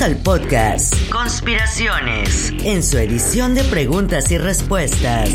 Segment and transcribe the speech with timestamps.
[0.00, 5.30] Bienvenidos al podcast Conspiraciones, en su edición de preguntas y respuestas.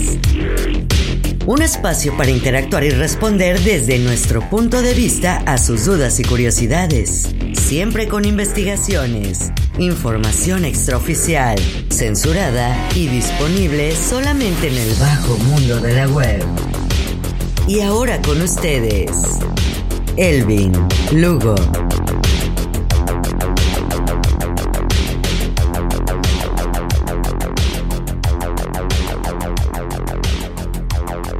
[1.45, 6.23] Un espacio para interactuar y responder desde nuestro punto de vista a sus dudas y
[6.23, 11.59] curiosidades, siempre con investigaciones, información extraoficial,
[11.89, 16.43] censurada y disponible solamente en el bajo mundo de la web.
[17.67, 19.11] Y ahora con ustedes,
[20.17, 20.73] Elvin
[21.11, 21.55] Lugo.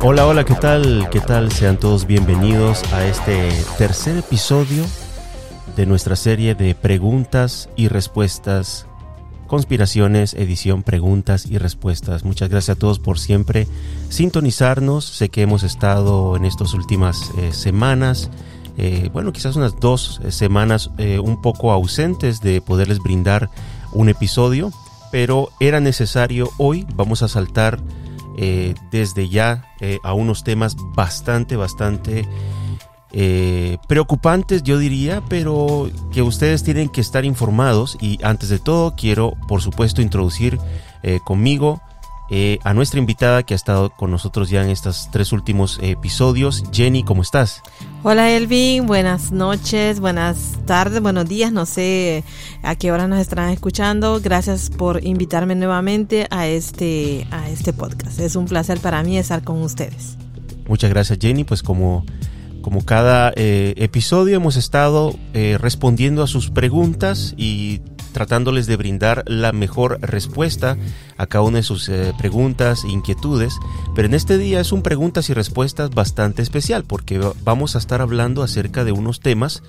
[0.08, 1.10] Hola, hola, ¿qué tal?
[1.10, 1.52] ¿Qué tal?
[1.52, 4.86] Sean todos bienvenidos a este tercer episodio
[5.76, 8.86] de nuestra serie de preguntas y respuestas,
[9.48, 12.24] conspiraciones, edición preguntas y respuestas.
[12.24, 13.68] Muchas gracias a todos por siempre
[14.10, 15.06] sintonizarnos.
[15.06, 18.30] Sé que hemos estado en estas últimas eh, semanas,
[18.78, 23.50] eh, bueno, quizás unas dos eh, semanas un poco ausentes de poderles brindar
[23.92, 24.72] un episodio,
[25.12, 26.86] pero era necesario hoy.
[26.94, 27.80] Vamos a saltar
[28.38, 32.28] eh, desde ya eh, a unos temas bastante, bastante
[33.12, 37.98] eh, preocupantes, yo diría, pero que ustedes tienen que estar informados.
[38.02, 40.60] Y antes de todo, quiero, por supuesto, introducir
[41.24, 41.84] conmigo
[42.30, 46.64] eh, a nuestra invitada que ha estado con nosotros ya en estos tres últimos episodios.
[46.72, 47.62] Jenny, ¿cómo estás?
[48.02, 52.24] Hola Elvin, buenas noches, buenas tardes, buenos días, no sé
[52.64, 54.20] a qué hora nos estarán escuchando.
[54.22, 58.20] Gracias por invitarme nuevamente a este, a este podcast.
[58.20, 60.18] Es un placer para mí estar con ustedes.
[60.68, 62.06] Muchas gracias Jenny, pues como,
[62.62, 67.82] como cada eh, episodio hemos estado eh, respondiendo a sus preguntas y
[68.16, 70.78] tratándoles de brindar la mejor respuesta
[71.18, 73.60] a cada una de sus eh, preguntas e inquietudes.
[73.94, 78.00] Pero en este día es un preguntas y respuestas bastante especial porque vamos a estar
[78.00, 79.64] hablando acerca de unos temas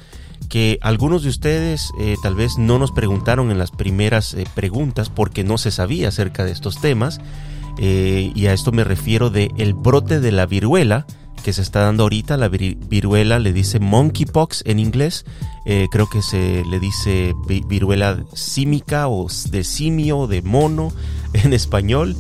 [0.48, 5.10] que algunos de ustedes eh, tal vez no nos preguntaron en las primeras eh, preguntas
[5.10, 7.20] porque no se sabía acerca de estos temas.
[7.80, 11.04] y a esto me refiero de el brote de la viruela
[11.46, 15.24] que se está dando ahorita, la viruela le dice monkeypox en inglés,
[15.64, 20.90] eh, creo que se le dice viruela símica o de simio, de mono
[21.34, 22.16] en español.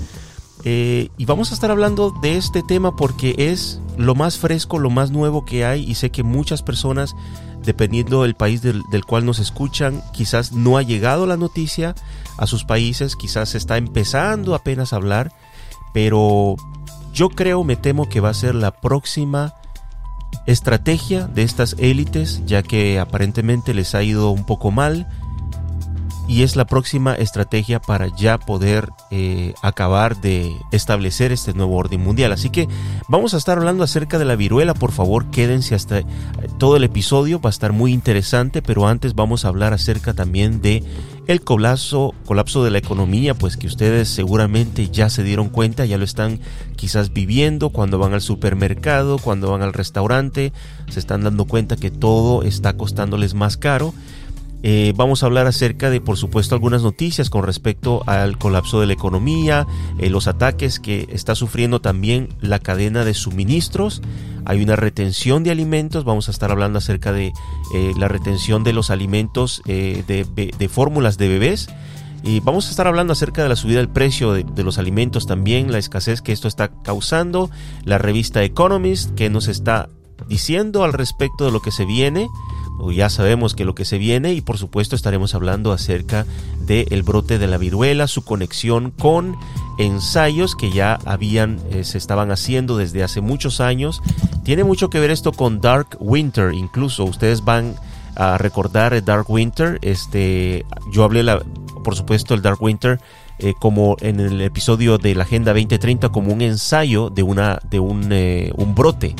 [0.62, 4.90] Eh, y vamos a estar hablando de este tema porque es lo más fresco, lo
[4.90, 7.16] más nuevo que hay y sé que muchas personas,
[7.64, 11.96] dependiendo del país del, del cual nos escuchan, quizás no ha llegado la noticia
[12.38, 15.32] a sus países, quizás está empezando apenas a hablar,
[15.92, 16.54] pero
[17.16, 19.54] yo creo, me temo que va a ser la próxima
[20.46, 25.08] estrategia de estas élites, ya que aparentemente les ha ido un poco mal
[26.28, 32.02] y es la próxima estrategia para ya poder eh, acabar de establecer este nuevo orden
[32.02, 32.32] mundial.
[32.32, 32.68] Así que
[33.08, 36.06] vamos a estar hablando acerca de la viruela, por favor quédense hasta eh,
[36.58, 40.60] todo el episodio, va a estar muy interesante, pero antes vamos a hablar acerca también
[40.60, 40.82] de
[41.26, 45.98] el colapso, colapso de la economía, pues que ustedes seguramente ya se dieron cuenta, ya
[45.98, 46.40] lo están
[46.76, 50.52] quizás viviendo cuando van al supermercado, cuando van al restaurante,
[50.88, 53.92] se están dando cuenta que todo está costándoles más caro
[54.68, 58.88] eh, vamos a hablar acerca de, por supuesto, algunas noticias con respecto al colapso de
[58.88, 59.64] la economía,
[60.00, 64.02] eh, los ataques que está sufriendo también la cadena de suministros.
[64.44, 67.26] Hay una retención de alimentos, vamos a estar hablando acerca de
[67.76, 71.68] eh, la retención de los alimentos de, fórmulas de bebés.
[72.24, 75.28] Y vamos a estar hablando acerca de la subida del precio de, de, los alimentos
[75.28, 77.52] también, la escasez que esto está causando,
[77.84, 79.90] la revista Economist que nos está
[80.26, 82.26] diciendo al respecto de lo que se viene
[82.92, 86.26] ya sabemos que lo que se viene y por supuesto estaremos hablando acerca
[86.60, 89.36] del brote de la viruela, su conexión con
[89.78, 94.02] ensayos que ya habían, eh, se estaban haciendo desde hace muchos años.
[94.44, 97.76] Tiene mucho que ver esto con Dark Winter, incluso ustedes van
[98.14, 101.42] a recordar Dark Winter, este, yo hablé la,
[101.84, 102.98] por supuesto el Dark Winter
[103.38, 107.78] eh, como en el episodio de la Agenda 2030 como un ensayo de una de
[107.78, 109.14] un, eh, un brote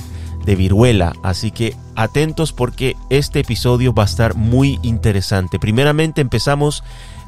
[0.47, 1.13] de viruela.
[1.23, 5.59] Así que atentos porque este episodio va a estar muy interesante.
[5.59, 6.83] Primeramente empezamos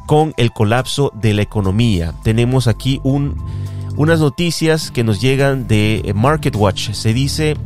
[0.07, 2.15] con el colapso de la economía.
[2.23, 3.37] Tenemos aquí un,
[3.97, 6.93] unas noticias que nos llegan de Market Watch.
[6.93, 7.57] Se dice,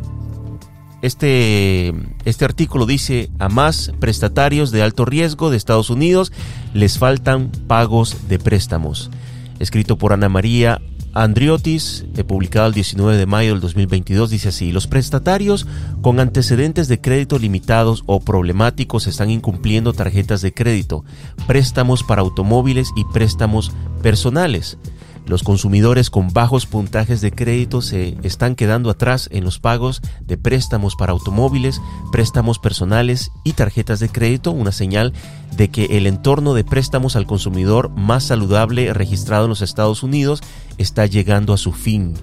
[1.02, 1.92] este,
[2.24, 6.32] este artículo dice, a más prestatarios de alto riesgo de Estados Unidos
[6.74, 9.10] les faltan pagos de préstamos.
[9.58, 10.80] Escrito por Ana María
[11.14, 15.66] Andriotis, eh, publicado el 19 de mayo del 2022, dice así, los prestatarios
[16.00, 21.04] con antecedentes de crédito limitados o problemáticos están incumpliendo tarjetas de crédito,
[21.46, 23.72] préstamos para automóviles y préstamos
[24.02, 24.78] personales.
[25.26, 30.36] Los consumidores con bajos puntajes de crédito se están quedando atrás en los pagos de
[30.36, 31.80] préstamos para automóviles,
[32.10, 35.12] préstamos personales y tarjetas de crédito, una señal
[35.56, 40.40] de que el entorno de préstamos al consumidor más saludable registrado en los Estados Unidos
[40.78, 42.14] está llegando a su fin.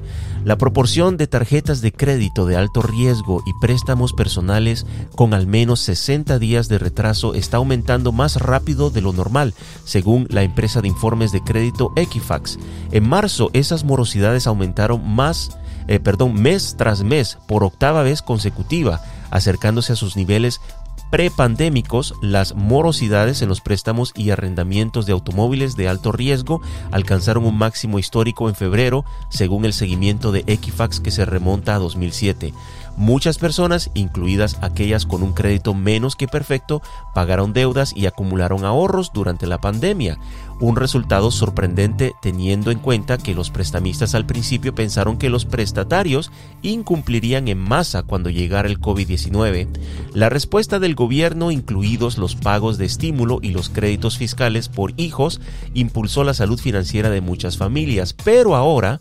[0.46, 5.82] La proporción de tarjetas de crédito de alto riesgo y préstamos personales con al menos
[5.82, 9.54] 60 días de retraso está aumentando más rápido de lo normal,
[9.84, 12.58] según la empresa de informes de crédito Equifax.
[12.92, 15.58] En marzo, esas morosidades aumentaron más,
[15.88, 19.02] eh, perdón, mes tras mes por octava vez consecutiva,
[19.32, 20.62] acercándose a sus niveles
[21.10, 26.62] prepandémicos, las morosidades en los préstamos y arrendamientos de automóviles de alto riesgo
[26.92, 31.80] alcanzaron un máximo histórico en febrero, según el seguimiento de Equifax que se remonta a
[31.80, 32.54] 2007.
[33.00, 36.82] Muchas personas, incluidas aquellas con un crédito menos que perfecto,
[37.16, 40.20] pagaron deudas y acumularon ahorros durante la pandemia,
[40.60, 46.30] un resultado sorprendente teniendo en cuenta que los prestamistas al principio pensaron que los prestatarios
[46.62, 49.70] incumplirían en masa cuando llegara el COVID-19.
[50.14, 55.40] La respuesta del gobierno, incluidos los pagos de estímulo y los créditos fiscales por hijos,
[55.74, 59.00] impulsó la salud financiera de muchas familias, pero ahora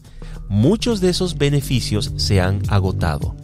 [0.48, 3.34] muchos de esos beneficios se han agotado.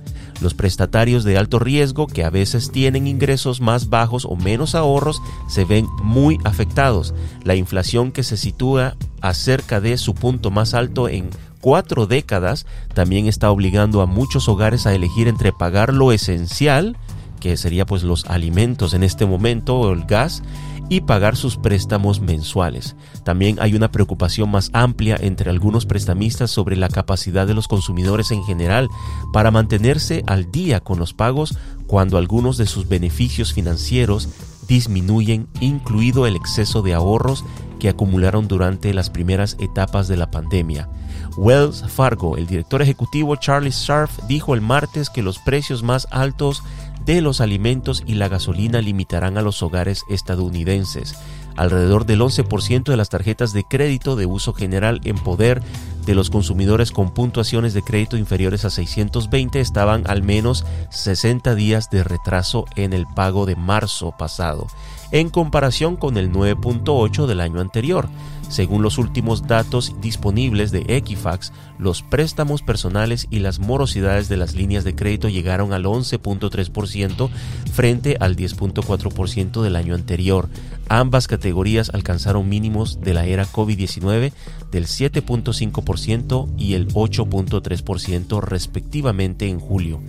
[0.45, 5.23] Los prestatarios de alto riesgo, que a veces tienen ingresos más bajos o menos ahorros,
[5.49, 7.15] se ven muy afectados.
[7.45, 11.31] La inflación que se sitúa acerca de su punto más alto en
[11.63, 16.99] cuatro décadas también está obligando a muchos hogares a elegir entre pagar lo esencial,
[17.41, 20.43] que sería pues los alimentos en este momento o el gas,
[20.91, 22.97] y pagar sus préstamos mensuales.
[23.25, 28.31] También hay una preocupación más amplia entre algunos prestamistas sobre la capacidad de los consumidores
[28.31, 28.89] en general
[29.33, 31.57] para mantenerse al día con los pagos
[31.87, 34.29] cuando algunos de sus beneficios financieros
[34.69, 37.45] disminuyen, incluido el exceso de ahorros
[37.79, 40.89] que acumularon durante las primeras etapas de la pandemia.
[41.37, 46.63] Wells Fargo, el director ejecutivo Charlie Scharf, dijo el martes que los precios más altos
[47.05, 51.15] de los alimentos y la gasolina limitarán a los hogares estadounidenses.
[51.57, 55.63] Alrededor del 11% de las tarjetas de crédito de uso general en poder
[56.07, 61.91] de los consumidores con puntuaciones de crédito inferiores a 620 estaban al menos 60 días
[61.91, 64.67] de retraso en el pago de marzo pasado,
[65.13, 68.09] en comparación con el 9.8 del año anterior.
[68.51, 74.55] Según los últimos datos disponibles de Equifax, los préstamos personales y las morosidades de las
[74.55, 77.31] líneas de crédito llegaron al 11.3%
[77.73, 80.49] frente al 10.4% del año anterior.
[80.89, 84.33] Ambas categorías alcanzaron mínimos de la era COVID-19
[84.71, 90.01] del 7.5% y el 8.3% respectivamente en julio.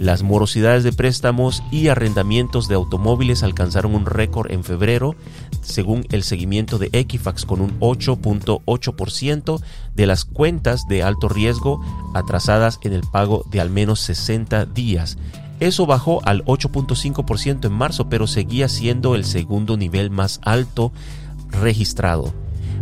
[0.00, 5.14] Las morosidades de préstamos y arrendamientos de automóviles alcanzaron un récord en febrero,
[5.62, 9.62] según el seguimiento de Equifax, con un 8.8%
[9.94, 11.80] de las cuentas de alto riesgo
[12.14, 15.16] atrasadas en el pago de al menos 60 días.
[15.60, 20.92] Eso bajó al 8.5% en marzo, pero seguía siendo el segundo nivel más alto
[21.50, 22.32] registrado.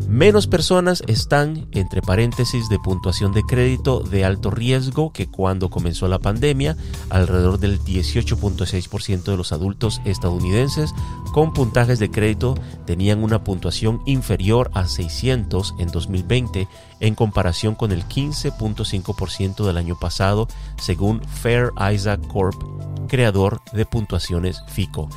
[0.08, 6.06] Menos personas están, entre paréntesis, de puntuación de crédito de alto riesgo que cuando comenzó
[6.06, 6.76] la pandemia.
[7.08, 10.92] Alrededor del 18.6% de los adultos estadounidenses
[11.32, 16.68] con puntajes de crédito tenían una puntuación inferior a 600 en 2020
[17.02, 22.62] en comparación con el 15.5% del año pasado, según Fair Isaac Corp,
[23.08, 25.10] creador de puntuaciones FICO.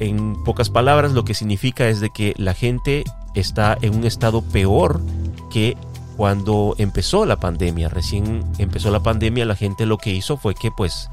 [0.00, 4.42] En pocas palabras, lo que significa es de que la gente está en un estado
[4.42, 5.00] peor
[5.48, 5.76] que
[6.16, 7.88] cuando empezó la pandemia.
[7.88, 11.08] Recién empezó la pandemia, la gente lo que hizo fue que pues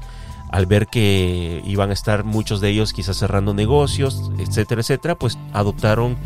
[0.50, 5.38] al ver que iban a estar muchos de ellos quizás cerrando negocios, etcétera, etcétera, pues
[5.52, 6.16] adoptaron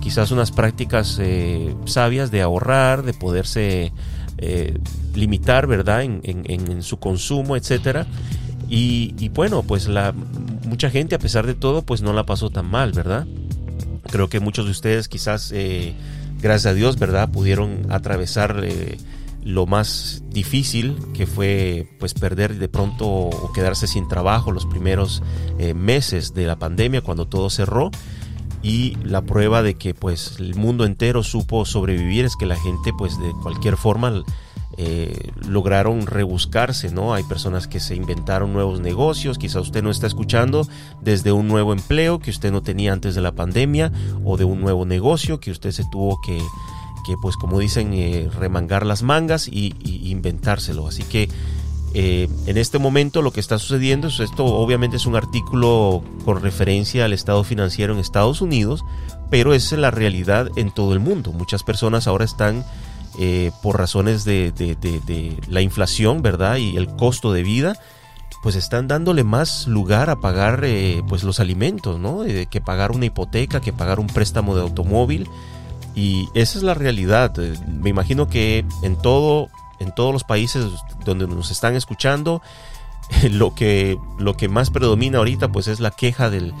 [0.00, 3.92] quizás unas prácticas eh, sabias de ahorrar, de poderse
[4.38, 4.78] eh,
[5.14, 8.06] limitar, ¿verdad?, en, su consumo, etcétera.
[8.68, 12.66] Y, bueno, pues la mucha gente a pesar de todo, pues no la pasó tan
[12.66, 13.26] mal, ¿verdad?
[14.10, 15.94] Creo que muchos de ustedes quizás, eh,
[16.40, 17.30] gracias a Dios, ¿verdad?
[17.30, 18.64] Pudieron atravesar
[19.42, 25.22] lo más difícil que fue pues perder de pronto o quedarse sin trabajo los primeros
[25.74, 27.90] meses de la pandemia cuando todo cerró
[28.62, 32.92] y la prueba de que pues el mundo entero supo sobrevivir es que la gente
[32.96, 34.22] pues de cualquier forma
[34.76, 37.12] eh, lograron rebuscarse, ¿no?
[37.12, 40.66] Hay personas que se inventaron nuevos negocios, quizá usted no está escuchando
[41.00, 43.92] desde un nuevo empleo que usted no tenía antes de la pandemia
[44.24, 46.38] o de un nuevo negocio que usted se tuvo que,
[47.06, 49.74] que pues como dicen, eh, remangar las mangas y,
[50.10, 50.86] inventárselo.
[50.86, 51.28] Así que
[51.94, 56.40] eh, en este momento lo que está sucediendo es esto obviamente es un artículo con
[56.40, 58.84] referencia al estado financiero en Estados Unidos,
[59.30, 61.32] pero es la realidad en todo el mundo.
[61.32, 62.64] Muchas personas ahora están
[63.62, 66.56] por razones de, la inflación, ¿verdad?
[66.56, 67.76] Y el costo de vida,
[68.42, 70.64] pues están dándole más lugar a pagar
[71.06, 72.22] pues los alimentos, ¿no?
[72.48, 75.28] que pagar una hipoteca, que pagar un préstamo de automóvil.
[75.94, 77.36] Y esa es la realidad.
[77.68, 79.48] Me imagino que en todo,
[79.80, 80.66] en todos los países
[81.04, 82.42] donde nos están escuchando,
[83.30, 86.54] lo que, lo que más predomina ahorita pues es la queja del,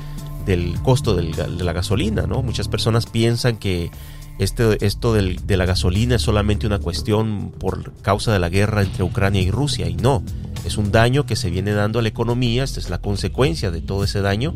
[0.44, 2.42] del costo de la gasolina, ¿no?
[2.42, 3.90] Muchas personas piensan que
[4.38, 8.82] este, esto del, de la gasolina es solamente una cuestión por causa de la guerra
[8.82, 10.22] entre Ucrania y Rusia y no,
[10.64, 13.82] es un daño que se viene dando a la economía, esta es la consecuencia de
[13.82, 14.54] todo ese daño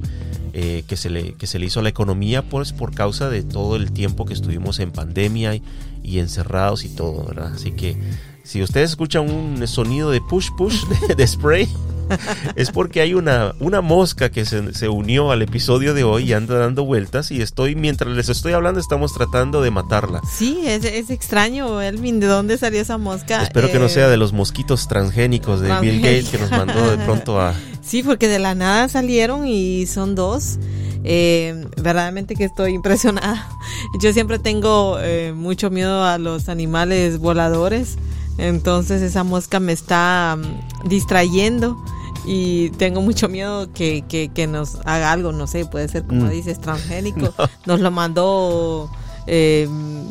[0.55, 3.43] eh, que, se le, que se le hizo a la economía pues, por causa de
[3.43, 5.63] todo el tiempo que estuvimos en pandemia y,
[6.03, 7.53] y encerrados y todo, ¿verdad?
[7.55, 7.99] Así que
[8.45, 10.85] si ustedes escuchan un sonido de push push
[11.17, 11.67] de, spray,
[12.57, 16.59] es porque hay una, una mosca que se, unió al episodio de hoy y anda
[16.59, 20.21] dando vueltas y estoy, mientras les estoy hablando, estamos tratando de matarla.
[20.31, 23.43] Sí, es, es extraño, Elvin, ¿de dónde salió esa mosca?
[23.43, 26.99] Espero que no sea de los mosquitos transgénicos de Bill Gates que nos mandó de
[27.05, 27.55] pronto a...
[27.83, 30.59] Sí, porque de la nada salieron y son dos.
[31.07, 33.47] Eh, verdaderamente que estoy impresionada.
[34.01, 37.99] Yo siempre tengo eh, mucho miedo a los animales voladores.
[38.39, 41.83] Entonces esa mosca me está mm, distrayendo
[42.27, 46.31] y tengo mucho miedo que, que, nos haga algo, no sé, puede ser como mm.
[46.31, 47.35] dices, transgénico.
[47.67, 48.91] Nos lo mandó
[49.27, 49.69] eh,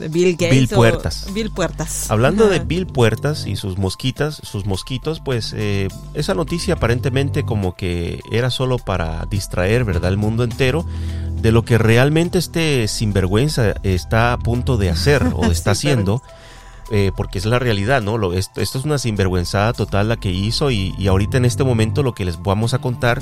[0.09, 0.51] Bill Gates.
[0.51, 1.27] Bill Puertas.
[1.33, 2.11] Bill Puertas.
[2.11, 7.75] Hablando de Bill Puertas y sus mosquitas, sus mosquitos, pues eh, esa noticia aparentemente como
[7.75, 10.11] que era solo para distraer, ¿verdad?
[10.11, 10.85] El mundo entero
[11.41, 16.21] de lo que realmente este sinvergüenza está a punto de hacer o está haciendo.
[16.95, 18.33] Eh, porque es la realidad, ¿no?
[18.33, 22.23] Esto, es una sinvergüenzada total la que hizo y, ahorita en este momento lo que
[22.23, 23.19] les vamos a contar,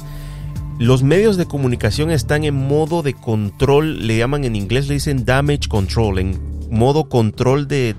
[0.77, 5.23] los medios de comunicación están en modo de control, le llaman en inglés, le dicen
[5.23, 6.37] damage control, en
[6.69, 7.95] modo control de...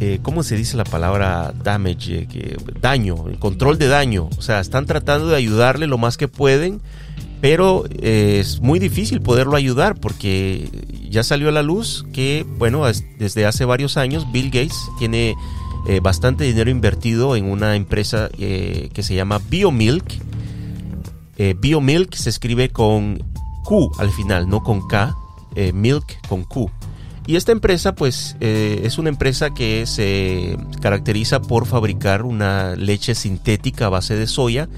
[0.00, 2.26] eh, ¿Cómo se dice la palabra damage?
[2.26, 4.28] que, daño, control de daño.
[4.36, 6.82] O sea, están tratando de ayudarle lo más que pueden
[7.40, 10.68] pero eh, es muy difícil poderlo ayudar porque
[11.08, 12.84] ya salió a la luz que, bueno,
[13.18, 15.34] desde hace varios años Bill Gates tiene
[15.88, 20.30] eh, bastante dinero invertido en una empresa eh, que se llama BioMilk.
[21.58, 23.24] BioMilk se escribe con
[23.64, 25.16] Q al final, no con K,
[25.72, 26.70] Milk con Q.
[27.26, 33.86] Y esta empresa, pues, es una empresa que se caracteriza por fabricar una leche sintética
[33.86, 34.68] a base de soya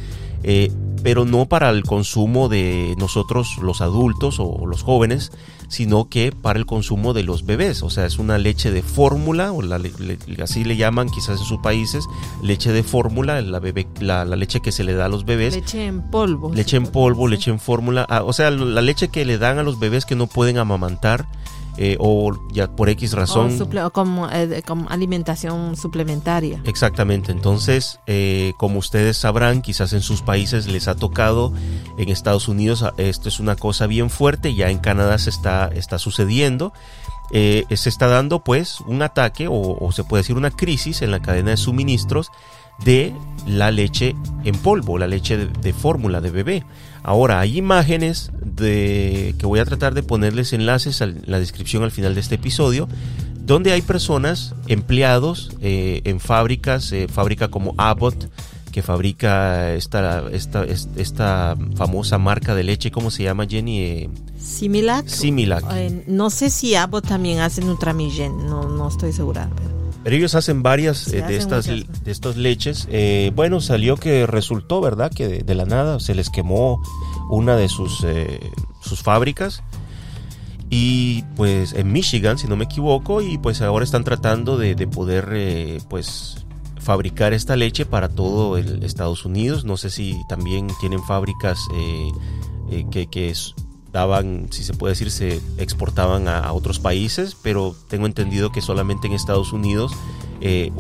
[1.03, 5.33] pero no para el consumo de nosotros los adultos o los jóvenes,
[5.69, 7.83] sino que para el consumo de los bebés.
[7.83, 9.63] O sea, es una leche de fórmula, o
[10.43, 12.07] así le llaman quizás en sus países,
[12.43, 15.55] leche de fórmula, la, bebé, la, leche que se le da a los bebés.
[15.55, 16.53] Leche en polvo.
[16.55, 19.63] Leche en polvo, leche en fórmula, ah, o sea, la leche que le dan a
[19.63, 21.27] los bebés que no pueden amamantar
[21.79, 23.59] eh, o ya por X razón.
[23.61, 26.61] O, como, eh, como, alimentación suplementaria.
[26.65, 31.53] Exactamente, entonces, eh, como ustedes sabrán, quizás en sus países les ha tocado,
[31.97, 35.69] en Estados Unidos ah, esto es una cosa bien fuerte, ya en Canadá se está,
[35.69, 36.73] está sucediendo.
[37.33, 41.53] se está dando pues un ataque o, se puede decir una crisis en la cadena
[41.53, 42.31] de suministros
[42.85, 43.15] de
[43.47, 44.15] la leche
[44.45, 46.65] en polvo, la leche de fórmula de bebé.
[47.03, 51.91] Ahora, hay imágenes de que voy a tratar de ponerles enlaces en la descripción al
[51.91, 52.89] final de este episodio,
[53.41, 58.31] donde hay personas, empleados eh, en fábricas, eh, fábrica como Abbott,
[58.71, 63.81] que fabrica esta, esta, esta, famosa marca de leche, ¿cómo se llama Jenny?
[63.81, 65.07] Eh, Similac.
[65.09, 65.65] Similac.
[66.07, 69.51] no sé si Abbott también hace Nutramigen, no, no estoy segura.
[69.57, 72.89] Pero ellos hacen varias de, estas, de estas leches.
[72.91, 75.13] Eh, bueno, salió que resultó, ¿verdad?
[75.13, 76.83] Que de, la nada se les quemó
[77.31, 78.41] una de sus, eh,
[78.81, 79.63] sus fábricas.
[80.71, 85.29] Y pues en Michigan, si no me equivoco, y pues ahora están tratando de, poder
[85.33, 86.47] eh, pues
[86.81, 89.65] fabricar esta leche para todo el Estados Unidos.
[89.65, 91.61] No sé si también tienen fábricas
[92.91, 93.29] que, que
[93.93, 99.07] daban, si se puede decir, se exportaban a, otros países, pero tengo entendido que solamente
[99.07, 99.93] en Estados Unidos
[100.41, 100.73] eh,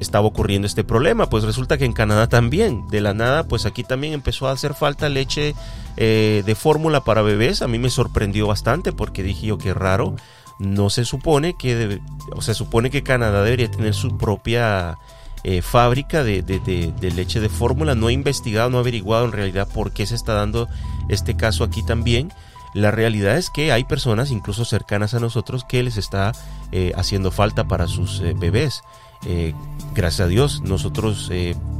[0.00, 1.28] estaba ocurriendo este problema.
[1.28, 4.74] Pues resulta que en Canadá también, de la nada, pues aquí también empezó a hacer
[4.74, 5.54] falta leche
[5.96, 7.60] eh, de fórmula para bebés.
[7.60, 10.16] A mí me sorprendió bastante porque dije yo qué raro.
[10.58, 12.00] No se supone que,
[12.32, 14.96] o se supone que Canadá debería tener su propia
[15.42, 17.94] eh, fábrica de, de, leche de fórmula.
[17.94, 20.68] No he investigado, no he averiguado en realidad por qué se está dando
[21.08, 22.32] este caso aquí también.
[22.74, 26.32] La realidad es que hay personas incluso cercanas a nosotros que les está
[26.72, 28.82] eh, haciendo falta para sus eh, bebés.
[29.26, 29.54] Eh,
[29.94, 31.30] gracias a Dios, nosotros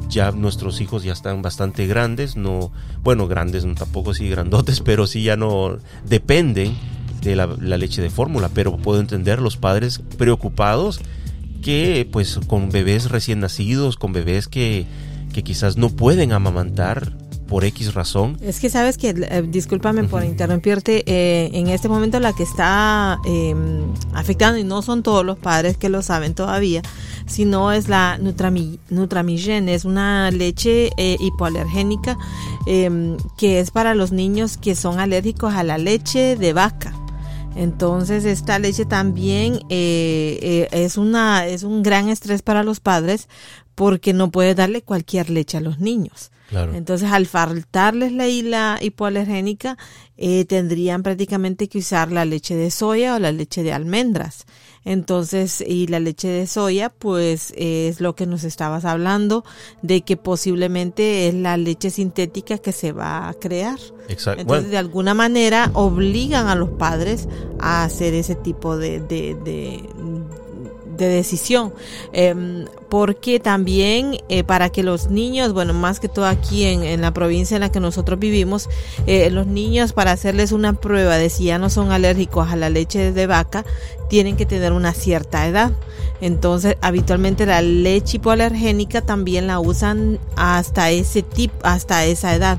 [0.08, 2.70] ya nuestros hijos ya están bastante grandes, no,
[3.02, 6.74] bueno, grandes, tampoco así grandotes, pero sí ya no dependen
[7.22, 11.00] de la, leche de fórmula, pero puedo entender los padres preocupados
[11.60, 14.86] que pues con bebés recién nacidos, con bebés que,
[15.32, 17.12] que quizás no pueden amamantar
[17.46, 18.38] por X razón.
[18.40, 23.18] Es que sabes que, eh, discúlpame por interrumpirte, eh, en este momento la que está
[23.24, 26.82] em, afectando, y no son todos los padres que lo saben todavía,
[27.26, 32.18] sino es la Nutramigen, es una leche eh, hipoalergénica
[32.66, 36.94] em, que es para los niños que son alérgicos a la leche de vaca.
[37.56, 43.28] Entonces esta leche también es una es un gran estrés para los padres
[43.76, 46.32] porque no puede darle cualquier leche a los niños.
[46.50, 49.76] Entonces, al faltarles la isla hipoalergénica,
[50.16, 54.46] eh, tendrían prácticamente que usar la leche de soya o la leche de almendras.
[54.84, 59.44] Entonces, y la leche de soya, pues es lo que nos estabas hablando,
[59.82, 63.78] de que posiblemente es la leche sintética que se va a crear.
[64.08, 64.42] Exacto.
[64.42, 69.88] Entonces, de alguna manera, obligan a los padres a hacer ese tipo de, de, de
[70.96, 71.72] de decisión,
[72.12, 77.00] em, porque también eh, para que los niños, bueno, más que todo aquí en, en
[77.00, 78.68] la provincia en la que nosotros vivimos,
[79.06, 82.70] eh, los niños para hacerles una prueba de si ya no son alérgicos a la
[82.70, 83.64] leche de vaca,
[84.08, 85.72] tienen que tener una cierta edad.
[86.20, 92.58] Entonces, habitualmente la leche hipoalergénica también la usan hasta ese tipo, hasta esa edad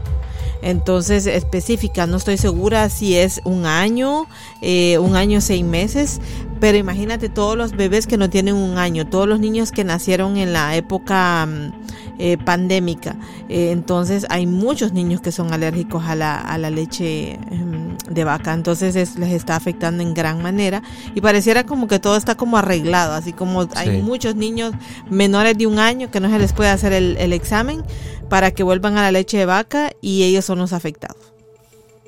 [0.62, 2.08] entonces específica.
[2.08, 4.28] No estoy segura si es un año,
[4.62, 6.20] eh, un año seis meses,
[6.60, 10.38] pero imagínate todos los bebés que no tienen un año, todos los niños que nacieron
[10.38, 13.16] en la época mm, eh, pandémica.
[13.50, 18.24] Eh, entonces hay muchos niños que son alérgicos a la, a la leche em, de
[18.24, 20.82] vaca, entonces les está afectando en gran manera
[21.14, 24.74] y pareciera como que todo está como arreglado, así como hay muchos niños
[25.10, 27.84] menores de un año que no se les puede hacer el, el examen
[28.30, 31.34] para que vuelvan a la leche de vaca y ellos son los afectados.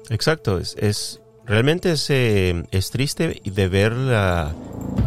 [0.09, 3.93] Exacto, es, es realmente es, eh, es triste de ver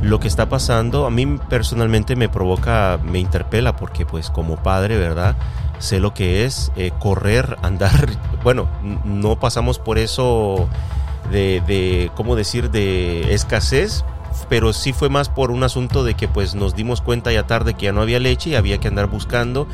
[0.02, 1.06] lo que está pasando.
[1.06, 5.36] A mí personalmente me provoca, me interpela porque pues como padre, ¿verdad?
[5.78, 8.08] Sé lo que es eh, correr, andar.
[8.42, 8.68] Bueno,
[9.04, 10.68] no pasamos por eso
[11.30, 14.04] de, de, ¿cómo decir?, de escasez,
[14.48, 17.74] pero sí fue más por un asunto de que pues nos dimos cuenta ya tarde
[17.74, 19.68] que ya no había leche y había que andar buscando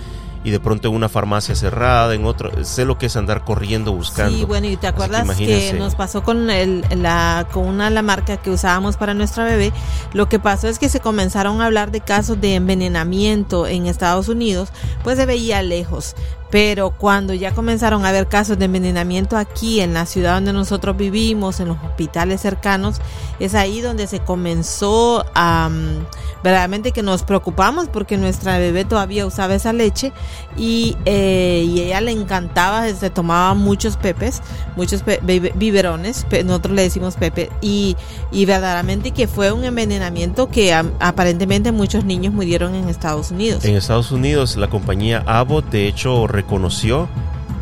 [0.47, 3.91] y de pronto en una farmacia cerrada, en otro, sé lo que es andar corriendo
[3.91, 4.39] buscando.
[4.39, 8.37] Sí, bueno, y te acuerdas que, nos pasó con el, la con una la marca
[8.37, 9.73] que usábamos para nuestra bebé,
[10.13, 14.29] lo que pasó es que se comenzaron a hablar de casos de envenenamiento en Estados
[14.29, 14.69] Unidos,
[15.03, 16.15] pues se veía lejos,
[16.51, 20.97] pero cuando ya comenzaron a haber casos de envenenamiento aquí en la ciudad donde nosotros
[20.97, 23.01] vivimos, en los hospitales cercanos,
[23.41, 26.07] es ahí donde se comenzó a mm,
[26.43, 30.13] verdaderamente que nos preocupamos porque nuestra bebé todavía usaba esa leche
[30.57, 34.43] y, eh, ella le encantaba, se tomaba muchos pepes,
[34.77, 37.97] muchos biberones, nosotros le decimos pepe, y,
[38.31, 43.65] y verdaderamente que fue un envenenamiento que aparentemente muchos niños murieron en Estados Unidos.
[43.65, 47.09] En Estados Unidos la compañía Abbott de hecho reconoció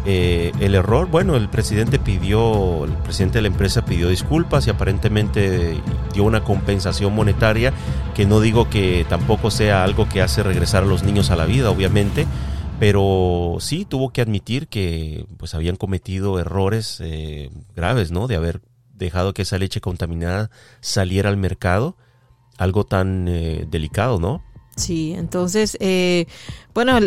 [0.05, 1.09] eh, el error.
[1.09, 5.81] Bueno, el presidente pidió, el presidente de la empresa pidió disculpas y aparentemente
[6.13, 7.73] dio una compensación monetaria
[8.15, 11.47] que no digo que tampoco sea algo que hace regresar a los niños a la
[11.47, 12.27] vida, obviamente,
[12.79, 18.27] pero sí tuvo que admitir que pues habían cometido errores eh, graves, ¿no?
[18.27, 18.61] De haber
[18.93, 21.97] dejado que esa leche contaminada saliera al mercado,
[22.59, 24.43] algo tan eh, delicado, ¿no?
[24.77, 26.27] Sí, entonces, eh,
[26.75, 26.99] bueno,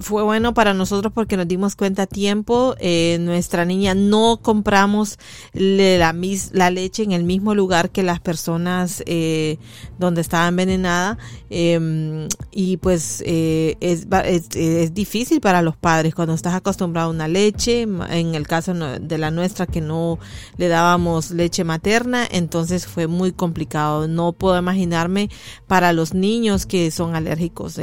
[0.00, 2.76] fue bueno para nosotros porque nos dimos cuenta a tiempo.
[2.78, 5.18] Eh, nuestra niña no compramos
[5.52, 6.14] la,
[6.52, 9.58] la leche en el mismo lugar que las personas eh,
[9.98, 11.18] donde estaba envenenada.
[11.50, 14.06] Em, y pues eh, es,
[14.54, 17.82] es, difícil para los padres cuando estás acostumbrado a una leche.
[17.82, 20.20] En el caso de la nuestra que no
[20.56, 24.06] le dábamos leche materna, entonces fue muy complicado.
[24.06, 25.30] No puedo imaginarme
[25.66, 27.80] para los niños que son alérgicos.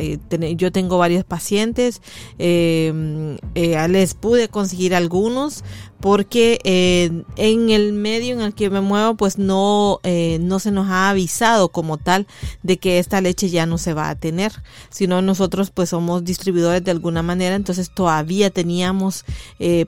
[0.55, 1.99] yo tengo varios pacientes,
[2.37, 5.63] eh, eh, les pude conseguir algunos
[5.99, 9.99] porque eh, en el medio en el que me muevo pues no,
[10.39, 12.25] no se nos ha avisado como tal
[12.63, 14.51] de que esta leche ya no se va a tener,
[14.89, 19.25] sino nosotros pues somos distribuidores de alguna manera, entonces todavía teníamos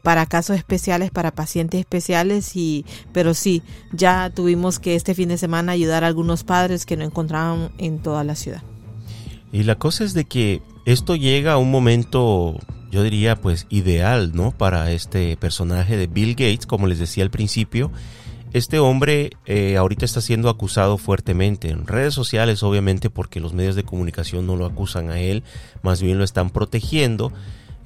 [0.03, 5.39] para casos especiales, para pacientes especiales, y pero sí, ya tuvimos que este fin de
[5.39, 8.61] semana ayudar a algunos padres que no encontraban en toda la ciudad.
[9.53, 12.57] Y la cosa es de que esto llega a un momento,
[12.91, 14.51] yo diría, pues ideal, ¿no?
[14.51, 17.91] Para este personaje de Bill Gates, como les decía al principio.
[18.53, 23.75] Este hombre eh, ahorita está siendo acusado fuertemente en redes sociales, obviamente, porque los medios
[23.75, 25.43] de comunicación no lo acusan a él,
[25.81, 27.33] más bien lo están protegiendo.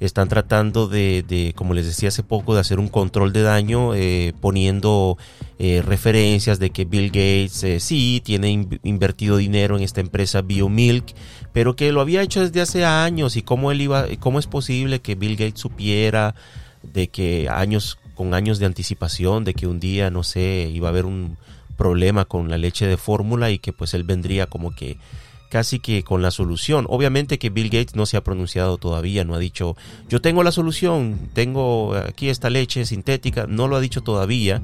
[0.00, 4.32] Están tratando de, como les decía hace poco, de hacer un control de daño, eh,
[4.40, 5.18] poniendo
[5.58, 11.14] eh, referencias de que Bill Gates eh, sí tiene invertido dinero en esta empresa BioMilk,
[11.52, 15.00] pero que lo había hecho desde hace años y cómo él iba, cómo es posible
[15.00, 16.34] que Bill Gates supiera
[16.82, 20.90] de que años con años de anticipación de que un día no sé iba a
[20.90, 21.36] haber un
[21.76, 24.98] problema con la leche de fórmula y que pues él vendría como que
[25.48, 26.86] casi que con la solución.
[26.88, 29.76] Obviamente que Bill Gates no se ha pronunciado todavía, no ha dicho,
[30.08, 34.62] yo tengo la solución, tengo aquí esta leche sintética, no lo ha dicho todavía,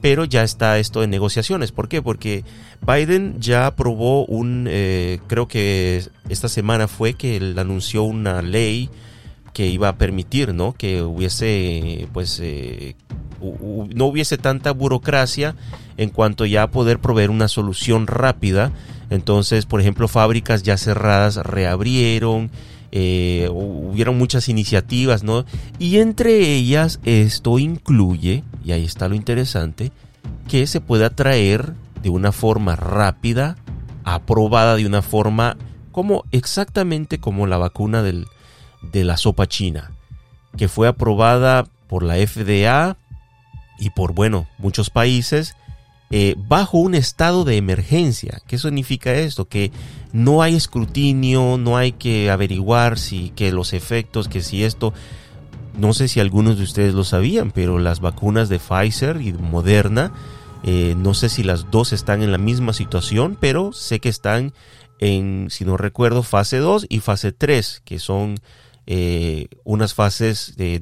[0.00, 1.70] pero ya está esto en negociaciones.
[1.70, 2.02] ¿Por qué?
[2.02, 2.44] Porque
[2.84, 8.90] Biden ya aprobó un, eh, creo que esta semana fue que él anunció una ley
[9.52, 10.72] que iba a permitir, ¿no?
[10.72, 12.96] Que hubiese, pues, eh,
[13.40, 15.54] no hubiese tanta burocracia
[15.96, 18.72] en cuanto ya a poder proveer una solución rápida
[19.12, 22.50] entonces, por ejemplo, fábricas ya cerradas reabrieron,
[22.92, 25.44] eh, hubieron muchas iniciativas, ¿no?
[25.78, 29.92] Y entre ellas esto incluye, y ahí está lo interesante,
[30.48, 33.56] que se pueda traer de una forma rápida,
[34.04, 35.58] aprobada de una forma
[35.90, 39.92] como exactamente como la vacuna de la sopa china,
[40.56, 42.96] que fue aprobada por la FDA
[43.78, 45.54] y por, bueno, muchos países
[46.14, 48.42] eh, bajo un estado de emergencia.
[48.46, 49.46] ¿Qué significa esto?
[49.46, 49.72] Que
[50.12, 54.92] no hay escrutinio, no hay que averiguar si que los efectos, que si esto,
[55.74, 60.12] no sé si algunos de ustedes lo sabían, pero las vacunas de Pfizer y Moderna,
[60.64, 64.52] eh, no sé si las dos están en la misma situación, pero sé que están
[64.98, 68.34] en, si no recuerdo, fase 2 y fase 3, que son
[68.86, 70.78] eh, unas fases de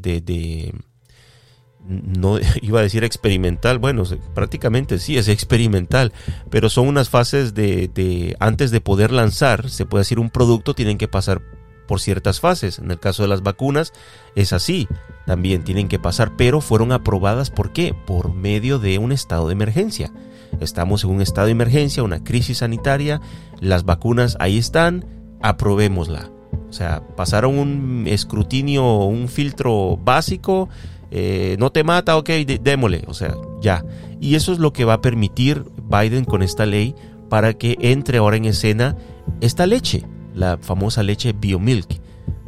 [1.90, 6.12] no iba a decir experimental, bueno, prácticamente sí es experimental,
[6.48, 10.98] pero son unas fases de, antes de poder lanzar, se puede decir un producto, tienen
[10.98, 11.42] que pasar
[11.86, 12.78] por ciertas fases.
[12.78, 13.92] En el caso de las vacunas
[14.36, 14.86] es así,
[15.26, 17.94] también tienen que pasar, pero fueron aprobadas ¿por qué?
[18.06, 20.12] Por medio de un estado de emergencia.
[20.60, 23.20] Estamos en un estado de emergencia, una crisis sanitaria,
[23.60, 25.04] las vacunas ahí están,
[25.42, 26.30] aprobémosla.
[26.68, 30.68] O sea, pasaron un escrutinio, un filtro básico,
[31.10, 32.28] eh, no te mata, ok,
[32.60, 33.84] démosle, o sea, ya.
[34.20, 36.94] Y eso es lo que va a permitir Biden con esta ley
[37.28, 38.96] para que entre ahora en escena
[39.40, 42.00] esta leche, la famosa leche Biomilk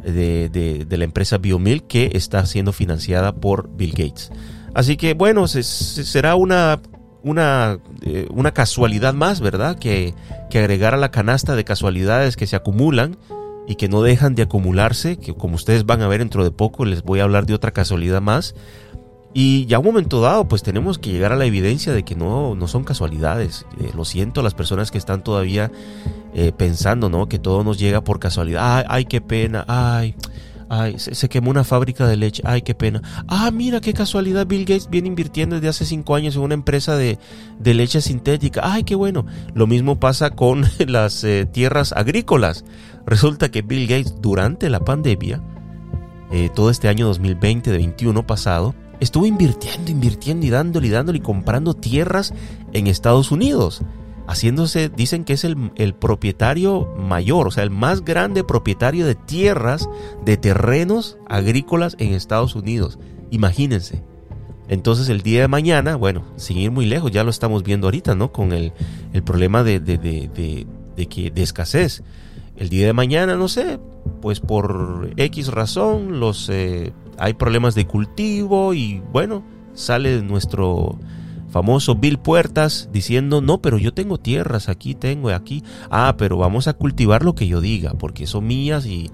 [0.03, 0.49] de,
[0.87, 4.31] de, la empresa Biomilk que está siendo financiada por Bill Gates.
[4.73, 6.81] Así que bueno, será una,
[7.23, 9.77] una, eh, una casualidad más, ¿verdad?
[9.77, 10.13] Que,
[10.49, 13.17] que agregar a la canasta de casualidades que se acumulan
[13.67, 16.85] y que no dejan de acumularse, que como ustedes van a ver dentro de poco
[16.85, 18.55] les voy a hablar de otra casualidad más.
[19.35, 22.53] Y ya un momento dado, pues tenemos que llegar a la evidencia de que no,
[22.53, 23.65] no son casualidades.
[23.79, 25.71] Eh, lo siento a las personas que están todavía
[26.35, 27.27] eh, pensando, ¿no?
[27.27, 28.77] Que todo nos llega por casualidad.
[28.77, 29.65] Ay, ay, qué pena.
[29.67, 30.15] Ay,
[30.75, 32.41] Ay, se, quemó una fábrica de leche.
[32.45, 33.01] Ay, qué pena.
[33.27, 34.47] Ah, mira qué casualidad.
[34.47, 37.19] Bill Gates viene invirtiendo desde hace cinco años en una empresa de,
[37.63, 38.61] leche sintética.
[38.63, 39.25] Ay, qué bueno.
[39.53, 42.65] Lo mismo pasa con las eh, tierras agrícolas.
[43.05, 45.41] Resulta que Bill Gates durante la pandemia,
[46.31, 51.17] eh, todo este año 2020, de 21 pasado, estuvo invirtiendo, invirtiendo y dándole y dándole
[51.17, 52.33] y comprando tierras
[52.71, 53.83] en Estados Unidos
[54.27, 59.15] haciéndose, dicen que es el, el, propietario mayor, o sea, el más grande propietario de
[59.15, 59.89] tierras,
[60.23, 62.99] de terrenos agrícolas en Estados Unidos.
[63.31, 64.03] Imagínense.
[64.69, 68.15] Entonces el día de mañana, bueno, sin ir muy lejos, ya lo estamos viendo ahorita,
[68.15, 68.31] ¿no?
[68.31, 68.71] Con el,
[69.11, 72.03] el problema de, de, de, de, que, de escasez.
[72.55, 73.79] El día de mañana, no sé,
[74.21, 80.97] pues por X razón, los, eh, hay problemas de cultivo y bueno, sale nuestro
[81.53, 86.67] famoso Bill Puertas diciendo, no, pero yo tengo tierras, aquí tengo, aquí, ah, pero vamos
[86.67, 89.11] a cultivar lo que yo diga, porque son mías y,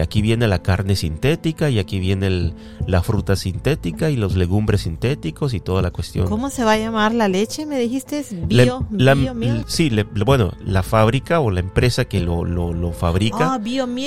[0.00, 2.52] aquí viene la carne sintética y aquí viene
[2.86, 6.28] la fruta sintética y los legumbres sintéticos y toda la cuestión.
[6.28, 7.66] ¿Cómo se va a llamar la leche?
[7.66, 8.86] Me dijiste, bio,
[9.66, 9.90] Sí,
[10.24, 13.60] bueno, la fábrica o la empresa que lo, lo, fabrica ah,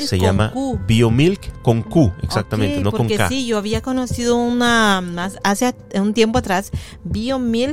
[0.05, 0.53] se llama
[0.87, 3.27] Biomilk con Q, exactamente, no con K.
[3.27, 5.03] Sí, yo había conocido una,
[5.43, 6.71] hace un tiempo atrás,
[7.03, 7.72] Biomilk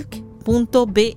[0.87, 1.17] Be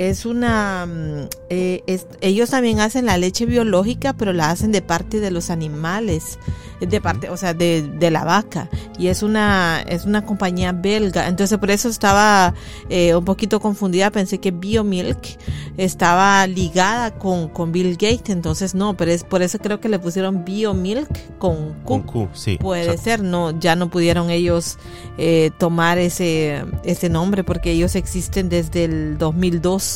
[0.00, 5.20] es una mm, eh, ellos también hacen la leche biológica pero la hacen de parte
[5.20, 6.38] de los animales
[6.86, 8.68] de parte o sea de, de la vaca.
[8.98, 11.28] Y es una es una compañía belga.
[11.28, 12.54] Entonces por eso estaba
[12.88, 14.10] eh, un poquito confundida.
[14.10, 15.38] Pensé que Biomilk
[15.76, 18.30] estaba ligada con, con Bill Gates.
[18.30, 22.28] Entonces no pero es por eso creo que le pusieron Biomilk con Q, con Q
[22.32, 24.78] sí, puede ser no ya no pudieron ellos
[25.18, 29.89] eh, tomar ese ese nombre porque ellos existen desde el 2002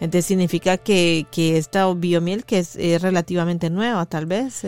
[0.00, 4.62] entonces significa que, que esta biomiel que es, relativamente nueva, tal vez.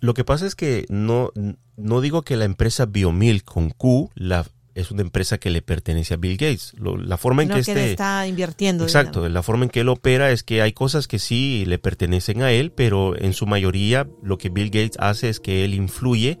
[0.00, 1.30] Lo que pasa es que no
[1.76, 6.14] no digo que la empresa Biomil con Q la, es una empresa que le pertenece
[6.14, 6.74] a Bill Gates.
[6.78, 8.84] la forma en que, este, está invirtiendo.
[8.84, 12.42] Exacto, la forma en que él opera es que hay cosas que sí le pertenecen
[12.42, 16.38] a él, pero en su mayoría lo que Bill Gates hace es que él influye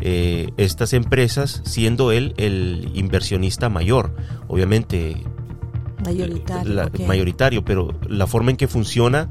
[0.00, 4.14] eh, estas empresas siendo él el inversionista mayor.
[4.48, 5.16] Obviamente
[6.02, 9.28] mayoritario, mayoritario, pero la forma en que funciona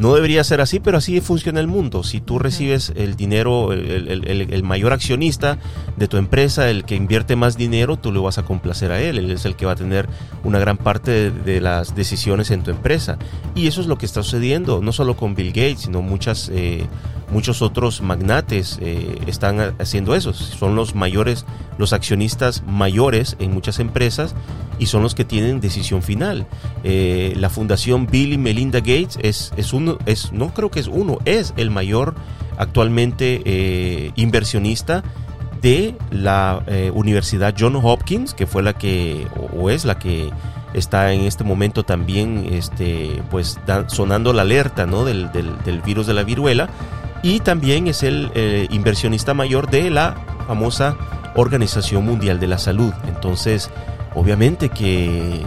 [0.00, 2.02] no debería ser así, pero así funciona el mundo.
[2.04, 5.58] Si tú recibes el dinero, el, mayor accionista
[5.98, 9.18] de tu empresa, el que invierte más dinero, tú le vas a complacer a él.
[9.18, 10.08] Él es el que va a tener
[10.42, 13.18] una gran parte de, las decisiones en tu empresa.
[13.54, 16.86] Y eso es lo que está sucediendo, no solo con Bill Gates, sino muchas, eh,
[17.30, 20.32] muchos otros magnates eh, están haciendo eso.
[20.32, 21.44] Son los mayores,
[21.76, 24.34] los accionistas mayores en muchas empresas
[24.80, 26.46] y son los que tienen decisión final.
[26.82, 30.88] Eh, la fundación Bill y Melinda Gates es, es uno, es, no creo que es
[30.88, 32.14] uno, es el mayor
[32.56, 35.04] actualmente eh, inversionista
[35.60, 40.30] de la eh, Universidad John Hopkins, que fue la que, o, es la que
[40.72, 45.04] está en este momento también este, pues, sonando la alerta ¿no?
[45.04, 46.70] del, del, virus de la viruela.
[47.22, 48.30] Y también es el
[48.70, 50.16] inversionista mayor de la
[50.46, 50.96] famosa
[51.34, 52.94] Organización Mundial de la Salud.
[53.06, 53.70] Entonces,
[54.14, 55.42] obviamente que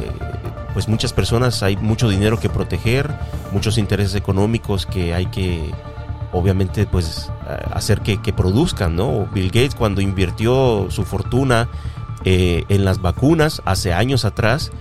[0.73, 3.13] pues muchas personas hay mucho dinero que proteger,
[3.52, 5.71] muchos intereses económicos que hay que
[6.32, 7.32] obviamente pues
[7.71, 9.28] hacer que, produzcan, ¿no?
[9.34, 11.69] Bill Gates cuando invirtió su fortuna
[12.26, 14.71] eh, en las vacunas hace años atrás,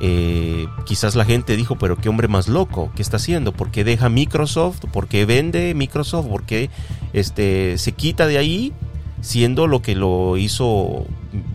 [0.00, 3.52] eh, quizás la gente dijo, pero qué hombre más loco, ¿qué está haciendo?
[3.52, 4.80] ¿Por qué deja Microsoft?
[4.92, 6.26] ¿Por qué vende Microsoft?
[6.26, 6.70] ¿Por qué
[7.12, 8.72] este, se quita de ahí
[9.20, 11.06] siendo lo que lo hizo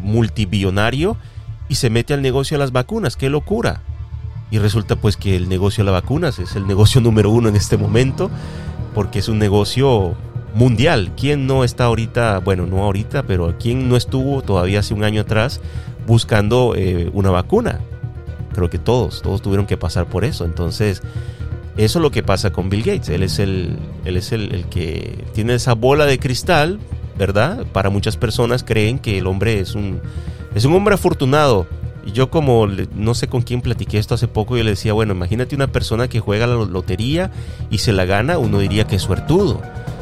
[0.01, 1.17] multibillonario?
[1.71, 3.15] Y se mete al negocio de las vacunas.
[3.15, 3.81] ¡Qué locura!
[4.51, 7.55] Y resulta pues que el negocio de las vacunas es el negocio número uno en
[7.55, 8.29] este momento
[8.93, 10.15] porque es un negocio
[10.53, 11.13] mundial.
[11.15, 15.21] ¿Quién no está ahorita, bueno, no ahorita, pero quién no estuvo todavía hace un año
[15.21, 15.61] atrás
[16.05, 17.79] buscando eh, una vacuna?
[18.53, 20.43] Creo que todos, todos tuvieron que pasar por eso.
[20.43, 21.01] Entonces,
[21.77, 23.07] eso es lo que pasa con Bill Gates.
[23.07, 26.81] Él es el, él es el, el que tiene esa bola de cristal,
[27.17, 27.65] ¿verdad?
[27.71, 30.01] Para muchas personas creen que el hombre es un
[30.55, 31.67] es un hombre afortunado.
[32.05, 35.13] Y yo como no sé con quién platiqué esto hace poco, yo le decía, bueno,
[35.13, 37.31] imagínate una persona que juega la lotería
[37.69, 39.61] y se la gana, uno diría que es suertudo.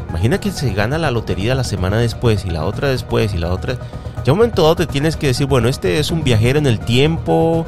[0.10, 3.52] Imagina que se gana la lotería la semana después y la otra después y la
[3.52, 3.78] otra.
[4.26, 6.80] Ya un momento dado te tienes que decir, bueno, este es un viajero en el
[6.80, 7.66] tiempo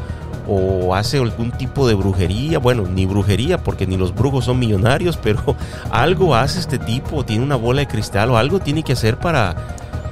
[0.48, 2.58] o hace algún tipo de brujería.
[2.58, 5.56] Bueno, ni brujería porque ni los brujos son millonarios, pero
[5.92, 9.56] algo hace este tipo, tiene una bola de cristal o algo tiene que hacer para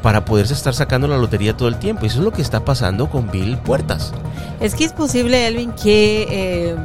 [0.01, 2.05] para poderse estar sacando la lotería todo el tiempo.
[2.05, 4.13] Eso es lo que está pasando con Bill Puertas.
[4.59, 6.75] Es que es posible, Elvin, que, eh,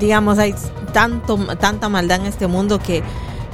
[0.00, 0.54] digamos, hay
[0.92, 3.02] tanto, tanta maldad en este mundo que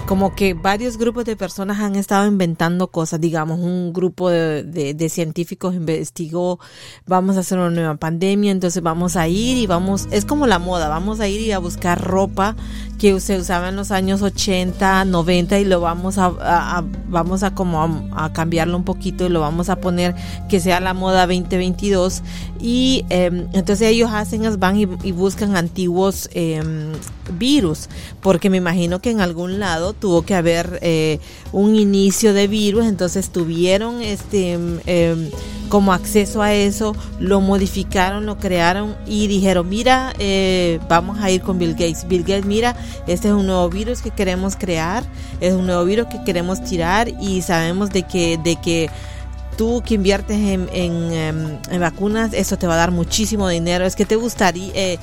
[0.08, 5.08] como que varios grupos de personas han estado inventando cosas, digamos, un grupo de, de,
[5.10, 6.58] científicos investigó,
[7.06, 10.58] vamos a hacer una nueva pandemia, entonces vamos a ir y vamos, es como la
[10.58, 12.56] moda, vamos a ir y a buscar ropa
[12.98, 18.10] que se usaba en los años 80, 90 y lo vamos a, vamos a como
[18.12, 20.14] a, cambiarlo un poquito y lo vamos a poner
[20.48, 22.22] que sea la moda 2022
[22.60, 26.92] y em, entonces ellos hacen, van y, buscan antiguos em,
[27.38, 27.88] virus
[28.20, 31.20] porque me imagino que en algún lado tuvo que haber eh,
[31.52, 34.52] un inicio de virus, entonces tuvieron este
[34.86, 35.30] em,
[35.68, 41.42] como acceso a eso, lo modificaron, lo crearon y dijeron, mira, eh, vamos a ir
[41.42, 42.06] con Bill Gates.
[42.08, 45.04] Bill Gates, mira, este es un nuevo virus que queremos crear,
[45.40, 48.90] es un nuevo virus que queremos tirar y sabemos de que, de que
[49.58, 51.12] tú que inviertes en, en,
[51.70, 53.84] em, vacunas, eso te va a dar muchísimo dinero.
[53.84, 54.98] Es que te gustaría, eh,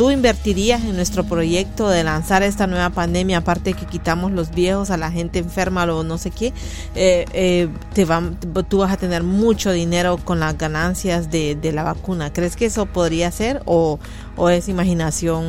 [0.00, 4.88] tú invertirías en nuestro proyecto de lanzar esta nueva pandemia, aparte que quitamos los viejos
[4.90, 6.54] a la gente enferma o no sé qué,
[6.94, 11.82] eh, eh, te van, tú vas a tener mucho dinero con las ganancias de, la
[11.82, 12.32] vacuna.
[12.32, 13.98] ¿Crees que eso podría ser o,
[14.36, 15.44] o es imaginación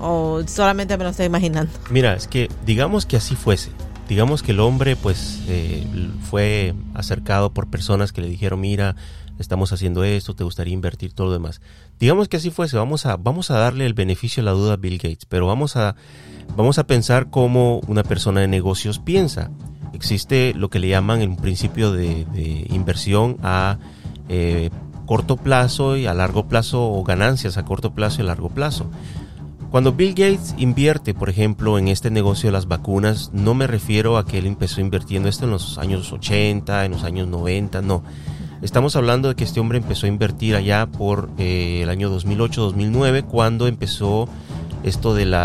[0.00, 1.70] o solamente me lo estoy imaginando?
[1.88, 3.70] Mira, es que digamos que así fuese
[4.08, 5.86] digamos que el hombre pues eh,
[6.28, 8.96] fue acercado por personas que le dijeron mira
[9.38, 11.60] estamos haciendo esto te gustaría invertir todo lo demás
[12.00, 14.76] digamos que así fuese, vamos a, vamos a darle el beneficio a la duda a
[14.76, 15.96] Bill Gates, pero vamos a,
[16.56, 19.50] vamos a pensar cómo una persona de negocios piensa.
[19.92, 22.26] Existe lo que le llaman un principio de,
[22.70, 23.78] inversión a
[24.28, 24.70] eh,
[25.06, 28.90] corto plazo y a largo plazo o ganancias a corto plazo y a largo plazo.
[29.70, 34.18] Cuando Bill Gates invierte, por ejemplo, en este negocio de las vacunas, no me refiero
[34.18, 38.04] a que él empezó invirtiendo esto en los años 80, en los años 90, no
[38.64, 43.24] Estamos hablando de que este hombre empezó a invertir allá por eh, el año 2008-2009,
[43.24, 44.26] cuando empezó
[44.82, 45.36] esto del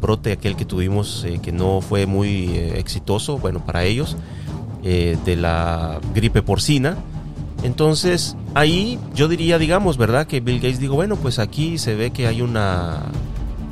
[0.00, 4.16] brote aquel que tuvimos, eh, que no fue muy eh, exitoso, bueno, para ellos.
[4.80, 6.96] de la gripe porcina.
[7.64, 10.28] Entonces, ahí yo diría, digamos, ¿verdad?
[10.28, 13.02] Que Bill Gates dijo, bueno, pues aquí se ve que hay una,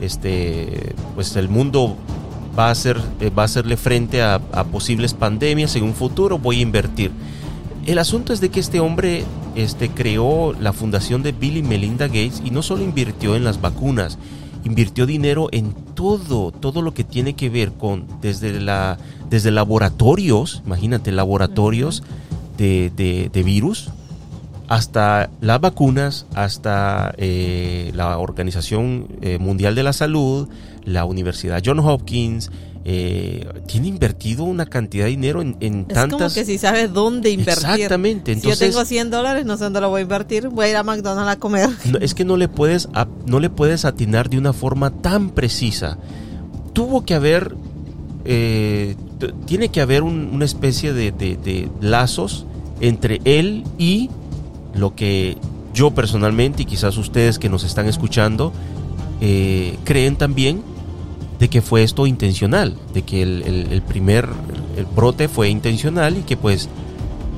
[0.01, 1.97] este, pues el mundo
[2.59, 2.99] va a, hacer,
[3.39, 7.13] va a hacerle frente a, a, posibles pandemias en un futuro, voy a invertir.
[7.87, 12.07] El asunto es de que este hombre este, creó la fundación de Bill y Melinda
[12.07, 14.19] Gates y no solo invirtió en las vacunas,
[14.65, 20.63] invirtió dinero en todo, todo lo que tiene que ver con, desde, la, desde laboratorios,
[20.67, 22.03] imagínate, laboratorios
[22.59, 23.91] de, de, de virus,
[24.71, 30.49] hasta las vacunas, hasta eh, la Organización eh, Mundial de la Salud,
[30.85, 32.53] la Universidad John Hopkins,
[32.85, 36.19] eh, tiene invertido una cantidad de dinero en, en Es tantas...
[36.19, 37.69] como que si sabes dónde invertir.
[37.71, 40.49] Exactamente, si yo entonces- tengo 100 dólares, no sé dónde lo voy a invertir.
[40.49, 41.69] Voy a ir a McDonald's a comer.
[41.91, 42.89] No, es que no le puedes
[43.27, 45.99] no le puedes atinar de una forma tan precisa.
[46.73, 47.55] Tuvo que haber
[48.25, 48.97] eh,
[49.47, 52.47] tiene que haber un- una especie de, de- de lazos
[52.81, 54.09] entre él y
[54.75, 55.37] lo que
[55.75, 58.53] yo personalmente y quizás ustedes que nos están escuchando
[59.21, 60.63] eh, creen también
[61.41, 64.29] de que fue esto intencional, de que el, el- primer
[64.77, 66.69] el brote fue intencional y que pues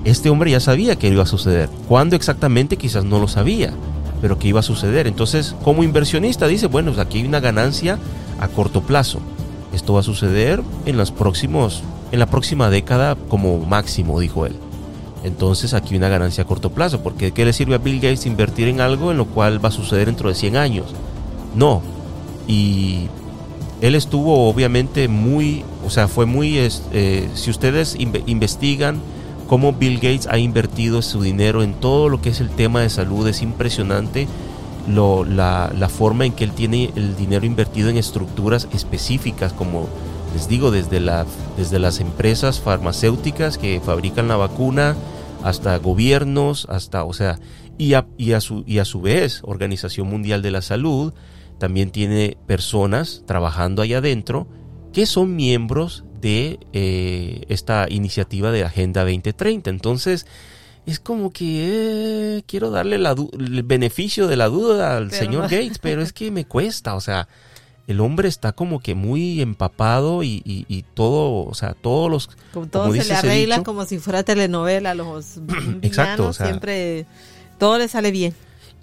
[0.04, 1.68] este hombre ya sabía que iba a suceder.
[1.88, 2.76] ¿Cuándo exactamente?
[2.76, 3.72] Quizás no lo sabía,
[4.20, 5.06] pero que iba a suceder.
[5.06, 7.98] Entonces, como inversionista dice, bueno, pues aquí hay una ganancia
[8.40, 9.20] a corto plazo.
[9.72, 14.54] Esto va a suceder en los próximos, en la próxima década como máximo, dijo él.
[15.24, 18.66] Entonces aquí una ganancia a corto plazo, porque ¿qué le sirve a Bill Gates invertir
[18.66, 20.86] en algo en lo cual va a suceder dentro de 100 años?
[21.54, 21.80] No.
[22.48, 23.06] Y
[23.83, 29.01] él estuvo obviamente muy, o sea, fue muy, eh, si ustedes inve- investigan
[29.49, 32.88] cómo Bill Gates ha invertido su dinero en todo lo que es el tema de
[32.90, 34.29] salud, es impresionante
[34.87, 39.88] la, forma en que él tiene el dinero invertido en estructuras específicas, como
[40.33, 41.01] les digo, desde,
[41.57, 44.95] desde las empresas farmacéuticas que fabrican la vacuna,
[45.42, 47.40] hasta gobiernos, hasta, o sea,
[47.79, 51.12] y a, y a, su, y a su vez, Organización Mundial de la Salud
[51.58, 54.46] también tiene personas trabajando ahí adentro
[54.92, 59.70] que son miembros de eh, esta iniciativa de Agenda 2030.
[59.70, 60.26] Entonces,
[60.86, 65.42] es como que eh, quiero darle la el beneficio de la duda al Pero señor
[65.44, 65.48] no.
[65.48, 67.28] Gates, pero es que me cuesta, o sea,
[67.88, 72.30] el hombre está como que muy empapado y, y- y todo, o sea, todos los...
[72.52, 74.94] Como todo como se dice le arregla dicho, como si fuera telenovela.
[74.94, 75.38] Los
[75.82, 77.06] Exacto, o sea- siempre
[77.58, 78.34] todo le sale bien.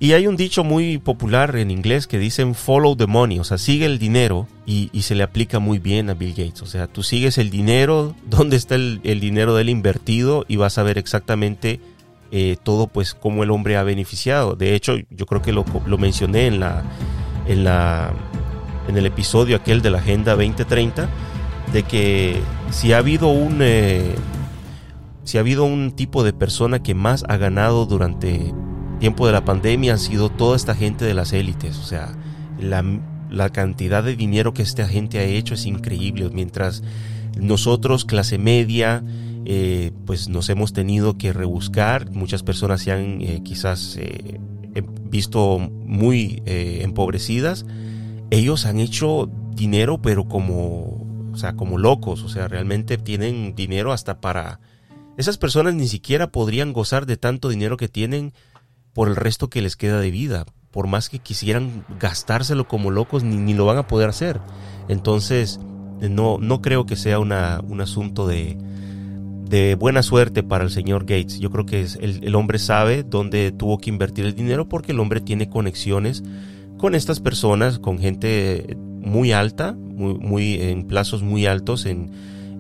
[0.02, 3.58] Y hay un dicho muy popular en inglés que dicen follow the money, o sea,
[3.58, 6.62] sigue el dinero y, se le aplica muy bien a Bill Gates.
[6.62, 10.78] O sea, tú sigues el dinero, dónde está el, dinero de él invertido y vas
[10.78, 11.82] a ver exactamente
[12.32, 14.56] eh, todo, pues, cómo el hombre ha beneficiado.
[14.56, 16.84] De hecho, yo creo que lo, lo mencioné en la,
[17.46, 18.14] en la,
[18.88, 21.10] en el episodio aquel de la Agenda 2030,
[21.74, 22.40] de que
[22.72, 24.16] si ha habido un, eh,
[25.26, 28.54] si ha habido un tipo de persona que más ha ganado durante
[29.00, 31.78] tiempo de la pandemia han sido toda esta gente de las élites.
[31.78, 32.16] O sea,
[32.60, 32.84] la,
[33.30, 36.30] la cantidad de dinero que esta gente ha hecho es increíble.
[36.32, 36.84] Mientras
[37.40, 39.04] nosotros, clase media,
[39.46, 42.12] eh, pues nos hemos tenido que rebuscar.
[42.12, 44.40] Muchas personas se han eh, quizás eh,
[44.76, 47.66] em- visto muy empobrecidas.
[48.30, 52.24] Ellos han hecho dinero, pero como, o sea, como locos.
[52.24, 54.60] O sea, realmente tienen dinero hasta para...
[55.18, 58.32] Esas personas ni siquiera podrían gozar de tanto dinero que tienen
[59.00, 60.44] por el resto que les queda de vida.
[60.72, 64.42] Por más que quisieran gastárselo como locos, ni, lo van a poder hacer.
[64.90, 65.58] Entonces,
[66.02, 68.58] no, no creo que sea una, un asunto de,
[69.46, 71.40] de buena suerte para el señor Gates.
[71.40, 74.92] Yo creo que es- el, el hombre sabe dónde tuvo que invertir el dinero porque
[74.92, 76.22] el hombre tiene conexiones
[76.78, 82.12] con estas personas, con gente muy alta, muy en plazos muy altos, en,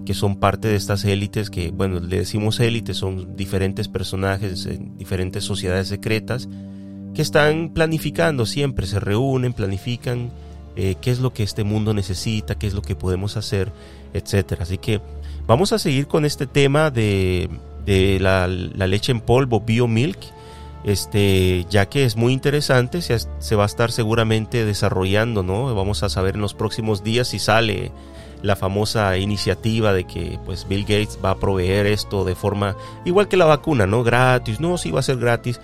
[0.09, 4.97] que son parte de estas élites que, bueno, le decimos élites, son diferentes personajes en
[4.97, 6.49] diferentes sociedades secretas
[7.13, 10.31] que están planificando siempre, se reúnen, planifican
[10.75, 13.71] eh, qué es lo que este mundo necesita, qué es lo que podemos hacer,
[14.15, 14.63] etcétera.
[14.63, 14.99] Así que
[15.45, 17.47] vamos a seguir con este tema de,
[17.85, 20.17] de la, la leche en polvo, BioMilk,
[20.85, 25.75] este, ya que es muy interesante, se, se va a estar seguramente desarrollando, ¿no?
[25.75, 27.91] Vamos a saber en los próximos días si sale
[28.42, 32.75] la famosa iniciativa de que pues Bill Gates va a proveer esto de forma
[33.06, 34.04] igual que la vacuna, ¿no?
[34.04, 35.60] Gratis, no, sí va a ser gratis.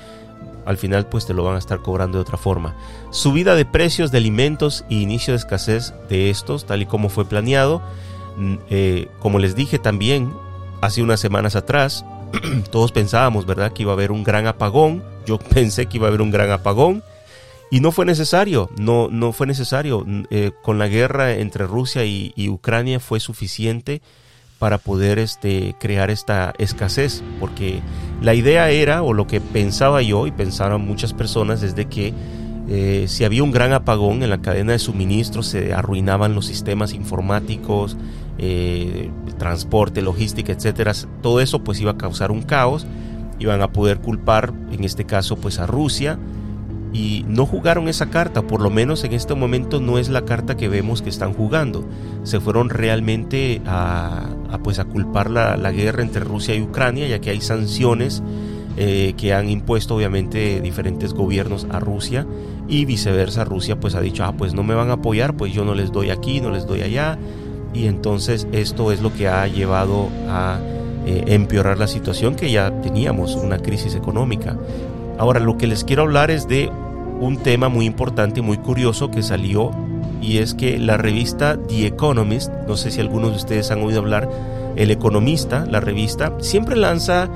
[0.66, 2.76] Al final pues te lo van a estar cobrando de otra forma.
[3.12, 7.26] Subida de precios de alimentos y inicio de escasez de estos, tal y como fue
[7.26, 7.82] planeado.
[8.38, 10.34] Mm, eh, como les dije también
[10.82, 12.04] hace unas semanas atrás,
[12.72, 15.04] todos pensábamos, ¿verdad?, que iba a haber un gran apagón.
[15.26, 17.04] Yo pensé que iba a haber un gran apagón.
[17.72, 20.06] Y no fue necesario, no, no fue necesario.
[20.30, 24.02] Eh, con la guerra entre Rusia y, Ucrania fue suficiente
[24.60, 27.82] para poder este, crear esta escasez, porque
[28.22, 32.14] la idea era, o lo que pensaba yo y pensaban muchas personas, es de que
[32.68, 36.94] eh, si había un gran apagón en la cadena de suministro, se arruinaban los sistemas
[36.94, 37.98] informáticos,
[38.38, 40.94] eh, transporte, logística, etcétera.
[41.22, 42.88] Todo eso pues iba a causar un caos.
[43.38, 46.18] Iban a poder culpar, en este caso, pues a Rusia.
[46.96, 50.56] Y no jugaron esa carta, por lo menos en este momento no es la carta
[50.56, 51.84] que vemos que están jugando.
[52.24, 54.30] Se fueron realmente a,
[54.64, 58.24] pues culpar la, la guerra entre Rusia y Ucrania, ya que hay sanciones
[58.78, 62.26] eh, que han impuesto obviamente diferentes gobiernos a Rusia
[62.68, 65.64] y viceversa Rusia pues ha dicho ah pues no me van a apoyar pues yo
[65.64, 67.18] no les doy aquí no les doy allá
[67.74, 70.60] y entonces esto es lo que ha llevado a
[71.06, 74.58] eh, empeorar la situación que ya teníamos una crisis económica
[75.18, 76.70] ahora lo que les quiero hablar es de
[77.20, 79.72] un tema muy importante y muy curioso que salió
[80.22, 84.00] y es que la revista The Economist no sé si algunos de ustedes han oído
[84.00, 84.30] hablar
[84.76, 87.30] el economista la revista siempre lanza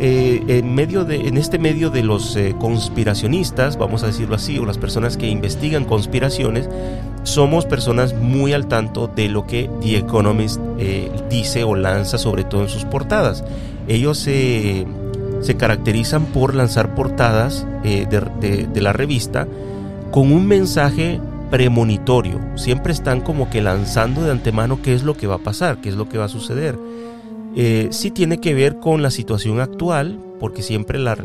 [0.00, 4.56] eh, en, medio de, en este medio de los eh, conspiracionistas, vamos a decirlo así,
[4.56, 6.68] o las personas que investigan conspiraciones,
[7.24, 12.44] somos personas muy al tanto de lo que The Economist eh, dice o lanza, sobre
[12.44, 13.42] todo en sus portadas.
[13.88, 14.86] Ellos se
[15.56, 19.46] caracterizan por lanzar portadas de, de la revista
[20.10, 21.20] con un mensaje
[21.50, 22.40] premonitorio.
[22.56, 25.88] Siempre están como que lanzando de antemano qué es lo que va a pasar, qué
[25.88, 26.78] es lo que va a suceder.
[27.56, 31.16] Eh, sí tiene que ver con la situación actual, porque siempre la,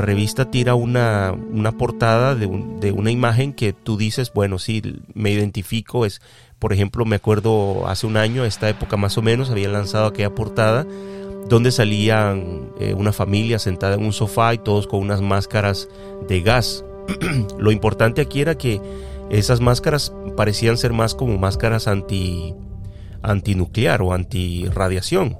[0.00, 1.34] revista tira una,
[1.78, 4.82] portada de, una imagen que tú dices, bueno, sí,
[5.14, 6.20] me identifico, es,
[6.58, 10.34] por ejemplo, me acuerdo hace un año, esta época más o menos, había lanzado aquella
[10.34, 10.86] portada
[11.48, 15.88] donde salían eh, una familia sentada en un sofá y todos con unas máscaras
[16.28, 16.84] de gas.
[17.58, 18.80] Lo importante aquí era que
[19.30, 22.54] esas máscaras parecían ser más como máscaras anti
[23.22, 25.38] antinuclear o antirradiación.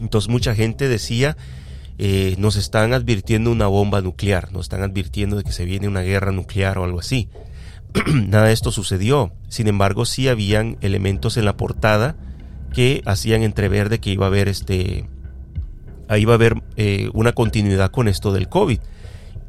[0.00, 1.36] Entonces mucha gente decía,
[1.98, 6.02] eh, nos están advirtiendo una bomba nuclear, nos están advirtiendo de que se viene una
[6.02, 7.28] guerra nuclear o algo así.
[8.06, 9.32] Nada de esto sucedió.
[9.48, 12.16] Sin embargo, sí habían elementos en la portada
[12.72, 15.08] que hacían entrever de que iba a haber este,
[16.08, 18.78] va a haber eh, una continuidad con esto del COVID.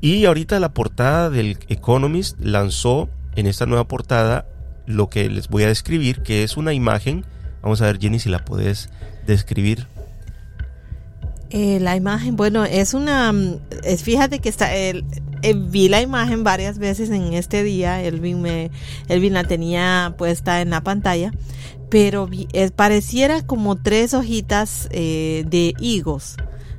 [0.02, 4.46] Y ahorita la portada del Economist lanzó en esta nueva portada
[4.86, 7.26] lo que les voy a describir, que es una imagen
[7.64, 8.90] Vamos a ver, Jenny, si la puedes
[9.26, 9.88] describir.
[11.50, 15.06] Eh, la imagen, bueno, es una, mm, es, fíjate que está, el,
[15.44, 18.70] eh, vi la imagen varias veces en este día, Elvin, me,
[19.08, 21.32] Elvin la tenía puesta en la pantalla,
[21.94, 22.28] pero
[22.76, 26.38] pareciera como tres hojitas eh, de higos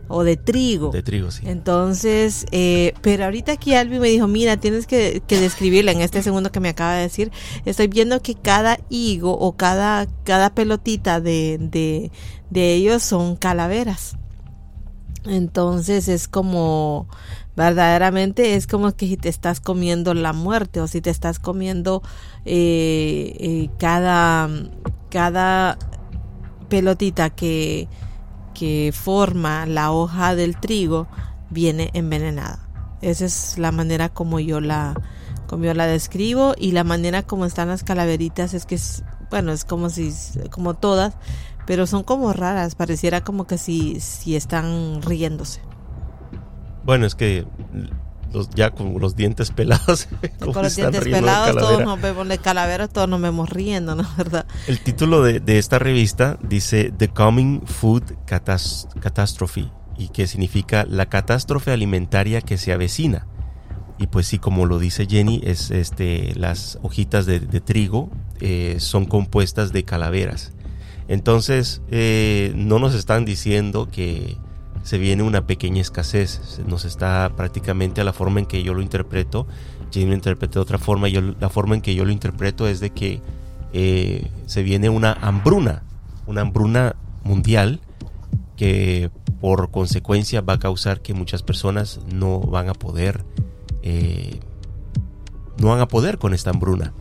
[0.09, 0.91] o de trigo.
[0.91, 1.45] De trigo, sí.
[1.47, 6.21] Entonces, eh, pero ahorita aquí Albi me dijo, mira, tienes que, que, describirla en este
[6.21, 7.31] segundo que me acaba de decir.
[7.65, 12.11] Estoy viendo que cada higo o cada, cada pelotita de, de,
[12.51, 14.17] de ellos son calaveras.
[15.27, 17.07] Entonces es como,
[17.57, 22.03] verdaderamente es como que si te estás comiendo la muerte o si te estás comiendo
[22.45, 24.49] eh, eh, cada,
[25.15, 25.79] cada
[26.69, 27.89] pelotita que
[28.55, 31.07] que forma la hoja del trigo
[31.51, 32.61] viene envenenada.
[33.03, 34.95] Esa es la manera como yo la,
[35.47, 39.53] como yo la describo y la manera como están las calaveritas es que es, bueno,
[39.53, 40.12] es como si,
[40.51, 41.15] como todas,
[41.67, 45.61] pero son como raras, pareciera como que si, si están riéndose.
[46.85, 47.47] Bueno, es que
[48.55, 50.09] ya con los dientes pelados.
[50.39, 54.07] Con los dientes pelados, todos nos vemos de calavera, todos nos vemos riendo, ¿no?
[54.16, 54.47] ¿verdad?
[54.66, 61.70] El título de, esta revista dice The Coming Food Catastrophe, y que significa la catástrofe
[61.70, 63.26] alimentaria que se avecina.
[63.99, 68.11] Y pues sí, como lo dice Jenny, es este, las hojitas de, trigo
[68.41, 70.53] eh, son compuestas de calaveras.
[71.07, 74.37] Entonces, eh, no nos están diciendo que
[74.85, 76.61] se viene una pequeña escasez.
[76.66, 79.47] Nos está prácticamente a la forma en que yo lo interpreto.
[79.93, 81.09] Jane lo interpreta de otra forma.
[81.09, 83.20] Yo, la forma en que yo lo interpreto es de que
[83.72, 85.82] eh, se viene una hambruna,
[86.26, 87.80] una hambruna mundial
[88.57, 89.11] que
[89.41, 93.24] por consecuencia va a causar que muchas personas no van a poder,
[93.82, 94.39] eh,
[95.57, 96.93] no van a poder con esta hambruna.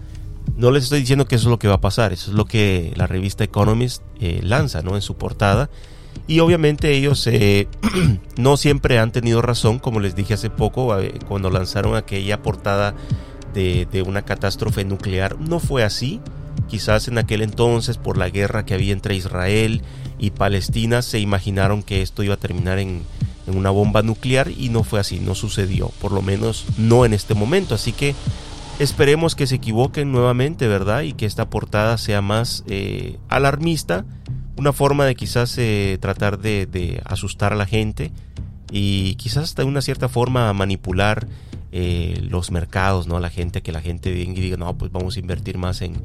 [0.55, 2.45] No les estoy diciendo que eso es lo que va a pasar, eso es lo
[2.45, 4.95] que la revista Economist eh, lanza ¿no?
[4.95, 5.69] en su portada
[6.25, 7.67] y obviamente ellos eh,
[8.37, 10.95] no siempre han tenido razón, como les dije hace poco,
[11.27, 12.95] cuando lanzaron aquella portada
[13.53, 15.39] de, una catástrofe nuclear.
[15.39, 16.21] No fue así.
[16.69, 19.81] Quizás en aquel entonces, por la guerra que había entre Israel
[20.17, 23.03] y Palestina, se imaginaron que esto iba a terminar en,
[23.45, 27.33] una bomba nuclear y no fue así, no sucedió, por lo menos no en este
[27.33, 27.75] momento.
[27.75, 28.15] Así que
[28.79, 31.01] esperemos que se equivoquen nuevamente, ¿verdad?
[31.01, 34.05] Y que esta portada sea más eh, alarmista
[34.57, 38.11] una forma de quizás eh, tratar de, asustar a la gente
[38.71, 41.27] y quizás de una cierta forma manipular
[41.71, 43.19] eh, los mercados, ¿no?
[43.19, 45.95] La gente, que la gente diga, no, pues vamos a invertir más en,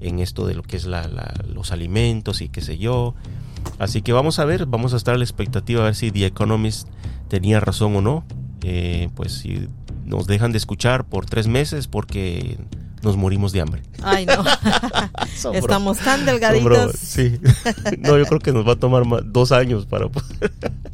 [0.00, 3.14] esto de lo que es los alimentos y qué sé yo.
[3.78, 6.26] Así que vamos a ver, vamos a estar a la expectativa a ver si The
[6.26, 6.88] Economist
[7.28, 8.24] tenía razón o no.
[8.62, 9.68] Eh, pues si
[10.04, 12.58] nos dejan de escuchar por tres meses porque
[13.04, 13.82] nos morimos de hambre.
[14.02, 14.44] Ay, no.
[15.52, 16.92] Estamos tan delgaditos.
[16.98, 17.38] Sí.
[17.98, 20.52] no, yo creo que nos va a tomar dos años para poder.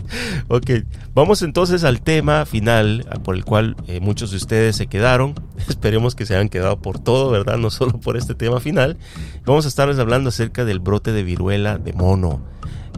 [0.49, 0.71] ok,
[1.15, 5.35] vamos entonces al tema final por el cual eh, muchos de ustedes se quedaron.
[5.69, 7.57] Esperemos que se hayan quedado por todo, ¿verdad?
[7.57, 8.99] No solo por este tema final.
[9.47, 12.43] Vamos a estarles hablando acerca del brote de viruela de mono.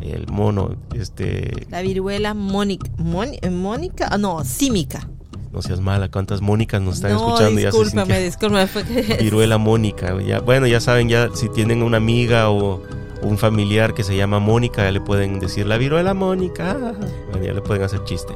[0.01, 1.67] El mono, este...
[1.71, 5.09] La viruela mónica, mónica, no, símica
[5.53, 7.61] no seas mala, cuántas Mónicas nos están escuchando.
[7.61, 8.67] Discúlpame, discúlpame.
[9.21, 10.19] Viruela Mónica.
[10.21, 12.83] Ya, bueno, ya saben, ya si tienen una amiga o
[13.23, 16.77] un familiar que se llama Mónica, ya le pueden decir la viruela Mónica.
[17.31, 18.35] Bueno, ya le pueden hacer chiste.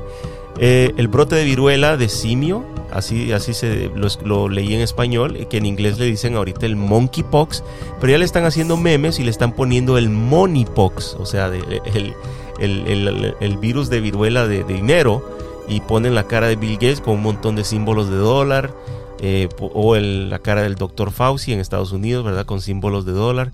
[0.59, 5.59] Eh, el brote de viruela de simio, así, así se lo, leí en español, que
[5.59, 7.63] en inglés le dicen ahorita el monkeypox,
[8.01, 12.15] pero ya le están haciendo memes y le están poniendo el moneypox, o sea, el,
[12.59, 15.23] el, virus de viruela de dinero
[15.69, 18.75] y ponen la cara de Bill Gates con un montón de símbolos de dólar.
[19.19, 21.11] Eh, o la cara del Dr.
[21.11, 22.45] Fauci en Estados Unidos, ¿verdad?
[22.45, 23.53] Con símbolos de dólar.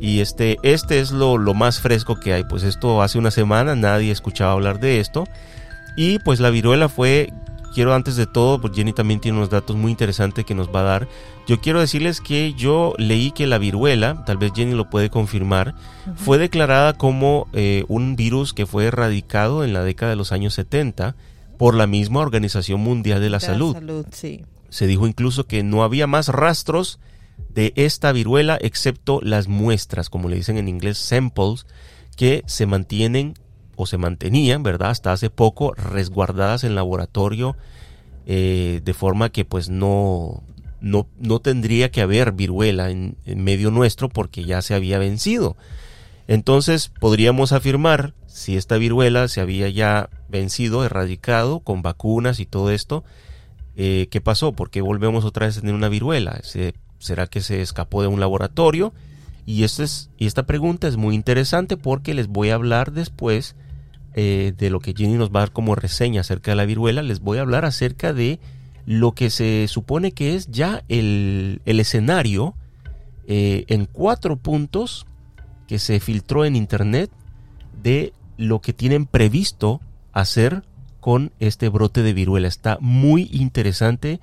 [0.00, 2.44] Y este, este es lo, lo, más fresco que hay.
[2.44, 5.24] Pues esto hace una semana nadie escuchaba hablar de esto.
[5.96, 7.30] Y pues la viruela fue,
[7.74, 10.80] quiero antes de todo, pues Jenny también tiene unos datos muy interesantes que nos va
[10.80, 11.08] a dar.
[11.46, 15.74] Yo quiero decirles que yo leí que la viruela, tal vez Jenny lo puede confirmar,
[16.16, 20.54] fue declarada como eh, un virus que fue erradicado en la década de los años
[20.54, 21.14] 70
[21.62, 23.76] por la misma Organización Mundial de la, Salud.
[24.68, 26.98] Se dijo incluso que no había más rastros
[27.50, 31.66] de esta viruela excepto las muestras, como le dicen en inglés, samples,
[32.16, 33.34] que se mantienen
[33.76, 34.90] o se mantenían, ¿verdad?
[34.90, 37.56] Hasta hace poco resguardadas en laboratorio,
[38.26, 40.42] eh, de forma que pues no,
[40.80, 45.56] no, no, tendría que haber viruela en, en medio nuestro porque ya se había vencido.
[46.26, 52.70] Entonces podríamos afirmar, si esta viruela se había ya vencido, erradicado, con vacunas y todo
[52.70, 53.04] esto,
[53.76, 54.52] eh, ¿qué pasó?
[54.52, 56.40] ¿Por qué volvemos otra vez a tener una viruela?
[56.98, 58.94] ¿Será que se escapó de un laboratorio?
[59.44, 63.54] Y, esto es, y esta pregunta es muy interesante porque les voy a hablar después
[64.14, 67.02] eh, de lo que Jenny nos va a dar como reseña acerca de la viruela.
[67.02, 68.40] Les voy a hablar acerca de
[68.86, 72.54] lo que se supone que es ya el, escenario
[73.26, 75.06] eh, en cuatro puntos
[75.68, 77.10] que se filtró en internet
[77.82, 79.80] de lo que tienen previsto
[80.12, 80.64] hacer
[81.00, 82.48] con este brote de viruela.
[82.48, 84.20] Está muy interesante.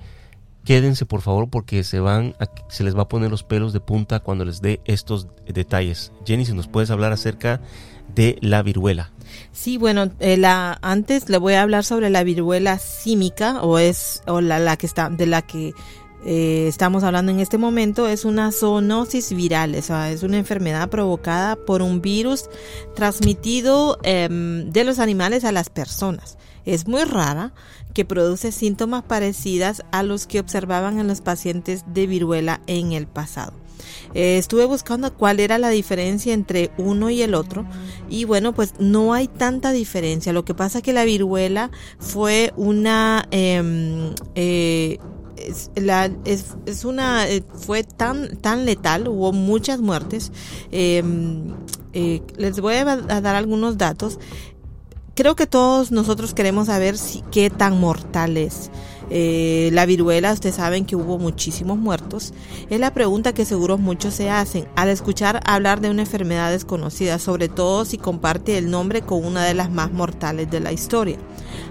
[0.64, 2.34] Quédense por favor porque se van
[2.68, 6.12] se les va a poner los pelos de punta cuando les dé estos detalles.
[6.26, 7.60] Jenny, si nos puedes hablar acerca
[8.14, 9.10] de la viruela.
[9.52, 14.22] Sí, bueno, eh, la, antes le voy a hablar sobre la viruela símica o es
[14.26, 15.72] o la, la que está de la que
[16.24, 20.88] eh, estamos hablando en este momento es una zoonosis viral, o sea, es una enfermedad
[20.88, 22.44] provocada por un virus
[22.94, 26.36] transmitido em, de los animales a las personas.
[26.66, 27.52] Es muy rara,
[27.94, 33.06] que produce síntomas parecidos a los que observaban en los pacientes de viruela en el
[33.06, 33.52] pasado.
[34.14, 37.64] Eh, estuve buscando cuál era la diferencia entre uno y el otro
[38.10, 42.52] y bueno pues no hay tanta diferencia lo que pasa es que la viruela fue
[42.56, 44.98] una em, eh,
[45.46, 50.32] es, la, es, es, una eh, fue tan tan letal hubo muchas muertes.
[50.70, 51.54] Em,
[51.92, 54.18] eh, les voy a, dar algunos datos.
[55.14, 58.70] Creo que todos nosotros queremos saber si qué tan mortal es
[59.10, 62.32] eh, la viruela, ustedes saben que hubo muchísimos muertos.
[62.70, 67.18] Es la pregunta que seguro muchos se hacen al escuchar hablar de una enfermedad desconocida,
[67.18, 71.18] sobre todo si comparte el nombre con una de las más mortales de la historia.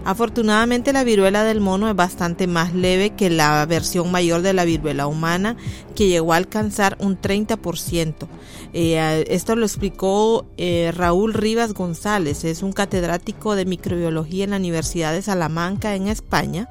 [0.06, 4.66] Afortunadamente la viruela del mono es bastante más leve que la versión mayor de la
[4.66, 5.56] viruela humana
[5.96, 8.28] que llegó a alcanzar un 30%.
[8.74, 14.58] Eh, esto lo explicó eh, Raúl Rivas González, es un catedrático de microbiología en la
[14.58, 16.68] Universidad de Salamanca en España.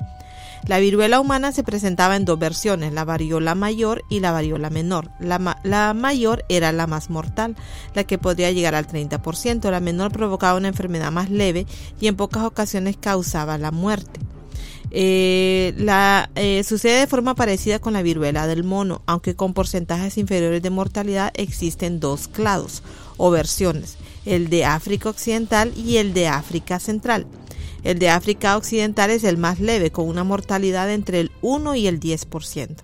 [0.66, 5.10] La viruela humana se presentaba en dos versiones, la variola mayor y la variola menor.
[5.20, 7.56] La, mayor era la más mortal,
[7.94, 9.70] la que podría llegar al 30%.
[9.70, 11.66] La menor provocaba una enfermedad más leve
[12.00, 14.20] y en pocas ocasiones causaba la muerte.
[14.90, 20.16] Eh, la, eh, sucede de forma parecida con la viruela del mono, aunque con porcentajes
[20.16, 22.82] inferiores de mortalidad existen dos clados
[23.18, 27.26] o versiones, el de África Occidental y el de África Central.
[27.84, 31.86] El de África Occidental es el más leve, con una mortalidad entre el 1 y
[31.86, 32.76] el 10%.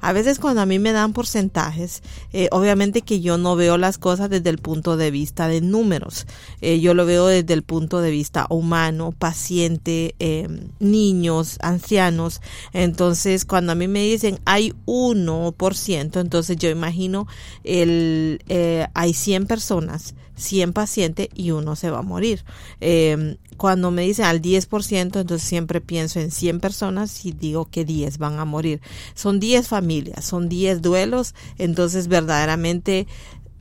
[0.00, 3.98] A veces cuando a mí me dan porcentajes, eh, obviamente que yo no veo las
[3.98, 6.26] cosas desde el punto de vista de números,
[6.60, 12.40] eh, yo lo veo desde el punto de vista humano, paciente, em, niños, ancianos.
[12.72, 17.26] Entonces, cuando a mí me dicen hay 1%, entonces yo imagino
[17.64, 22.44] el, eh, hay 100 personas 100 pacientes y uno se va a morir.
[22.80, 27.84] Em, cuando me dicen al 10%, entonces siempre pienso en 100 personas y digo que
[27.84, 28.80] 10 van a morir.
[29.14, 33.06] Son 10 familias, son 10 duelos, entonces verdaderamente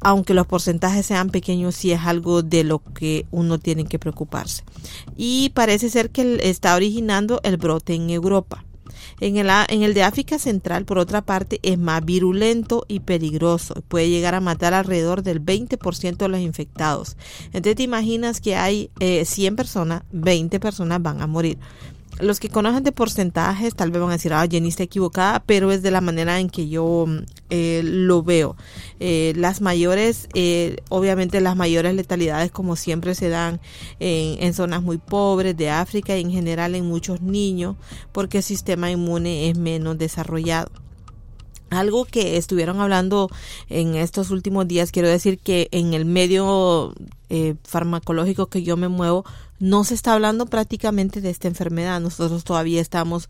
[0.01, 4.63] aunque los porcentajes sean pequeños, sí es algo de lo que uno tiene que preocuparse.
[5.15, 8.64] Y parece ser que está originando el brote en Europa.
[9.19, 13.75] En el, de África Central, por otra parte, es más virulento y peligroso.
[13.87, 17.17] Puede llegar a matar alrededor del 20% de los infectados.
[17.47, 21.57] Entonces te imaginas que hay 100 eh, personas, 20 personas van a morir
[22.19, 25.71] los que conocen de porcentajes tal vez van a decir, ah, Jenny está equivocada, pero
[25.71, 27.05] es de la manera en que yo
[27.49, 28.55] eh, lo veo.
[28.99, 33.59] Eh, las mayores, eh, obviamente las mayores letalidades como siempre se dan
[33.99, 37.75] en, en, zonas muy pobres de África y en general en muchos niños
[38.11, 40.71] porque el sistema inmune es menos desarrollado.
[41.71, 43.29] Algo que estuvieron hablando
[43.69, 46.93] en estos últimos días, quiero decir que en el medio
[47.29, 49.25] eh, farmacológico que yo me muevo,
[49.59, 51.99] no se está hablando prácticamente de esta enfermedad.
[51.99, 53.29] Nosotros todavía estamos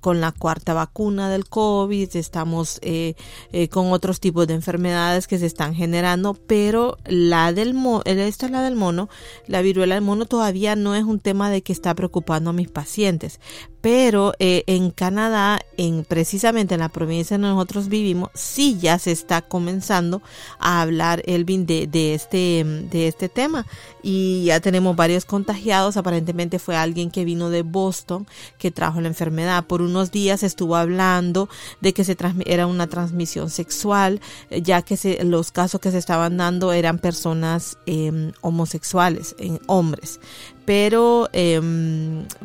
[0.00, 3.14] con la cuarta vacuna del COVID, estamos eh,
[3.52, 8.46] eh, con otros tipos de enfermedades que se están generando, pero la del mono, esta
[8.46, 9.08] es la del mono,
[9.46, 12.68] la viruela del mono todavía no es un tema de que está preocupando a mis
[12.68, 13.40] pacientes.
[13.86, 19.12] Pero eh, en Canadá, en precisamente en la provincia donde nosotros vivimos, sí ya se
[19.12, 20.22] está comenzando
[20.58, 23.64] a hablar, Elvin, de, de este, de este tema.
[24.02, 25.96] Y ya tenemos varios contagiados.
[25.96, 28.26] Aparentemente fue alguien que vino de Boston
[28.58, 29.68] que trajo la enfermedad.
[29.68, 31.48] Por unos días estuvo hablando
[31.80, 34.20] de que se era una transmisión sexual,
[34.50, 39.60] eh, ya que se, los casos que se estaban dando eran personas eh, homosexuales, en
[39.68, 40.18] hombres
[40.66, 41.60] pero eh,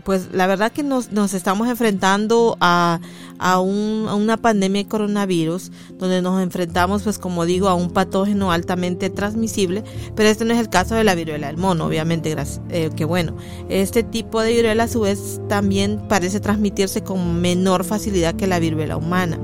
[0.04, 3.00] pues la verdad que nos, estamos enfrentando a,
[3.40, 7.90] a, un, a, una pandemia de coronavirus donde nos enfrentamos pues como digo a un
[7.90, 9.84] patógeno altamente transmisible
[10.16, 12.36] pero este no es el caso de la viruela del mono obviamente
[12.70, 13.36] eh, que bueno.
[13.70, 18.60] Este tipo de viruela a su vez también parece transmitirse con menor facilidad que la
[18.60, 19.40] viruela humana.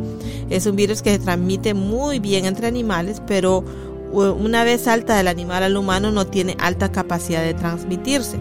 [0.50, 3.64] Es un virus que se transmite muy bien entre animales pero
[4.14, 8.38] una vez salta del animal al humano no tiene alta capacidad de transmitirse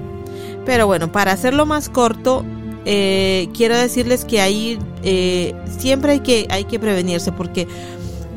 [0.67, 2.45] pero bueno, para hacerlo más corto,
[2.85, 7.67] eh, quiero decirles que ahí eh, siempre hay que, hay que prevenirse porque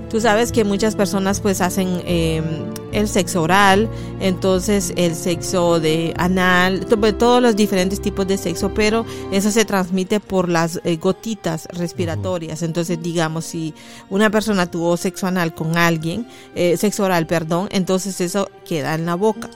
[0.09, 2.43] tú sabes que muchas personas pues hacen em,
[2.91, 6.85] el sexo oral, entonces el sexo de anal,
[7.17, 12.61] todos los diferentes tipos de sexo, pero eso se transmite por las eh, gotitas respiratorias.
[12.61, 13.73] Entonces, digamos, si
[14.09, 16.27] una persona tuvo sexo anal con alguien,
[16.75, 19.49] sexo oral, perdón, entonces eso queda en la boca.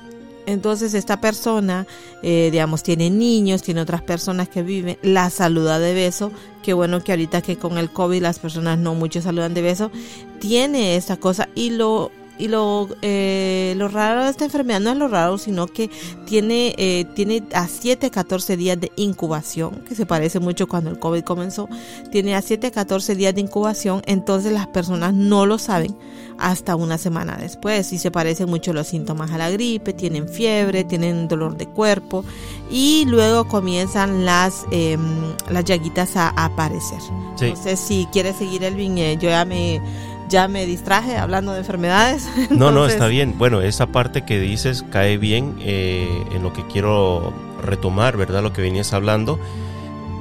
[0.45, 1.87] Entonces esta persona,
[2.21, 6.31] eh, digamos, tiene niños, tiene otras personas que viven, la saluda de beso,
[6.61, 9.91] qué bueno que ahorita que con el COVID las personas no mucho saludan de beso,
[10.39, 14.97] tiene esta cosa y lo y lo, eh, lo raro de esta enfermedad no es
[14.97, 15.89] lo raro, sino que
[16.25, 20.89] tiene, eh, tiene a 7 a 14 días de incubación, que se parece mucho cuando
[20.89, 21.69] el COVID comenzó.
[22.11, 25.95] Tiene a 7 a 14 días de incubación, entonces las personas no lo saben
[26.37, 27.91] hasta una semana después.
[27.93, 32.23] Y se parecen mucho los síntomas a la gripe, tienen fiebre, tienen dolor de cuerpo
[32.69, 36.99] y luego comienzan las, em, las llaguitas a, aparecer.
[37.39, 39.81] Entonces, si quieres seguir el viñedo, yo ya me
[40.29, 42.27] ya me distraje hablando de enfermedades.
[42.49, 43.35] No, no, está bien.
[43.37, 48.41] Bueno, esa parte que dices cae bien eh, en lo que quiero retomar, ¿verdad?
[48.41, 49.39] Lo que venías hablando.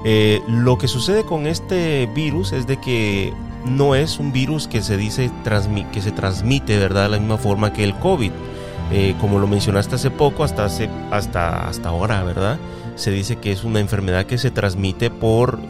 [0.04, 3.32] Eh, lo que sucede con este virus es de que
[3.66, 5.30] no es un virus que se dice
[5.92, 7.04] que se transmite, ¿verdad?
[7.04, 8.32] De la misma forma que el COVID.
[8.90, 12.58] Eh, como lo mencionaste hace poco, hasta, hace, hasta, hasta ahora, ¿verdad?
[12.96, 15.60] Se dice que es una enfermedad que se transmite por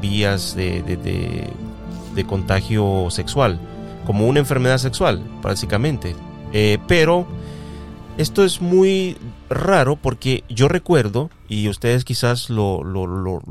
[0.00, 3.58] vías de, de contagio sexual
[4.04, 6.14] como una enfermedad sexual, básicamente.
[6.52, 7.26] Eh, pero
[8.18, 9.16] esto es muy
[9.50, 12.82] raro porque yo recuerdo, y ustedes quizás lo,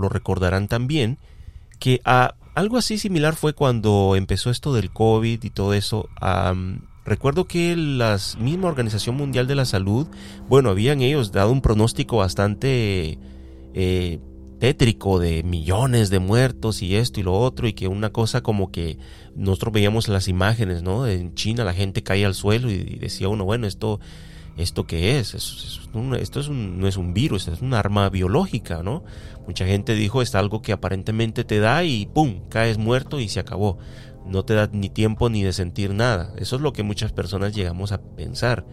[0.10, 1.20] recordarán también,
[1.78, 6.10] que a, algo así similar fue cuando empezó esto del COVID y todo eso.
[7.06, 10.08] recuerdo que la misma Organización Mundial de la Salud,
[10.48, 13.20] bueno, habían ellos dado un pronóstico bastante
[13.74, 14.20] eh,
[14.60, 18.72] tétrico de millones de muertos y esto y lo otro y que una cosa como
[18.72, 18.98] que
[19.36, 21.08] nosotros veíamos las imágenes, ¿no?
[21.08, 24.00] En China la gente caía al suelo y decía uno, bueno, esto
[24.60, 25.34] ¿esto qué es?
[25.34, 29.04] esto es no es un virus, es un arma biológica, ¿no?
[29.48, 32.42] Mucha gente dijo, es algo que aparentemente te da y ¡pum!
[32.50, 33.78] caes muerto y se acabó.
[34.26, 36.34] No te da ni tiempo ni de sentir nada.
[36.38, 38.66] Eso es lo que muchas personas llegamos a pensar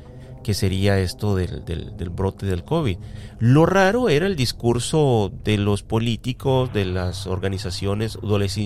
[0.42, 2.98] que sería esto del, del, brote del COVID.
[3.38, 8.56] Lo raro era el discurso de los políticos, de las organizaciones, de las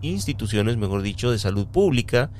[0.00, 2.30] instituciones, mejor dicho, de salud pública,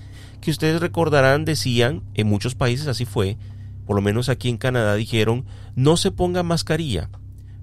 [0.40, 3.36] que ustedes recordarán decían, en muchos países así fue,
[3.88, 7.08] por lo menos aquí en Canadá dijeron, no se ponga mascarilla,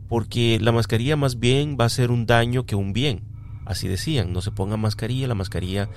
[0.09, 3.21] porque la mascarilla más bien va a ser un daño que un bien.
[3.63, 5.88] Así decían, no se ponga mascarilla, la mascarilla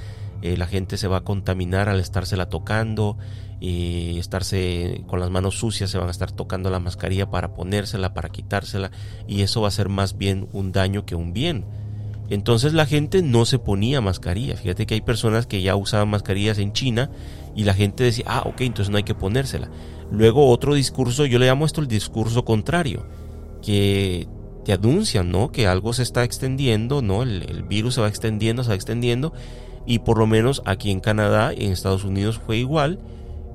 [0.43, 3.17] eh, la gente se va a contaminar al estársela tocando,
[3.59, 8.13] y estarse con las manos sucias, se van a estar tocando la mascarilla para ponérsela,
[8.13, 8.91] para quitársela,
[9.27, 11.65] y eso va a ser más bien un daño que un bien.
[12.31, 14.57] Entonces la gente no se ponía mascarilla.
[14.57, 17.11] Fíjate que hay personas que ya usaban mascarillas en China
[17.57, 19.71] y la gente decía, ah, ok, entonces no hay que ponérsela.
[20.11, 23.07] Luego otro discurso, yo le llamo esto el discurso contrario,
[23.63, 24.27] que
[24.65, 25.53] te anuncian, ¿no?
[25.53, 27.23] Que algo se está extendiendo, ¿no?
[27.23, 29.33] El, virus se va extendiendo, se va extendiendo.
[29.87, 32.99] Y por lo menos aquí en Canadá y en Estados Unidos fue igual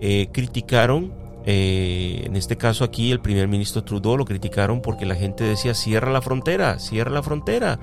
[0.05, 1.13] eh, criticaron,
[1.45, 5.73] eh, en este caso aquí el primer ministro Trudeau lo criticaron porque la gente decía
[5.73, 7.79] cierra la frontera, cierra la frontera,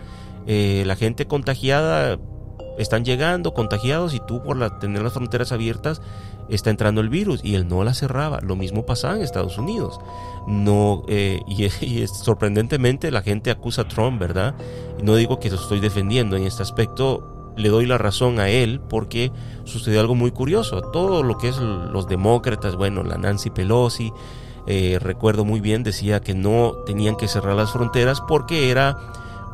[0.46, 2.18] eh, la gente contagiada
[2.78, 6.02] están llegando contagiados y tú por la, tener las fronteras abiertas
[6.50, 8.40] está entrando el virus y él no la cerraba.
[8.40, 10.00] Lo mismo pasaba en Estados Unidos.
[10.46, 14.54] No, y, y, sorprendentemente la gente acusa a Trump, ¿verdad?
[15.02, 18.80] No digo que lo estoy defendiendo en este aspecto le doy la razón a él
[18.88, 19.32] porque
[19.64, 20.80] sucedió algo muy curioso.
[20.80, 24.12] Todo lo que es los demócratas, bueno, la Nancy Pelosi,
[24.66, 28.96] eh, recuerdo muy bien, decía que no tenían que cerrar las fronteras porque era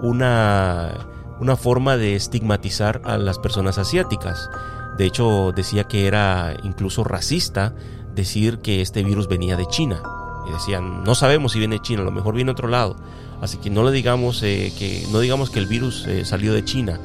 [0.00, 0.92] una,
[1.40, 4.50] una forma de estigmatizar a las personas asiáticas.
[4.96, 7.74] De hecho, decía que era incluso racista
[8.14, 10.02] decir que este virus venía de China.
[10.48, 12.96] Y decían, no sabemos si viene de China, a lo mejor viene de otro lado.
[13.40, 16.64] Así que no le digamos eh, que no digamos que el virus eh, salió de
[16.64, 16.98] China.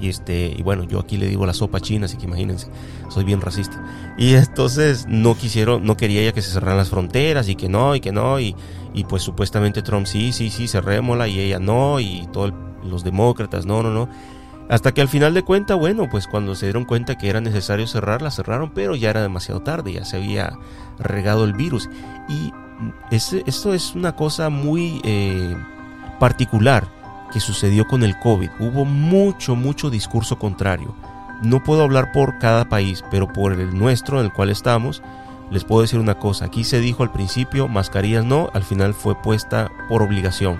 [0.00, 2.68] Y este, y bueno, yo aquí le digo la sopa china, así que imagínense,
[3.08, 3.82] soy bien racista.
[4.18, 7.94] Y entonces no quisieron, no quería ya que se cerraran las fronteras y que no,
[7.94, 8.54] y que no, y,
[8.92, 12.52] y pues supuestamente Trump sí, sí, sí, cerrémosla y ella no, y todos
[12.84, 14.08] los demócratas, no, no, no.
[14.68, 17.86] Hasta que al final de cuenta, bueno, pues cuando se dieron cuenta que era necesario
[17.86, 20.58] cerrarla, cerraron, pero ya era demasiado tarde, ya se había
[20.98, 21.88] regado el virus.
[22.28, 22.52] Y
[23.10, 25.56] ese, esto es una cosa muy eh,
[26.18, 26.88] particular
[27.32, 28.50] que sucedió con el COVID.
[28.58, 30.94] Hubo mucho, mucho discurso contrario.
[31.42, 35.02] No puedo hablar por cada país, pero por el nuestro, en el cual estamos,
[35.50, 36.46] les puedo decir una cosa.
[36.46, 40.58] Aquí se dijo al principio, mascarillas no, al final fue puesta por obligación.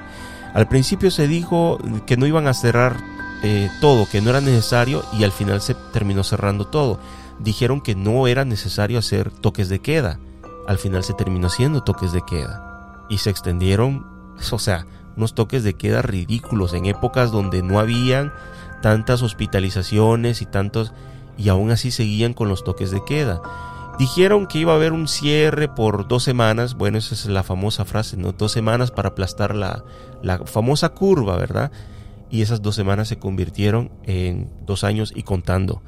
[0.55, 2.97] Al principio se dijo que no iban a cerrar
[3.43, 6.99] eh, todo, que no era necesario y al final se terminó cerrando todo.
[7.39, 10.19] Dijeron que no era necesario hacer toques de queda.
[10.67, 13.05] Al final se terminó haciendo toques de queda.
[13.09, 14.07] Y se extendieron,
[14.53, 18.33] o sea, unos toques de queda ridículos en épocas donde no habían
[18.83, 20.93] tantas hospitalizaciones y tantos
[21.39, 23.41] y aún así seguían con los toques de queda.
[23.99, 27.87] Dijeron que iba a haber un cierre por dos semanas, bueno, esa es la famosa
[27.87, 28.33] frase, ¿no?
[28.33, 29.85] Dos semanas para aplastar la,
[30.23, 31.73] la famosa curva, ¿verdad?
[32.31, 35.83] Y esas dos semanas se convirtieron en dos años y contando.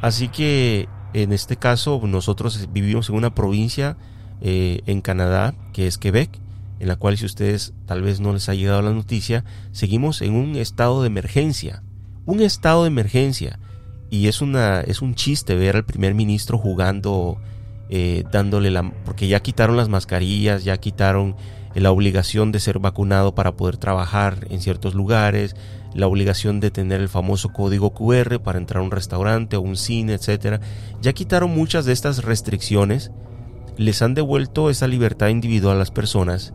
[0.00, 3.96] Así que en este caso nosotros vivimos en una provincia
[4.40, 6.30] eh, en Canadá que es Quebec
[6.80, 10.34] en la cual si ustedes tal vez no les ha llegado la noticia, seguimos en
[10.34, 11.82] un estado de emergencia,
[12.24, 13.58] un estado de emergencia.
[14.10, 17.38] Y es, una, es un chiste ver al primer ministro jugando,
[17.90, 18.90] eh, dándole la...
[19.04, 21.36] porque ya quitaron las mascarillas, ya quitaron
[21.80, 25.56] la obligación de ser vacunado para poder trabajar en ciertos lugares,
[25.94, 29.76] la obligación de tener el famoso código QR para entrar a un restaurante o un
[29.76, 30.60] cine, etc.
[31.00, 33.10] Ya quitaron muchas de estas restricciones,
[33.76, 36.52] les han devuelto esa libertad individual a las personas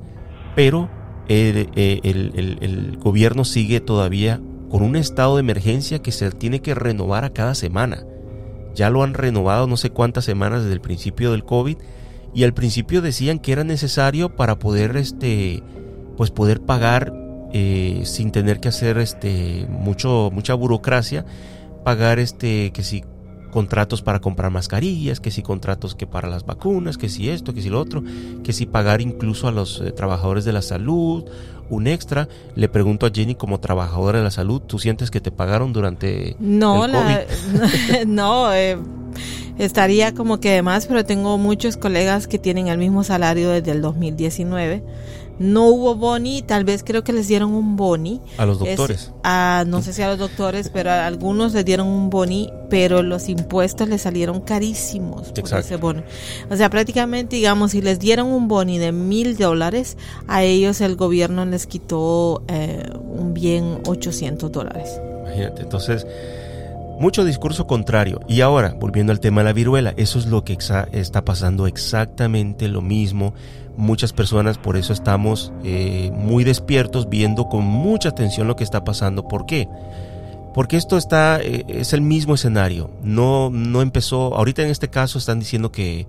[0.56, 0.90] pero
[1.28, 7.24] el, el, gobierno sigue todavía con un estado de emergencia que se tiene que renovar
[7.26, 8.04] a cada semana.
[8.76, 11.78] Ya lo han renovado no sé cuántas semanas desde el principio del COVID
[12.34, 15.64] y al principio decían que era necesario para poder este
[16.18, 17.14] pues poder pagar
[17.54, 21.26] eh, sin tener que hacer este mucho mucha burocracia
[21.84, 23.04] pagar este que si
[23.52, 27.62] contratos para comprar mascarillas, que si contratos que para las vacunas, que si esto, que
[27.62, 28.04] si lo otro,
[28.44, 31.26] que si pagar incluso a los eh, trabajadores de la salud
[31.70, 32.28] un extra.
[32.56, 36.36] Le pregunto a Jenny como trabajadora de la salud, ¿tú sientes que te pagaron durante
[36.40, 37.26] no, La,
[38.08, 38.78] no, eh,
[39.58, 43.72] estaría como que de más, pero tengo muchos colegas que tienen el mismo salario desde
[43.72, 44.84] el 2019
[45.40, 48.22] no hubo boni, tal vez creo que les dieron un boni.
[48.38, 49.12] A los doctores.
[49.24, 53.02] a, no sé si a los doctores, pero a algunos les dieron un boni, pero
[53.02, 55.66] los impuestos les salieron carísimos por Exacto.
[55.66, 56.04] ese bono.
[56.50, 59.98] O sea, prácticamente, digamos, si les dieron un boni de mil dólares,
[60.28, 65.00] a ellos el gobierno les quitó eh, un bien 800 dólares.
[65.26, 66.06] Imagínate, entonces,
[67.04, 68.22] mucho discurso contrario.
[68.30, 72.70] Y ahora, volviendo al tema de la viruela, eso es lo que está pasando exactamente
[72.70, 73.34] lo mismo.
[73.76, 78.86] Muchas personas, por eso estamos eh, muy despiertos, viendo con mucha atención lo que está
[78.86, 79.28] pasando.
[79.28, 79.68] ¿Por qué?
[80.54, 82.90] Porque esto está, eh, es el mismo escenario.
[83.04, 86.08] No, no empezó, ahorita en este caso están diciendo que,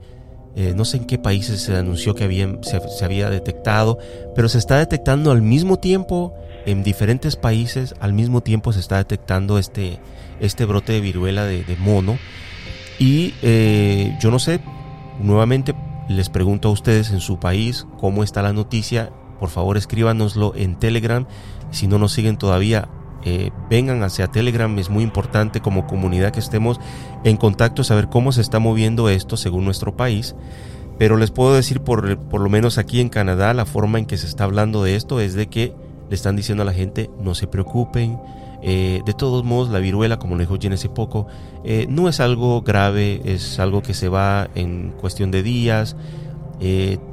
[0.56, 2.24] eh, no sé en qué países se anunció que
[2.62, 3.98] se, había detectado,
[4.36, 6.34] pero se está detectando al mismo tiempo
[6.64, 9.98] en diferentes países, al mismo tiempo se está detectando este,
[10.40, 12.18] este brote de viruela de, de mono.
[12.98, 14.60] Y eh, yo no sé,
[15.20, 15.74] nuevamente
[16.08, 19.10] les pregunto a ustedes en su país cómo está la noticia.
[19.40, 21.26] Por favor, escríbanoslo en Telegram.
[21.70, 22.88] Si no nos siguen todavía,
[23.24, 24.78] eh, vengan hacia Telegram.
[24.78, 26.78] Es muy importante como comunidad que estemos
[27.24, 30.34] en contacto, saber cómo se está moviendo esto según nuestro país.
[30.98, 34.18] Pero les puedo decir, por, por lo menos aquí en Canadá, la forma en que
[34.18, 35.72] se está hablando de esto es de que
[36.08, 38.18] le están diciendo a la gente, no se preocupen.
[38.62, 41.26] Eh, de todos modos, la viruela, como lo dijo Jen hace poco,
[41.64, 45.96] eh, no es algo grave, es algo que se va en cuestión de días.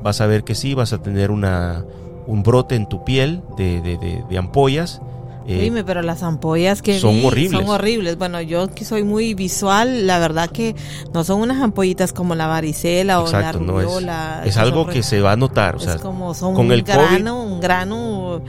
[0.01, 1.83] Vas a ver que sí, vas a tener una,
[2.25, 5.01] un brote en tu piel de ampollas.
[5.47, 7.59] Eh, Dime, pero las ampollas que son vi horribles.
[7.61, 8.17] son horribles.
[8.17, 10.75] Bueno, yo que soy muy visual, la verdad que
[11.13, 14.41] no son unas ampollitas como la varicela exacto, o la no es, rubiola.
[14.45, 15.75] es algo que se va a notar.
[15.75, 18.41] O es sea, como son con un el COVID- grano, un grano.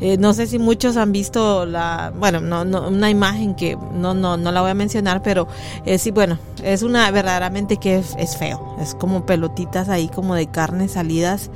[0.00, 4.14] Eh, no sé si muchos han visto la, bueno, no, no, una imagen que no,
[4.14, 5.46] no, no la voy a mencionar, pero
[5.84, 10.46] eh, sí, bueno, es una verdaderamente que es, feo, es como pelotitas ahí como de
[10.46, 11.50] carne salidas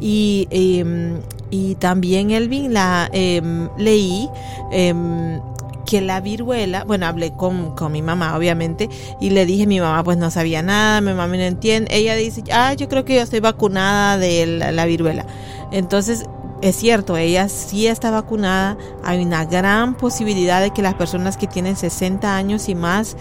[0.00, 1.20] y, em,
[1.50, 4.28] y también Elvin la em, leí
[4.70, 5.40] em,
[5.84, 8.90] que la viruela, bueno, hablé con, con mi mamá, obviamente,
[9.20, 11.88] y le dije, mi mamá pues no sabía nada, mi mamá no entiende.
[11.96, 15.24] Ella dice, ah, yo creo que yo estoy vacunada de la viruela.
[15.72, 16.26] Entonces,
[16.60, 18.76] es cierto, ella sí está vacunada.
[19.04, 23.16] Hay una gran posibilidad de que las personas que tienen 60 años y más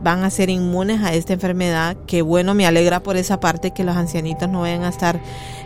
[0.00, 1.96] van a ser inmunes a esta enfermedad.
[2.06, 5.20] Que bueno, me alegra por esa parte que los ancianitos no vayan a estar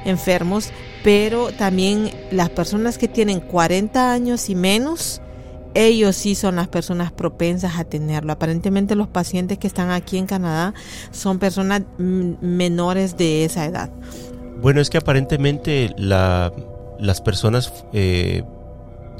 [0.07, 0.71] enfermos.
[1.05, 5.21] Pero también las personas que tienen 40 años y menos,
[5.75, 8.33] ellos sí son las personas propensas a tenerlo.
[8.33, 10.73] Aparentemente los pacientes que están aquí en Canadá
[11.11, 13.91] son personas mm, menores de esa edad.
[14.63, 16.53] Bueno, es que aparentemente la,
[17.03, 18.43] las personas, eh,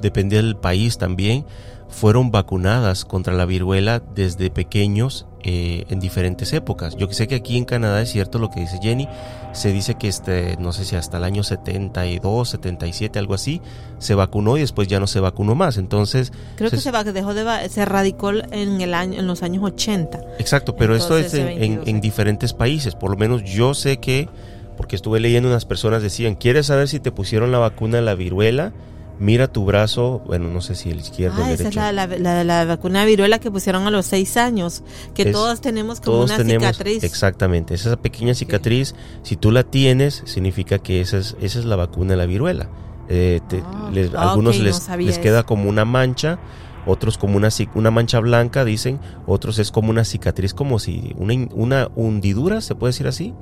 [0.01, 1.45] depende del país también,
[1.89, 6.97] fueron vacunadas contra la viruela desde pequeños eh, en diferentes épocas.
[6.97, 9.09] Yo sé que aquí en Canadá es cierto lo que dice Jenny,
[9.53, 13.61] se dice que este, no sé si hasta el año 72, 77, algo así,
[13.99, 15.77] se vacunó y después ya no se vacunó más.
[15.77, 20.19] Entonces, Creo que se- dejó de, se radicó en, el año, en los años 80.
[20.39, 22.03] Exacto, pero esto es en, en- 22 en años.
[22.03, 22.95] diferentes países.
[22.95, 24.29] Por lo menos yo sé que,
[24.77, 28.15] porque estuve leyendo unas personas decían, ¿quieres saber si te pusieron la vacuna de la
[28.15, 28.73] viruela?
[29.19, 31.81] Mira tu brazo, bueno, no sé si el izquierdo o Ah, el esa es derecho.
[31.81, 34.83] la, la, la- la vacuna de viruela que pusieron a los seis años,
[35.15, 37.05] que Es- todos tenemos como Todos una tenemos, cicatriz.
[37.05, 41.77] exactamente, esa pequeña cicatriz, si tú la tienes, significa que esa es, esa es la
[41.77, 42.69] vacuna de la viruela.
[43.09, 45.47] Eh, te- Ah, les- algunos no les, les queda eso.
[45.47, 46.41] como una mancha,
[46.87, 51.35] otros como una, una mancha blanca, dicen, otros es como una cicatriz, como si una,
[51.55, 53.35] una hundidura, se puede decir así,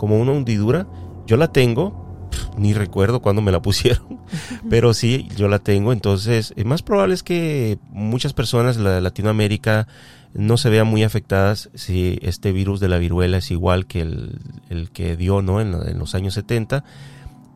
[0.00, 0.86] como una hundidura.
[1.26, 2.26] Yo la tengo,
[2.56, 4.18] ni recuerdo cuándo me la pusieron,
[4.70, 5.92] pero sí, yo la tengo.
[5.92, 9.86] Entonces, es más probable es que muchas personas de la- Latinoamérica
[10.32, 14.38] no se vean muy afectadas si este virus de la viruela es igual que el,
[14.70, 15.60] el que dio ¿no?
[15.60, 16.82] en, los años 70.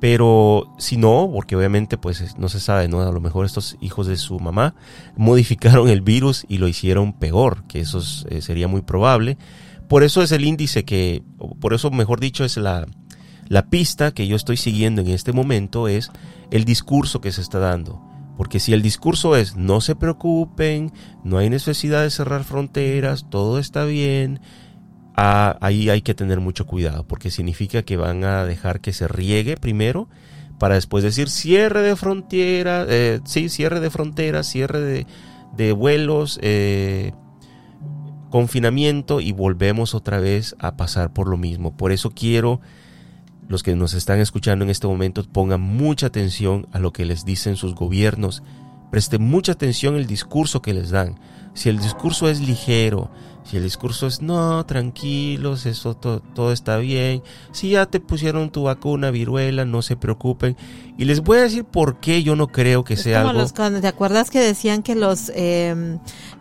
[0.01, 3.01] Pero si no, porque obviamente pues es- no se sabe, ¿no?
[3.01, 4.75] A lo mejor estos hijos de su mamá
[5.17, 9.39] modificaron el virus y lo hicieron peor, que eso es- eh, sería muy probable.
[9.95, 11.23] Por eso es el índice que,
[11.61, 12.85] por eso mejor dicho es la,
[13.47, 16.11] la pista que yo estoy siguiendo en este momento es
[16.51, 18.03] el discurso que se está dando.
[18.37, 20.93] Porque si el discurso es no se preocupen,
[21.23, 24.41] no hay necesidad de cerrar fronteras, todo está bien,
[25.15, 29.07] ah, ahí hay que tener mucho cuidado, porque significa que van a dejar que se
[29.07, 30.09] riegue primero
[30.59, 35.07] para después decir cierre de fronteras, eh, sí, cierre de fronteras, cierre de,
[35.57, 37.13] de vuelos, eh,
[38.35, 41.77] confinamiento y volvemos otra vez a pasar por lo mismo.
[41.77, 42.61] Por eso quiero
[43.47, 47.25] los que nos están escuchando en este momento pongan mucha atención a lo que les
[47.25, 48.43] dicen sus gobiernos,
[48.91, 51.21] preste mucha atención el discurso que les dan.
[51.53, 53.09] Si el discurso es ligero,
[53.45, 57.23] si el discurso es no, tranquilos, eso todo está bien.
[57.53, 60.57] Si ya te pusieron tu vacuna viruela, no se preocupen.
[60.99, 63.47] Y les voy a decir por qué yo no creo que sea algo.
[63.81, 65.99] ¿Te acuerdas que decían que los eh,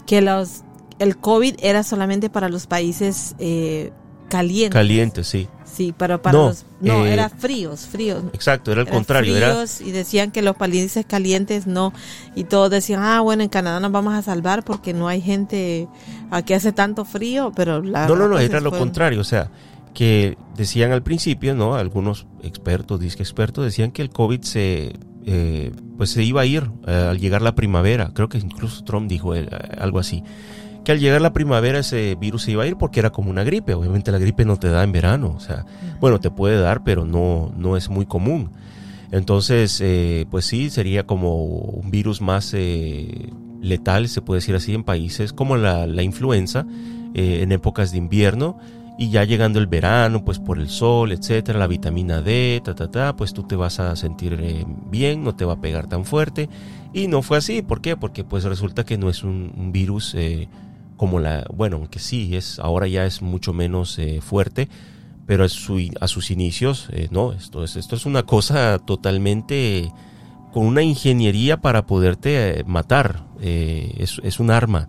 [0.07, 0.63] que los
[1.03, 3.91] el COVID era solamente para los países eh,
[4.29, 4.73] calientes?
[4.73, 5.47] Calientes, sí.
[5.65, 8.23] Sí, pero para los no eh, era fríos, fríos.
[8.33, 11.93] Exacto, era el contrario, fríos, y decían que los países calientes no
[12.35, 15.87] y todos decían, "Ah, bueno, en Canadá nos vamos a salvar porque no hay gente
[16.29, 19.49] aquí hace tanto frío", pero la No, no, no, era lo contrario, o sea,
[19.95, 21.73] que decían al principio, ¿no?
[21.73, 24.93] Algunos expertos, disque expertos decían que el COVID se
[25.25, 28.11] eh, pues se iba a ir eh, al llegar la primavera.
[28.13, 29.33] Creo que incluso Trump dijo
[29.77, 30.23] algo así
[30.83, 33.43] que al llegar la primavera ese virus se iba a ir porque era como una
[33.43, 33.73] gripe.
[33.73, 35.65] Obviamente la gripe no te da en verano, o sea,
[35.99, 38.51] bueno, te puede dar, pero no, no es muy común.
[39.13, 43.29] Entonces, eh, pues sí, sería como un virus más eh,
[43.61, 46.65] letal, se puede decir así, en países como la, influenza,
[47.13, 48.57] eh, en épocas de invierno.
[48.97, 52.89] Y ya llegando el verano, pues por el sol, etcétera, la vitamina D, ta, ta,
[52.89, 56.49] ta, pues tú te vas a sentir bien, no te va a pegar tan fuerte.
[56.91, 57.95] Y no fue así, ¿por qué?
[57.95, 60.15] Porque pues resulta que no es un, un virus
[61.03, 64.69] como la, bueno, aunque sí, es, ahora ya es mucho menos eh, fuerte,
[65.25, 69.91] pero a, sus inicios, eh, no, esto es, esto es una cosa totalmente
[70.53, 74.87] con una ingeniería para poderte eh, matar, es, es un arma.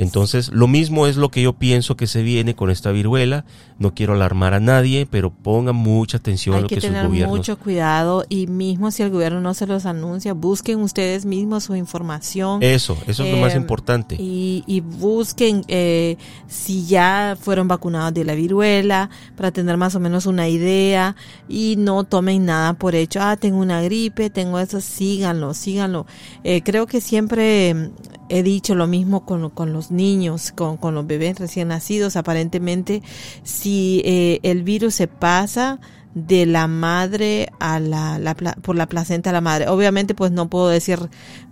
[0.00, 3.44] Entonces, lo mismo es lo que yo pienso que se viene con esta viruela.
[3.78, 7.58] No quiero alarmar a nadie, pero pongan mucha atención a lo que, que tener mucho
[7.58, 12.62] cuidado y mismo si el gobierno no se los anuncia, busquen ustedes mismos su información.
[12.62, 14.16] Eso, eso es lo más em, importante.
[14.18, 16.16] Y, busquen eh,
[16.48, 21.14] si ya fueron vacunados de la viruela para tener más o menos una idea
[21.46, 23.20] y no tomen nada por hecho.
[23.20, 26.06] Ah, tengo una gripe, tengo eso, síganlo, síganlo.
[26.42, 27.90] Eh, creo que siempre
[28.30, 32.16] he dicho lo mismo con, con los niños, con, con, los bebés recién nacidos.
[32.16, 33.02] Aparentemente,
[33.42, 35.80] si eh, el virus se pasa,
[36.14, 39.68] de la madre a la, la, por la placenta a la madre.
[39.68, 40.98] Obviamente pues no puedo decir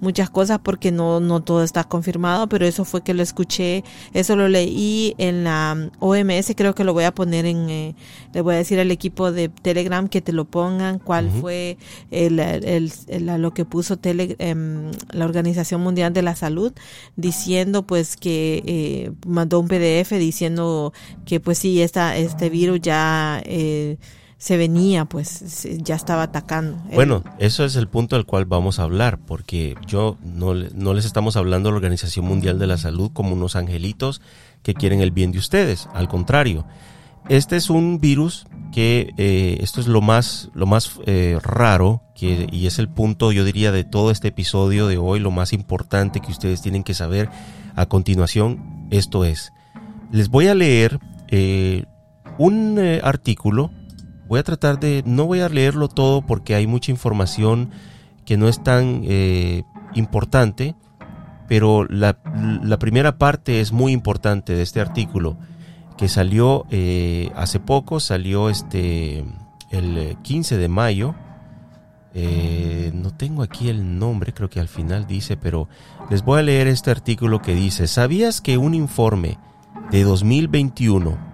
[0.00, 4.34] muchas cosas porque no, no todo está confirmado, pero eso fue que lo escuché, eso
[4.34, 7.94] lo leí en la OMS, creo que lo voy a poner en, eh,
[8.32, 11.78] le voy a decir al equipo de Telegram que te lo pongan, cuál fue
[12.10, 12.90] el, el,
[13.38, 16.72] lo que puso tele, em, la Organización Mundial de la Salud
[17.16, 20.92] diciendo pues que eh, mandó un PDF diciendo
[21.24, 23.40] que pues sí, esta, este virus ya...
[23.44, 23.98] Eh,
[24.38, 26.78] se venía, pues ya estaba atacando.
[26.94, 31.04] Bueno, eso es el punto del cual vamos a hablar, porque yo no, no, les
[31.04, 34.22] estamos hablando a la Organización Mundial de la Salud como unos angelitos
[34.62, 36.64] que quieren el bien de ustedes, al contrario.
[37.28, 42.46] Este es un virus que eh, esto es lo más, lo más eh, raro que,
[42.52, 46.20] y es el punto, yo diría, de todo este episodio de hoy, lo más importante
[46.20, 47.28] que ustedes tienen que saber
[47.74, 48.86] a continuación.
[48.90, 49.52] Esto es,
[50.12, 51.86] les voy a leer eh,
[52.38, 53.72] un artículo
[54.28, 57.70] Voy a tratar de, no voy a leerlo todo porque hay mucha información
[58.26, 59.62] que no es tan eh,
[59.94, 60.76] importante,
[61.48, 62.18] pero la,
[62.78, 65.38] primera parte es muy importante de este artículo
[65.96, 69.24] que salió eh, hace poco, salió este
[69.70, 71.14] el 15 de mayo.
[72.12, 75.68] Eh, no tengo aquí el nombre, creo que al final dice, pero
[76.10, 79.38] les voy a leer este artículo que dice, ¿sabías que un informe
[79.90, 81.27] de 2021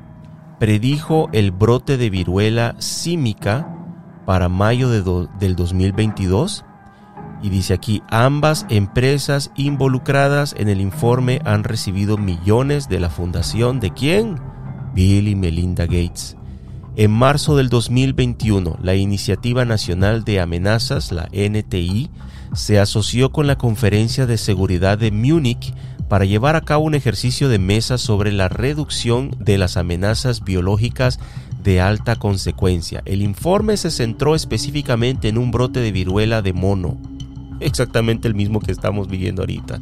[0.58, 3.68] predijo el brote de viruela símica
[4.26, 6.64] para mayo de del 2022.
[7.42, 13.80] Y dice aquí, ambas empresas involucradas en el informe han recibido millones de la fundación
[13.80, 14.40] de quién?
[14.94, 16.36] Bill y Melinda Gates.
[16.96, 22.08] En marzo del 2021, la Iniciativa Nacional de Amenazas, la NTI,
[22.54, 25.74] se asoció con la Conferencia de Seguridad de Múnich
[26.08, 31.18] para llevar a cabo un ejercicio de mesa sobre la reducción de las amenazas biológicas
[31.62, 33.02] de alta consecuencia.
[33.04, 36.98] El informe se centró específicamente en un brote de viruela de mono,
[37.60, 39.80] exactamente el mismo que estamos viviendo ahorita.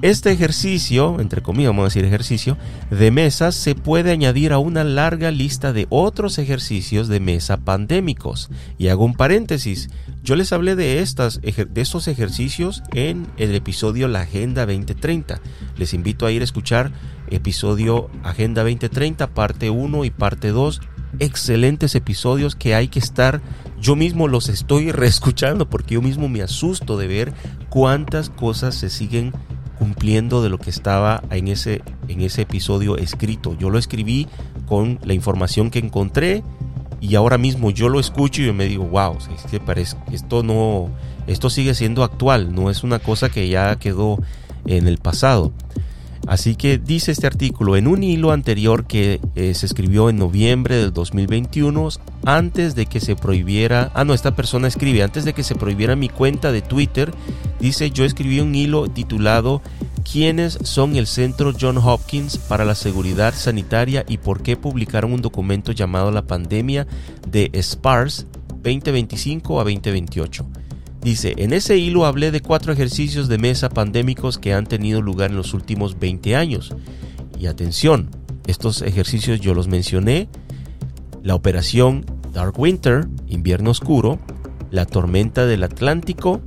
[0.00, 2.56] Este ejercicio, entre comillas vamos a decir ejercicio,
[2.88, 8.48] de mesa se puede añadir a una larga lista de otros ejercicios de mesa pandémicos.
[8.78, 9.90] Y hago un paréntesis,
[10.22, 15.40] yo les hablé de, estas, de estos ejercicios en el episodio La Agenda 2030.
[15.76, 16.92] Les invito a ir a escuchar
[17.30, 20.80] episodio Agenda 2030, parte 1 y parte 2
[21.18, 23.40] excelentes episodios que hay que estar,
[23.80, 27.32] yo mismo los estoy reescuchando porque yo mismo me asusto de ver
[27.68, 29.32] cuántas cosas se siguen
[29.78, 33.56] cumpliendo de lo que estaba en ese, en ese episodio escrito.
[33.58, 34.26] Yo lo escribí
[34.66, 36.42] con la información que encontré
[37.00, 39.16] y ahora mismo yo lo escucho y me digo, wow,
[39.64, 40.90] parece, esto no,
[41.26, 44.18] esto sigue siendo actual, no es una cosa que ya quedó
[44.66, 45.52] en el pasado.
[46.26, 50.76] Así que dice este artículo, en un hilo anterior que eh, se escribió en noviembre
[50.76, 51.88] del 2021,
[52.26, 55.96] antes de que se prohibiera, ah no, esta persona escribe, antes de que se prohibiera
[55.96, 57.14] mi cuenta de Twitter,
[57.60, 59.62] dice, yo escribí un hilo titulado
[60.10, 65.20] ¿Quiénes son el Centro John Hopkins para la Seguridad Sanitaria y por qué publicaron un
[65.20, 66.86] documento llamado La Pandemia
[67.30, 68.26] de SPARS
[68.62, 70.46] 2025 a 2028?
[71.02, 75.30] Dice, en ese hilo hablé de cuatro ejercicios de mesa pandémicos que han tenido lugar
[75.30, 76.74] en los últimos 20 años.
[77.38, 78.08] Y atención,
[78.46, 80.30] estos ejercicios yo los mencioné.
[81.22, 84.18] La operación Dark Winter, invierno oscuro,
[84.70, 86.40] la tormenta del Atlántico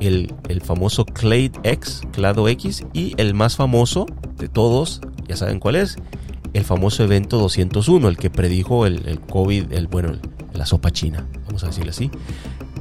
[0.00, 5.76] el, famoso Clade X, Clado X, y el más famoso de todos, ya saben cuál
[5.76, 5.96] es,
[6.54, 10.12] el famoso evento 201, el que predijo el, COVID, el, bueno,
[10.52, 12.10] la sopa china, vamos a decirlo así,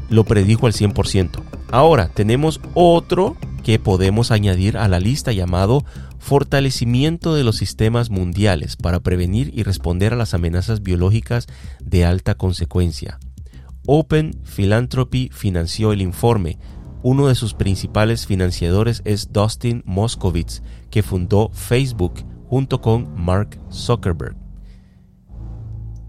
[0.09, 1.41] lo predijo al 100%.
[1.72, 5.84] Ahora tenemos otro que podemos añadir a la lista llamado
[6.20, 11.47] fortalecimiento de los sistemas mundiales para prevenir y responder a las amenazas biológicas
[11.82, 13.20] de alta consecuencia.
[13.86, 16.59] Open Philanthropy financió el informe,
[17.08, 22.16] uno de sus principales financiadores es Dustin Moskovitz, que fundó Facebook
[22.49, 24.36] junto con Mark Zuckerberg.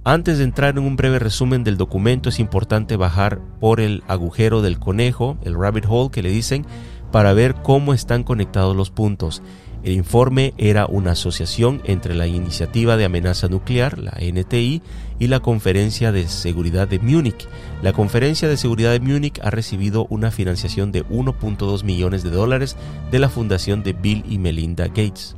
[0.03, 4.61] Antes de entrar en un breve resumen del documento es importante bajar por el agujero
[4.61, 6.67] del conejo, el rabbit hole que le dicen,
[7.13, 9.41] para ver cómo están conectados los puntos.
[9.83, 14.83] El informe era una asociación entre la Iniciativa de Amenaza Nuclear, la NTI,
[15.21, 17.49] y la Conferencia de Seguridad de Múnich.
[17.83, 22.77] La Conferencia de Seguridad de Múnich ha recibido una financiación de 1.2 millones de dólares
[23.11, 25.37] de la fundación de Bill y Melinda Gates.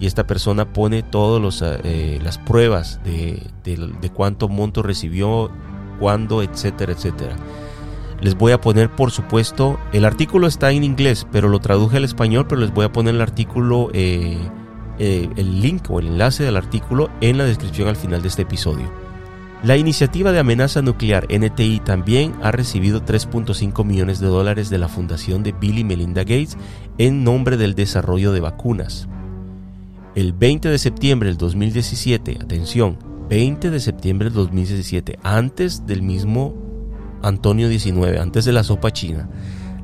[0.00, 5.50] Y esta persona pone todas eh, las pruebas de, de cuánto monto recibió,
[5.98, 7.36] cuándo, etcétera, etcétera.
[8.20, 12.04] Les voy a poner, por supuesto, el artículo está en inglés, pero lo traduje al
[12.04, 14.38] español, pero les voy a poner el artículo, eh,
[14.98, 18.42] eh, el link o el enlace del artículo en la descripción al final de este
[18.42, 18.90] episodio.
[19.62, 24.88] La iniciativa de amenaza nuclear NTI también ha recibido 3.5 millones de dólares de la
[24.88, 26.56] fundación de Bill y Melinda Gates
[26.96, 29.08] en nombre del desarrollo de vacunas.
[30.14, 32.98] El 20 de septiembre del 2017, atención,
[33.28, 36.67] 20 de septiembre del 2017, antes del mismo
[37.22, 39.28] Antonio 19, antes de la sopa china,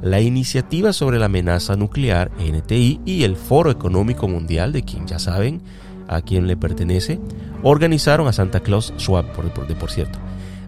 [0.02, 5.18] la iniciativa sobre la amenaza nuclear, NTI, y el Foro Económico Mundial, de quien ya
[5.18, 5.62] saben
[6.08, 7.18] a quién le pertenece,
[7.62, 10.18] organizaron a Santa Claus Schwab, por, por cierto,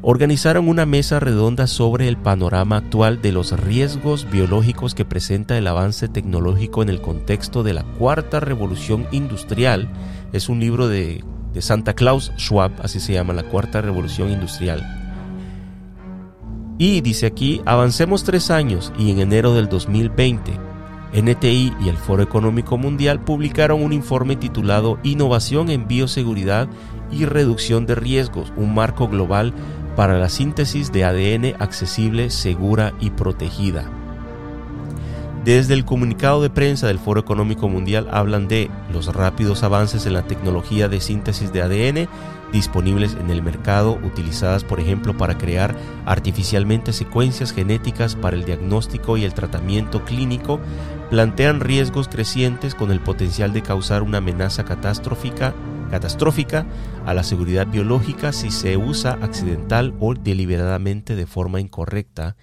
[0.01, 5.67] organizaron una mesa redonda sobre el panorama actual de los riesgos biológicos que presenta el
[5.67, 9.91] avance tecnológico en el contexto de la cuarta revolución industrial.
[10.33, 15.06] Es un libro de, de Santa Claus Schwab, así se llama, la cuarta revolución industrial
[16.79, 20.53] y dice aquí, avancemos tres años y en enero del 2020,
[21.15, 26.69] NTI y el Foro Económico Mundial publicaron un informe titulado Innovación en Bioseguridad
[27.11, 29.55] y Reducción de Riesgos, un marco global
[29.97, 33.91] para la síntesis de ADN accesible, segura y protegida.
[35.47, 40.13] Desde el comunicado de prensa del Foro Económico Mundial hablan de los rápidos avances en
[40.13, 42.09] la tecnología de síntesis de ADN
[42.57, 45.77] disponibles en el mercado, utilizadas por ejemplo para crear
[46.07, 50.59] artificialmente secuencias genéticas para el diagnóstico y el tratamiento clínico,
[51.11, 55.55] plantean riesgos crecientes con el potencial de causar una amenaza catastrófica,
[57.05, 62.37] a la seguridad biológica si se usa accidental o deliberadamente de forma incorrecta.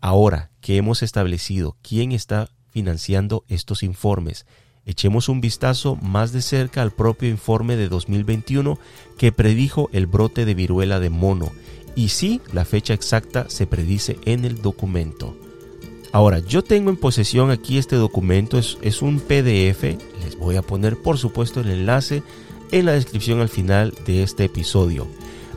[0.00, 4.44] Ahora que hemos establecido quién está financiando estos informes,
[4.84, 8.78] Echemos un vistazo más de cerca al propio informe de 2021
[9.16, 11.52] que predijo el brote de viruela de mono.
[11.94, 15.36] Y sí, la fecha exacta se predice en el documento.
[16.10, 19.82] Ahora, yo tengo en posesión aquí este documento, es, es un PDF,
[20.24, 22.22] les voy a poner por supuesto el enlace
[22.70, 25.06] en la descripción al final de este episodio.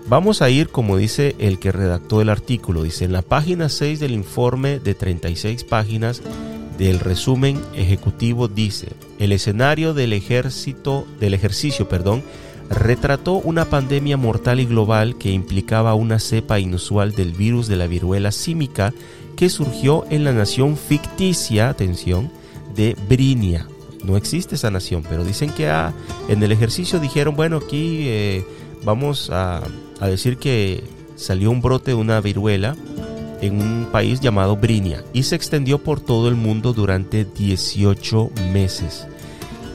[0.08, 4.00] Vamos a ir como dice el que redactó el artículo, dice en la página 6
[4.00, 6.22] del informe de 36 páginas,
[6.78, 8.90] del resumen ejecutivo dice,
[9.20, 12.24] el escenario del ejército del ejercicio, perdón,
[12.70, 17.88] retrató una pandemia mortal y global que implicaba una cepa inusual del virus de la
[17.88, 18.94] viruela símica
[19.36, 22.32] que surgió en la nación ficticia, atención,
[22.76, 23.68] de Brinia.
[24.04, 25.94] No existe esa nación, pero dicen que ah,
[26.28, 28.46] en el ejercicio dijeron, bueno, aquí eh,
[28.84, 29.64] vamos a,
[30.00, 30.84] a decir que
[31.16, 32.76] salió un brote de una viruela
[33.42, 39.08] en un país llamado Brinia y se extendió por todo el mundo durante 18 meses.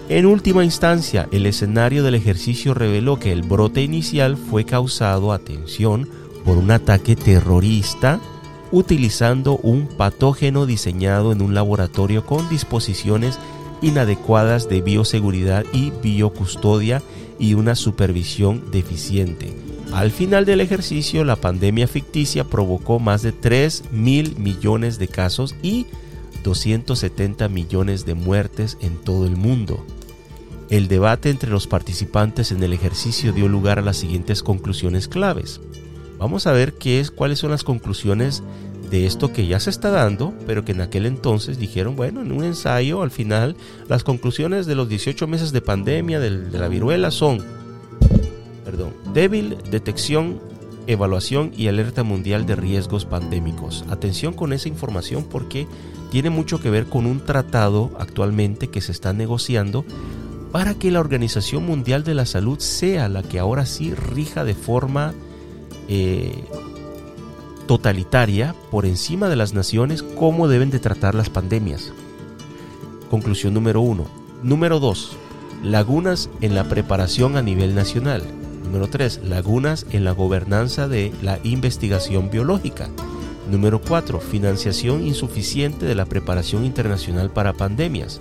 [0.09, 6.09] En última instancia, el escenario del ejercicio reveló que el brote inicial fue causado, atención,
[6.45, 8.21] por un ataque terrorista
[8.73, 13.39] utilizando un patógeno diseñado en un laboratorio con disposiciones
[13.83, 17.03] inadecuadas de bioseguridad y biocustodia
[17.39, 19.70] y una supervisión deficiente.
[19.93, 25.55] Al final del ejercicio, la pandemia ficticia provocó más de 3 mil millones de casos
[25.63, 25.87] y
[26.45, 29.85] 270 millones de muertes en todo el mundo.
[30.71, 35.61] El debate entre los participantes en el ejercicio dio lugar a las siguientes conclusiones claves.
[36.19, 38.45] Vamos a ver qué es, cuáles son las conclusiones
[38.91, 42.31] de esto que ya se está dando, pero que en aquel entonces dijeron, bueno, en
[42.31, 43.57] un ensayo al final
[43.89, 47.43] las conclusiones de los 18 meses de pandemia de, la viruela son,
[49.13, 50.41] débil detección,
[50.87, 53.85] evaluación y alerta mundial de riesgos pandémicos.
[53.91, 55.67] Atención con esa información porque
[56.11, 59.85] tiene mucho que ver con un tratado actualmente que se está negociando
[60.53, 64.55] para que la Organización Mundial de la Salud sea la que ahora sí rija de
[64.55, 65.15] forma
[65.89, 66.45] eh,
[67.67, 71.93] totalitaria por encima de las naciones cómo deben de tratar las pandemias.
[73.11, 74.07] Conclusión número uno.
[74.43, 75.17] Número dos.
[75.63, 78.23] Lagunas en la preparación a nivel nacional.
[78.71, 79.19] Número tres.
[79.25, 82.89] Lagunas en la gobernanza de la investigación biológica.
[83.51, 84.21] Número 4.
[84.21, 88.21] Financiación insuficiente de la preparación internacional para pandemias.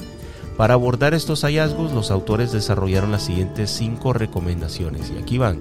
[0.57, 5.11] Para abordar estos hallazgos, los autores desarrollaron las siguientes cinco recomendaciones.
[5.15, 5.59] Y aquí van.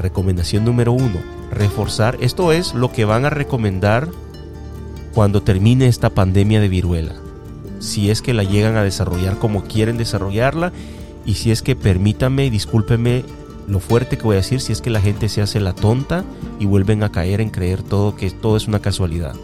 [0.00, 1.18] Recomendación número uno,
[1.50, 2.18] reforzar.
[2.20, 4.08] Esto es lo que van a recomendar
[5.12, 7.16] cuando termine esta pandemia de viruela.
[7.80, 10.70] Si es que la llegan a desarrollar como quieren desarrollarla
[11.26, 13.24] y si es que permítanme, discúlpeme
[13.68, 16.24] lo fuerte que voy a decir, si es que la gente se hace la tonta
[16.58, 19.34] y vuelven a caer en creer todo que todo es una casualidad.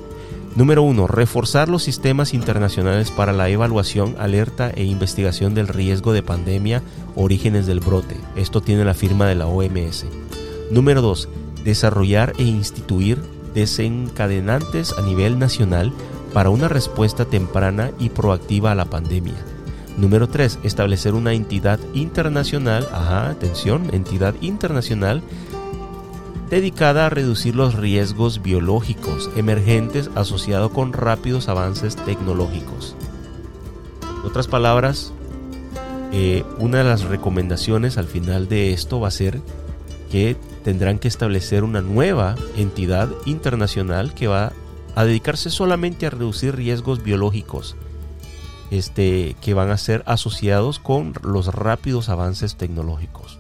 [0.57, 6.23] Número uno, reforzar los sistemas internacionales para la evaluación, alerta e investigación del riesgo de
[6.23, 6.83] pandemia,
[7.17, 8.17] orígenes del brote.
[8.37, 10.07] Esto tiene la firma de la OMS.
[10.71, 11.29] Número 2.
[11.65, 13.19] Desarrollar e instituir
[13.53, 15.93] desencadenantes a nivel nacional
[16.33, 19.54] para una respuesta temprana y proactiva a la pandemia.
[19.97, 20.59] Número 3.
[20.65, 25.23] Establecer una entidad internacional, ajá, atención, entidad internacional
[26.51, 32.97] dedicada a reducir los riesgos biológicos emergentes asociados con rápidos avances tecnológicos.
[34.03, 35.13] En otras palabras,
[36.13, 39.41] eh, una de las recomendaciones al final de esto va a ser
[40.11, 44.53] que tendrán que establecer una nueva entidad internacional que va
[44.95, 47.77] a dedicarse solamente a reducir riesgos biológicos
[48.79, 53.39] este, que van a ser asociados con los rápidos avances tecnológicos.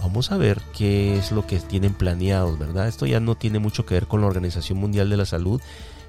[0.00, 2.88] Vamos a ver qué es lo que tienen planeados, ¿verdad?
[2.88, 5.60] Esto ya no tiene mucho que ver con la Organización Mundial de la Salud.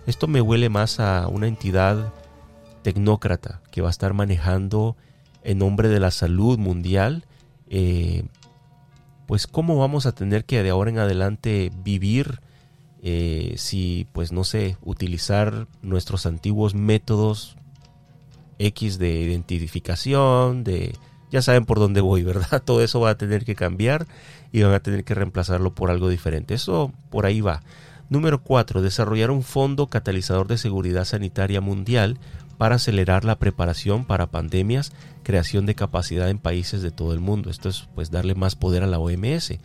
[0.08, 2.12] Esto me huele más a una entidad
[2.82, 4.96] tecnócrata que va a estar manejando
[5.44, 7.26] en nombre de la salud mundial
[7.70, 8.26] eh,
[9.26, 12.42] pues cómo vamos a tener que de ahora en adelante vivir
[13.02, 17.58] eh, si, pues no sé, utilizar nuestros antiguos métodos
[18.64, 20.96] X de identificación, de...
[21.32, 22.62] Ya saben por dónde voy, ¿verdad?
[22.66, 24.06] Todo eso va a tener que cambiar
[24.52, 26.54] y van a tener que reemplazarlo por algo diferente.
[26.54, 27.64] Eso por ahí va.
[28.10, 28.84] Número 4.
[28.84, 32.20] Desarrollar un fondo catalizador de seguridad sanitaria mundial
[32.58, 34.92] para acelerar la preparación para pandemias,
[35.24, 37.50] creación de capacidad en países de todo el mundo.
[37.50, 39.58] Esto es pues darle más poder a la OMS.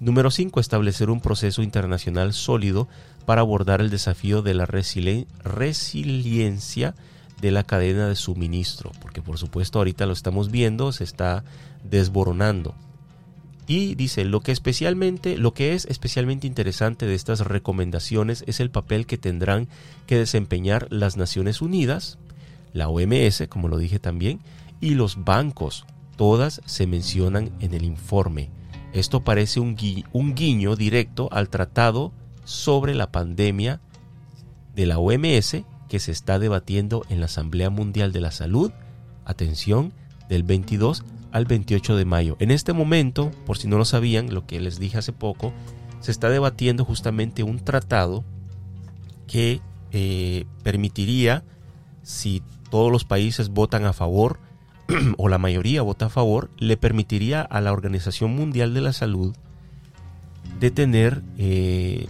[0.00, 0.60] Número 5.
[0.60, 2.88] Establecer un proceso internacional sólido
[3.26, 6.94] para abordar el desafío de la resiliencia
[7.40, 11.44] de la cadena de suministro, porque por supuesto ahorita lo estamos viendo, se está
[11.84, 12.74] desboronando.
[13.66, 18.70] Y dice, lo que especialmente, lo que es especialmente interesante de estas recomendaciones es el
[18.70, 19.68] papel que tendrán
[20.06, 22.18] que desempeñar las Naciones Unidas,
[22.72, 24.40] la OMS, como lo dije también,
[24.80, 25.86] y los bancos.
[26.16, 28.50] Todas se mencionan en el informe.
[28.92, 32.12] Esto parece un, guiño directo al tratado
[32.44, 33.80] sobre la pandemia
[34.74, 38.70] de la OMS que se está debatiendo en la Asamblea Mundial de la Salud,
[39.24, 39.92] atención,
[40.28, 42.36] del 22 al 28 de mayo.
[42.38, 45.52] En este momento, por si no lo sabían, lo que les dije hace poco,
[45.98, 48.24] se está debatiendo justamente un tratado
[49.26, 49.60] que
[49.90, 51.42] eh, permitiría,
[52.02, 52.40] si
[52.70, 54.38] todos los países votan a favor,
[55.18, 59.34] o la mayoría vota a favor, le permitiría a la Organización Mundial de la Salud
[60.60, 62.06] de tener eh,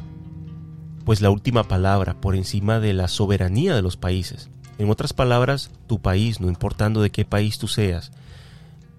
[1.11, 4.49] pues la última palabra por encima de la soberanía de los países.
[4.79, 8.13] En otras palabras, tu país, no importando de qué país tú seas,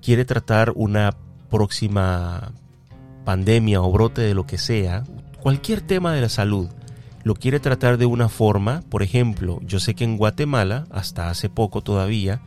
[0.01, 1.15] quiere tratar una
[1.49, 2.51] próxima
[3.23, 5.05] pandemia o brote de lo que sea,
[5.41, 6.67] cualquier tema de la salud,
[7.23, 11.47] lo quiere tratar de una forma, por ejemplo, yo sé que en Guatemala, hasta hace
[11.47, 12.41] poco todavía,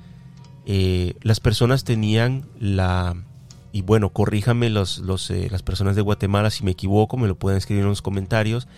[0.67, 3.17] eh, las personas tenían la...
[3.73, 7.39] Y bueno, corríjame los, los, eh, las personas de Guatemala si me equivoco, me lo
[7.39, 8.69] pueden escribir en los comentarios.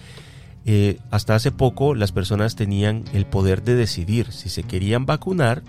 [0.66, 5.62] Eh, hasta hace poco las personas tenían el poder de decidir si se querían vacunar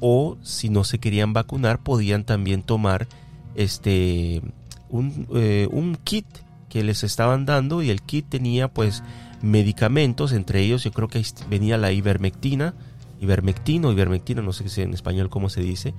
[0.00, 3.08] o si no se querían vacunar podían también tomar
[3.54, 4.40] este
[4.88, 5.26] un,
[5.70, 6.24] un kit
[6.70, 9.02] que les estaban dando y el kit tenía pues
[9.42, 12.74] medicamentos, entre ellos yo creo que venía la ivermectina,
[13.20, 15.94] ivermectino, ivermectina, no sé en español cómo se dice,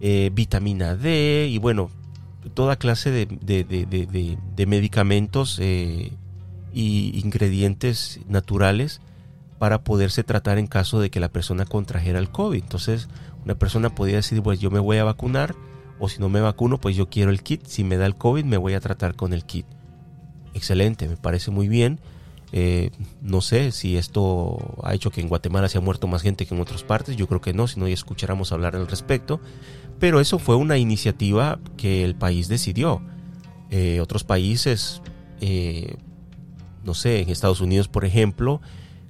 [0.00, 1.90] eh, vitamina D y bueno,
[2.54, 6.12] toda clase de, de, medicamentos eh,
[6.74, 9.00] y ingredientes naturales
[9.58, 12.62] para poderse tratar en caso de que la persona contrajera el COVID.
[12.62, 13.08] Entonces,
[13.44, 15.54] una persona podía decir, pues yo me voy a vacunar,
[15.98, 17.64] o si no me vacuno, pues yo quiero el kit.
[17.66, 19.66] Si me da el COVID, me voy a tratar con el kit.
[20.52, 22.00] Excelente, me parece muy bien.
[22.52, 22.90] Eh,
[23.20, 26.54] no sé si esto ha hecho que en Guatemala se ha muerto más gente que
[26.54, 27.16] en otras partes.
[27.16, 29.40] Yo creo que no, si no ya escucháramos hablar al respecto.
[29.98, 33.02] Pero eso fue una iniciativa que el país decidió.
[33.70, 35.02] Eh, otros países,
[35.40, 35.96] eh,
[36.84, 38.60] no sé, en Estados Unidos, por ejemplo,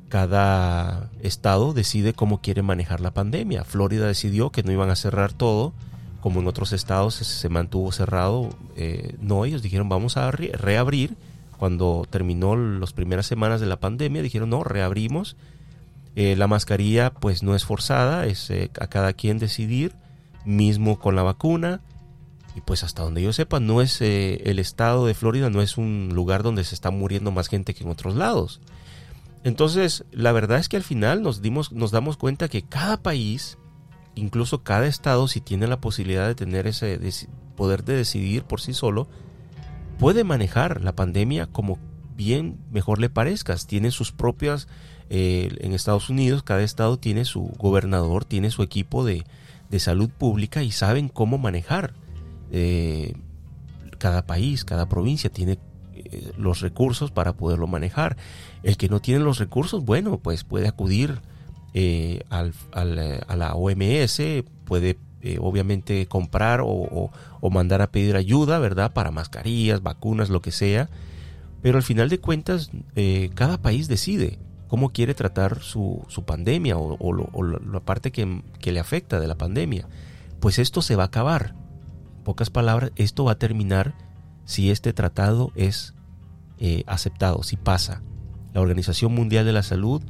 [0.08, 3.64] cada estado decide cómo quiere manejar la pandemia.
[3.64, 5.72] Florida decidió que no iban a cerrar todo,
[6.20, 8.50] como en otros estados se mantuvo cerrado.
[9.20, 11.16] no, ellos dijeron vamos a reabrir
[11.58, 15.36] cuando terminó las primeras semanas de la pandemia, dijeron, no, reabrimos.
[16.16, 19.92] Eh, la mascarilla pues no es forzada, es eh, a cada quien decidir,
[20.44, 21.80] mismo con la vacuna.
[22.54, 25.76] Y pues hasta donde yo sepa, no es eh, el estado de Florida, no es
[25.76, 28.60] un lugar donde se está muriendo más gente que en otros lados.
[29.42, 33.58] Entonces, la verdad es que al final nos, dimos, nos damos cuenta que cada país,
[34.14, 36.98] incluso cada estado, si tiene la posibilidad de tener ese
[37.56, 39.08] poder de decidir por sí solo,
[39.98, 41.78] puede manejar la pandemia como
[42.16, 43.56] bien mejor le parezca.
[43.56, 44.68] Tiene sus propias,
[45.10, 49.24] eh, en Estados Unidos cada estado tiene su gobernador, tiene su equipo de,
[49.78, 51.94] salud pública y saben cómo manejar.
[52.50, 53.14] Eh,
[53.98, 55.58] cada país, cada provincia tiene
[55.94, 58.16] eh, los recursos para poderlo manejar.
[58.62, 61.20] El que no tiene los recursos, bueno, pues puede acudir
[62.30, 64.20] al, a la OMS,
[64.64, 64.96] puede
[65.26, 67.10] eh, obviamente comprar o,
[67.50, 68.92] mandar a pedir ayuda, ¿verdad?
[68.92, 70.90] Para mascarillas, vacunas, lo que sea.
[71.62, 74.38] Pero al final de cuentas, eh, cada país decide
[74.68, 79.88] cómo quiere tratar su, pandemia o, la parte que, le afecta de la pandemia.
[80.40, 81.54] Pues esto se va a acabar.
[82.24, 83.94] Pocas palabras, esto va a terminar
[84.44, 85.94] si este tratado es
[86.58, 88.02] eh, aceptado, si pasa.
[88.52, 90.02] La Organización Mundial de la Salud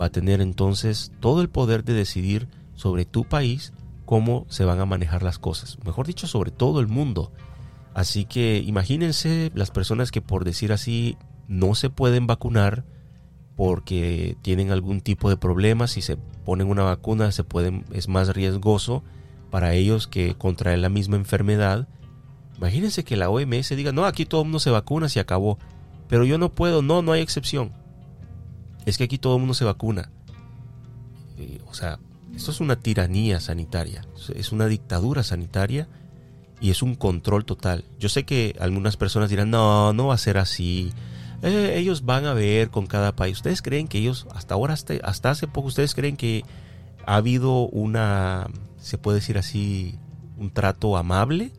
[0.00, 3.72] va a tener entonces todo el poder de decidir sobre tu país
[4.04, 5.78] cómo se van a manejar las cosas.
[5.84, 7.32] Mejor dicho, sobre todo el mundo.
[7.94, 11.16] Así que imagínense las personas que por decir así
[11.46, 12.84] no se pueden vacunar
[13.56, 15.86] porque tienen algún tipo de problema.
[15.86, 19.04] Si se ponen una vacuna se pueden, es más riesgoso
[19.54, 21.86] para ellos que contraer la misma enfermedad.
[22.56, 25.60] Imagínense que la OMS diga, no, aquí todo el mundo se vacuna, se acabó.
[26.08, 27.70] Pero yo no puedo, no, no hay excepción.
[28.84, 30.10] Es que aquí todo el mundo se vacuna.
[31.38, 32.00] Eh, o sea,
[32.34, 34.04] esto es una tiranía sanitaria,
[34.34, 35.86] es una dictadura sanitaria
[36.60, 37.84] y es un control total.
[38.00, 40.92] Yo sé que algunas personas dirán, no, no va a ser así.
[41.42, 43.36] Eh, ellos van a ver con cada país.
[43.36, 46.44] ¿Ustedes creen que ellos, hasta ahora, hasta, hace poco, ustedes creen que
[47.06, 48.48] ha habido una,
[48.84, 49.98] se puede decir así,
[50.36, 51.52] un trato amable?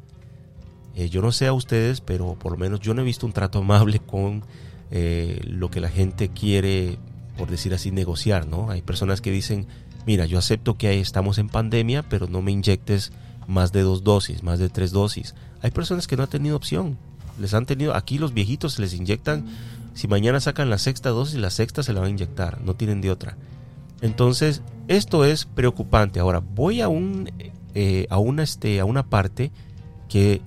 [0.93, 3.33] Eh, yo no sé a ustedes, pero por lo menos yo no he visto un
[3.33, 4.43] trato amable con
[4.91, 6.99] eh, lo que la gente quiere,
[7.35, 8.69] por decir así, negociar, ¿no?
[8.69, 9.65] Hay personas que dicen,
[10.05, 13.11] mira, yo acepto que estamos en pandemia, pero no me inyectes
[13.47, 15.33] más de dos dosis, más de tres dosis.
[15.61, 16.95] Hay personas que no han tenido opción.
[17.39, 19.47] Les han tenido, aquí los viejitos se les inyectan,
[19.95, 23.01] si mañana sacan la sexta dosis, la sexta se la van a inyectar, no tienen
[23.01, 23.35] de otra.
[24.01, 26.19] Entonces, esto es preocupante.
[26.19, 27.29] Ahora, voy a, un,
[27.73, 29.51] eh, a, una, este, a una parte
[30.09, 30.41] que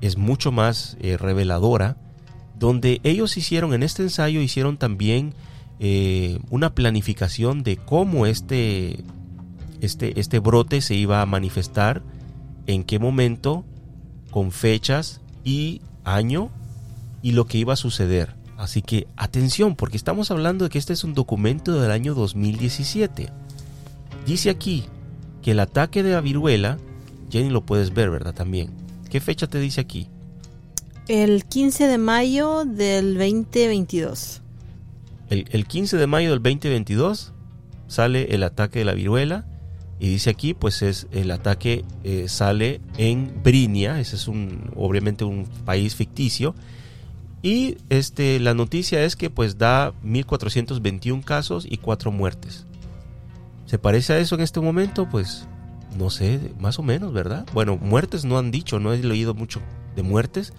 [0.00, 1.96] es mucho más eh, reveladora,
[2.58, 5.34] donde ellos hicieron, en este ensayo hicieron también
[5.80, 9.02] eh, una planificación de cómo este,
[9.80, 12.02] este, este brote se iba a manifestar,
[12.66, 13.64] en qué momento,
[14.30, 16.50] con fechas y año
[17.22, 18.34] y lo que iba a suceder.
[18.56, 23.30] Así que atención, porque estamos hablando de que este es un documento del año 2017.
[24.26, 24.84] Dice aquí
[25.42, 26.78] que el ataque de la viruela,
[27.30, 28.34] Jenny lo puedes ver, ¿verdad?
[28.34, 28.70] También.
[29.10, 30.08] ¿Qué fecha te dice aquí?
[31.08, 34.40] El 15 de mayo del 2022.
[35.30, 37.32] El, 15 de mayo del 2022
[37.88, 39.46] sale el ataque de la viruela
[39.98, 45.24] y dice aquí pues es el ataque eh, sale en Brinia, ese es un obviamente
[45.24, 46.54] un país ficticio
[47.44, 52.64] y este la noticia es que pues da 1421 casos y 4 muertes.
[53.66, 55.06] ¿Se parece a eso en este momento?
[55.10, 55.46] Pues
[55.98, 57.46] no sé, más o menos, ¿verdad?
[57.52, 59.60] Bueno, muertes no han dicho, no he leído mucho
[59.94, 60.54] de muertes.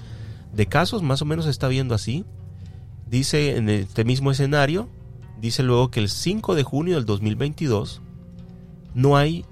[0.53, 2.23] De casos, más o menos está viendo así.
[3.09, 4.87] Dice en este mismo escenario,
[5.41, 8.03] dice luego que el 5 de junio del 2022
[8.93, 9.43] no hay,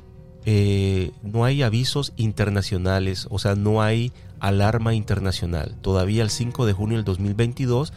[0.45, 4.11] eh, no hay avisos internacionales, o sea, no hay
[4.43, 5.77] alarma internacional.
[5.81, 7.93] Todavía el 5 de junio del 2022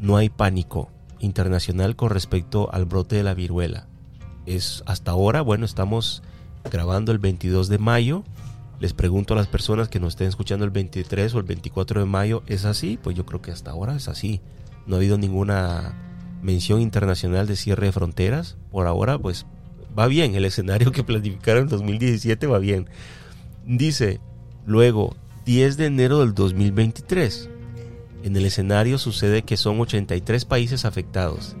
[0.00, 3.88] no hay pánico internacional con respecto al brote de la viruela.
[4.44, 6.22] Es hasta ahora, bueno, estamos
[6.70, 8.22] grabando el 22 de mayo.
[8.80, 12.06] Les pregunto a las personas que nos estén escuchando el 23 o el 24 de
[12.06, 12.98] mayo, ¿es así?
[13.02, 14.42] Pues yo creo que hasta ahora es así.
[14.86, 15.94] No ha habido ninguna
[16.42, 18.58] mención internacional de cierre de fronteras.
[18.70, 19.46] Por ahora, pues
[19.98, 20.34] va bien.
[20.34, 22.90] El escenario que planificaron en 2017 va bien.
[23.64, 24.20] Dice,
[24.66, 27.48] luego, 10 de enero del 2023.
[28.22, 31.56] En el escenario sucede que son 83 países afectados.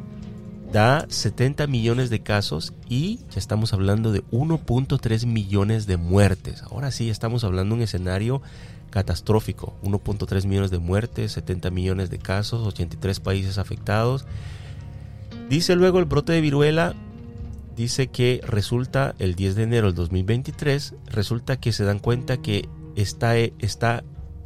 [0.72, 6.62] Da 70 millones de casos y ya estamos hablando de 1.3 millones de muertes.
[6.62, 8.40] Ahora sí, estamos hablando de un escenario
[8.90, 9.74] catastrófico.
[9.82, 14.24] 1.3 millones de muertes, 70 millones de casos, 83 países afectados.
[15.50, 16.94] Dice luego el brote de viruela,
[17.76, 22.68] dice que resulta el 10 de enero del 2023, resulta que se dan cuenta que
[22.96, 24.04] está, está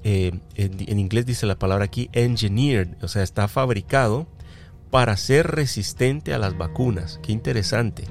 [0.08, 4.28] eh, en, inglés dice la palabra aquí, engineered, o sea, está fabricado
[4.92, 7.18] para ser resistente a las vacunas.
[7.24, 8.04] Qué interesante.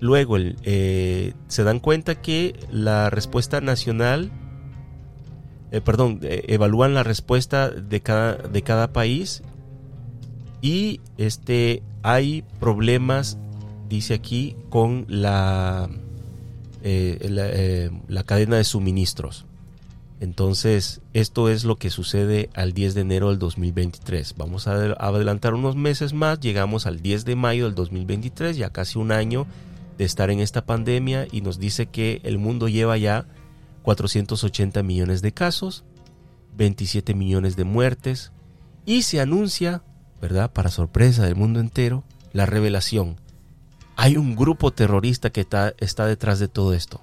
[0.00, 4.32] Luego eh, se dan cuenta que la respuesta nacional,
[5.70, 9.44] eh, perdón, evalúan la respuesta de cada, de cada país
[10.60, 13.38] y este, hay problemas,
[13.88, 15.88] dice aquí, con la,
[17.20, 17.48] la,
[18.08, 19.46] la cadena de suministros.
[20.18, 24.34] Entonces, esto es lo que sucede al 10 de enero del 2023.
[24.38, 28.98] Vamos a adelantar unos meses más, llegamos al 10 de mayo del 2023, ya casi
[28.98, 29.46] un año
[29.98, 33.26] de estar en esta pandemia y nos dice que el mundo lleva ya
[33.82, 35.84] 480 millones de casos,
[36.56, 38.32] 27 millones de muertes
[38.86, 39.82] y se anuncia,
[40.22, 40.50] ¿verdad?
[40.50, 43.20] Para sorpresa del mundo entero, la revelación.
[43.96, 47.00] Hay un grupo terrorista que está, está detrás de todo esto.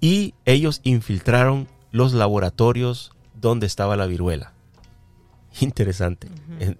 [0.00, 4.52] Y ellos infiltraron los laboratorios donde estaba la viruela.
[5.60, 6.28] Interesante.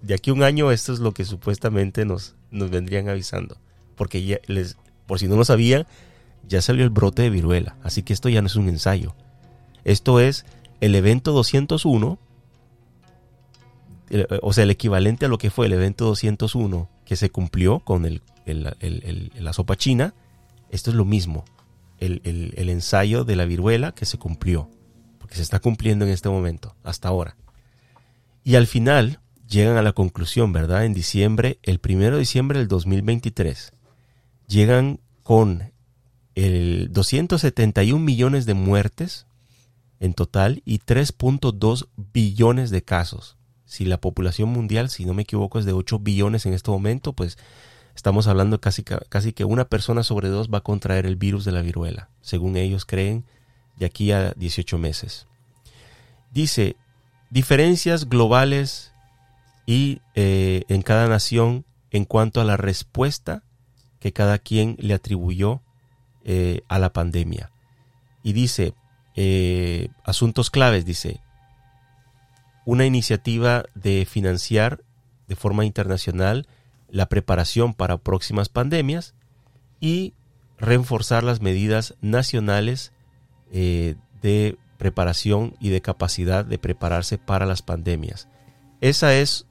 [0.01, 3.57] De aquí a un año esto es lo que supuestamente nos, nos vendrían avisando
[3.95, 4.77] porque ya les,
[5.07, 5.87] por si no lo sabían,
[6.47, 7.75] ya salió el brote de viruela.
[7.83, 9.15] Así que esto ya no es un ensayo.
[9.83, 10.45] Esto es
[10.81, 12.19] el evento 201,
[14.41, 18.05] o sea, el equivalente a lo que fue el evento 201 que se cumplió con
[18.05, 20.13] el, la sopa china.
[20.69, 21.45] Esto es lo mismo.
[21.99, 22.21] El,
[22.69, 24.69] ensayo de la viruela que se cumplió.
[25.19, 27.35] Porque se está cumpliendo en este momento, hasta ahora.
[28.43, 30.85] Y al final llegan a la conclusión, ¿verdad?
[30.85, 33.73] En diciembre, el primero de diciembre del 2023
[34.47, 35.71] llegan con
[36.35, 39.25] el 271 millones de muertes
[39.99, 43.34] en total y 3.2 billones de casos.
[43.65, 47.13] Si la población mundial, si no me equivoco, es de 8 billones en este momento,
[47.13, 47.37] pues
[47.95, 51.51] estamos hablando casi, casi que una persona sobre dos va a contraer el virus de
[51.51, 53.25] la viruela, según ellos creen,
[53.77, 55.27] de aquí a 18 meses.
[56.31, 56.75] Dice,
[57.29, 58.91] diferencias globales
[59.65, 63.43] y eh, en cada nación en cuanto a la respuesta
[63.99, 65.61] que cada quien le atribuyó
[66.23, 67.51] eh, a la pandemia.
[68.21, 68.73] Y dice,
[69.15, 71.21] eh, asuntos claves, dice,
[72.65, 74.83] una iniciativa de financiar
[75.27, 76.47] de forma internacional
[76.89, 79.13] la preparación para próximas pandemias
[79.79, 80.13] y
[80.57, 82.91] reforzar las medidas nacionales
[83.51, 88.27] eh, de preparación y de capacidad de prepararse para las pandemias.
[88.81, 89.47] Esa es,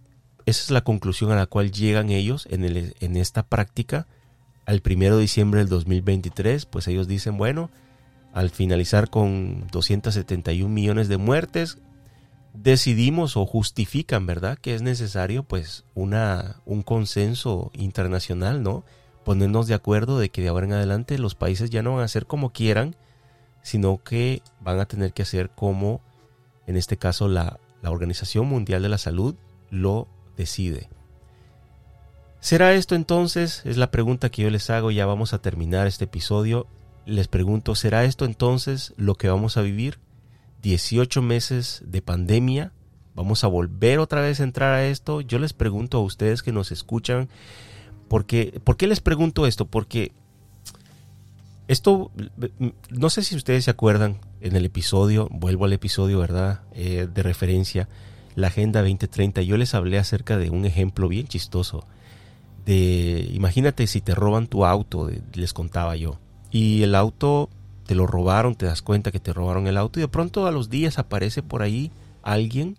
[0.47, 4.07] esa es la conclusión a la cual llegan ellos en, el, en esta práctica
[4.66, 7.70] al primero de diciembre del 2023, pues ellos dicen, bueno,
[8.32, 11.78] al finalizar con 271 millones de muertes,
[12.55, 18.85] decidimos o justifican, ¿verdad?, que es necesario pues una, un consenso internacional, ¿no?
[19.24, 22.05] Ponernos de acuerdo de que de ahora en adelante los países ya no van a
[22.05, 22.97] hacer como quieran,
[23.62, 26.01] sino que van a tener que hacer como,
[26.66, 29.35] en este caso, la, la Organización Mundial de la Salud
[29.70, 30.06] lo
[30.36, 30.89] decide.
[32.40, 33.62] ¿Será esto entonces?
[33.64, 36.66] Es la pregunta que yo les hago, ya vamos a terminar este episodio.
[37.06, 39.98] Les pregunto, ¿será esto entonces lo que vamos a vivir?
[40.65, 42.73] 18 meses de pandemia.
[43.15, 45.20] ¿Vamos a volver otra vez a entrar a esto?
[45.20, 47.28] Yo les pregunto a ustedes que nos escuchan,
[48.09, 49.66] porque, ¿por qué les pregunto esto?
[49.66, 50.12] Porque
[51.69, 52.11] esto,
[52.91, 56.62] no sé si ustedes se acuerdan en el episodio, vuelvo al episodio, ¿verdad?
[56.73, 57.89] Eh, de referencia,
[58.35, 61.86] la Agenda 2030, yo les hablé acerca de un ejemplo bien chistoso
[62.65, 66.19] de, imagínate si te roban tu auto, les contaba yo,
[66.51, 67.51] y el auto
[67.86, 70.51] te lo robaron, te das cuenta que te robaron el auto y de pronto a
[70.51, 71.90] los días aparece por ahí
[72.23, 72.78] alguien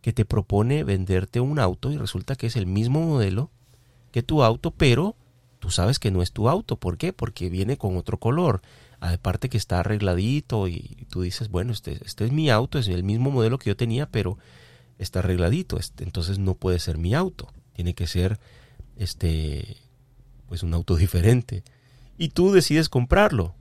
[0.00, 3.50] que te propone venderte un auto y resulta que es el mismo modelo
[4.12, 5.16] que tu auto, pero
[5.58, 6.76] tú sabes que no es tu auto.
[6.76, 7.12] ¿Por qué?
[7.12, 8.62] Porque viene con otro color.
[9.00, 13.02] Aparte que está arregladito y tú dices, bueno, este, este es mi auto, es el
[13.02, 14.38] mismo modelo que yo tenía, pero
[14.98, 15.78] está arregladito.
[15.78, 17.48] Este, entonces no puede ser mi auto.
[17.72, 18.38] Tiene que ser
[18.96, 19.78] este
[20.48, 21.64] pues un auto diferente.
[22.18, 23.54] Y tú decides comprarlo.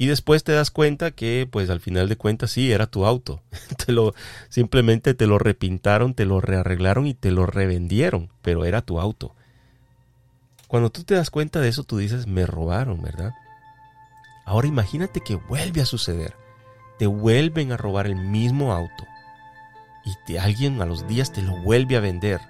[0.00, 3.42] Y después te das cuenta que, pues al final de cuentas, sí, era tu auto.
[3.84, 4.14] te lo,
[4.48, 9.34] simplemente te lo repintaron, te lo rearreglaron y te lo revendieron, pero era tu auto.
[10.68, 13.34] Cuando tú te das cuenta de eso, tú dices, me robaron, ¿verdad?
[14.46, 16.34] Ahora imagínate que vuelve a suceder.
[16.98, 19.06] Te vuelven a robar el mismo auto.
[20.06, 22.40] Y te, alguien a los días te lo vuelve a vender.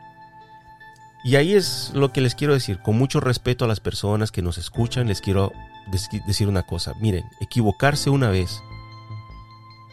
[1.25, 2.79] Y ahí es lo que les quiero decir.
[2.79, 5.53] Con mucho respeto a las personas que nos escuchan, les quiero
[6.27, 6.95] decir una cosa.
[7.01, 8.63] Miren, equivocarse una vez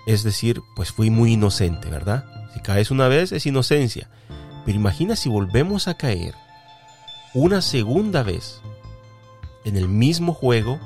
[0.08, 2.26] es decir, pues fui muy inocente, ¿verdad?
[2.54, 4.10] Si caes una vez es inocencia.
[4.66, 6.34] Pero imagina si volvemos a caer
[7.34, 8.62] una segunda vez
[9.66, 10.80] en el mismo juego.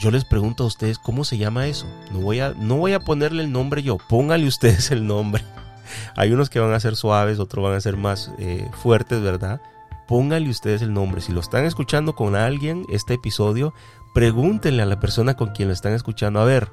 [0.00, 1.86] Yo les pregunto a ustedes cómo se llama eso.
[2.10, 5.44] No voy a, no voy a ponerle el nombre yo, póngale ustedes el nombre.
[6.16, 9.60] Hay unos que van a ser suaves, otros van a ser más eh, fuertes, ¿verdad?
[10.08, 11.20] Pónganle ustedes el nombre.
[11.20, 13.74] Si lo están escuchando con alguien, este episodio,
[14.14, 16.72] pregúntenle a la persona con quien lo están escuchando, a ver,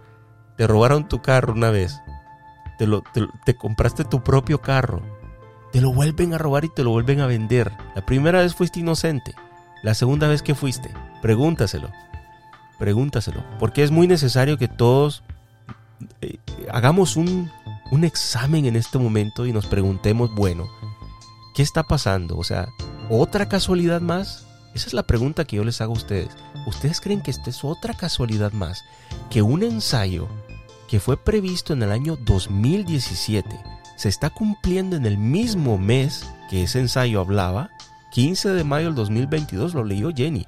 [0.58, 2.02] te robaron tu carro una vez,
[2.78, 3.04] te, lo,
[3.46, 5.02] te, compraste tu propio carro,
[5.72, 7.72] te lo vuelven a robar y te lo vuelven a vender.
[7.96, 9.34] La primera vez fuiste inocente,
[9.84, 11.90] la segunda vez que fuiste, pregúntaselo,
[12.78, 15.24] pregúntaselo, porque es muy necesario que todos
[16.22, 16.40] eh,
[16.72, 17.50] hagamos un,
[17.92, 20.68] un examen en este momento y nos preguntemos, bueno,
[21.60, 22.38] ¿qué está pasando?
[22.38, 22.70] O sea,
[23.10, 24.48] ¿Otra casualidad más?
[24.74, 26.30] Esa es la pregunta que yo les hago a ustedes.
[26.66, 28.86] ¿Ustedes creen que esta es otra casualidad más?
[29.30, 30.30] Que un ensayo
[30.88, 33.62] que fue previsto en el año 2017
[33.98, 37.72] se está cumpliendo en el mismo mes que ese ensayo hablaba,
[38.12, 40.48] 15 de mayo del 2022, lo leyó Jenny.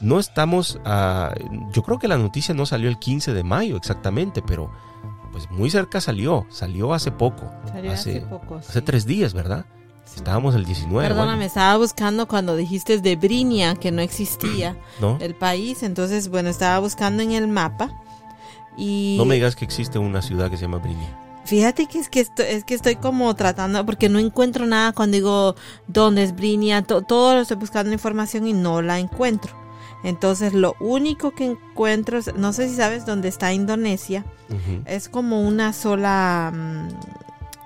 [0.00, 1.34] No estamos, a,
[1.72, 4.70] yo creo que la noticia no salió el 15 de mayo exactamente, pero
[5.32, 7.50] pues muy cerca salió, salió hace poco.
[7.72, 8.54] Salió hace, poco.
[8.54, 9.66] Hace tres días, ¿verdad?
[10.16, 11.08] Estábamos el 19.
[11.08, 14.76] Perdóname, estaba buscando cuando dijiste de Brinia, que no existía
[15.20, 15.82] el país.
[15.82, 17.90] Entonces, bueno, estaba buscando en el mapa.
[18.76, 19.16] Y...
[19.18, 21.20] No me digas que existe una ciudad que se llama Brinia.
[21.44, 25.14] Fíjate que es que estoy, es que estoy como tratando, porque no encuentro nada cuando
[25.14, 25.54] digo
[25.86, 29.52] dónde es Brinia, todo lo estoy buscando información y no la encuentro.
[30.04, 34.24] Entonces lo único que encuentro, no sé si sabes dónde está Indonesia,
[34.86, 36.88] es como una sola, mm,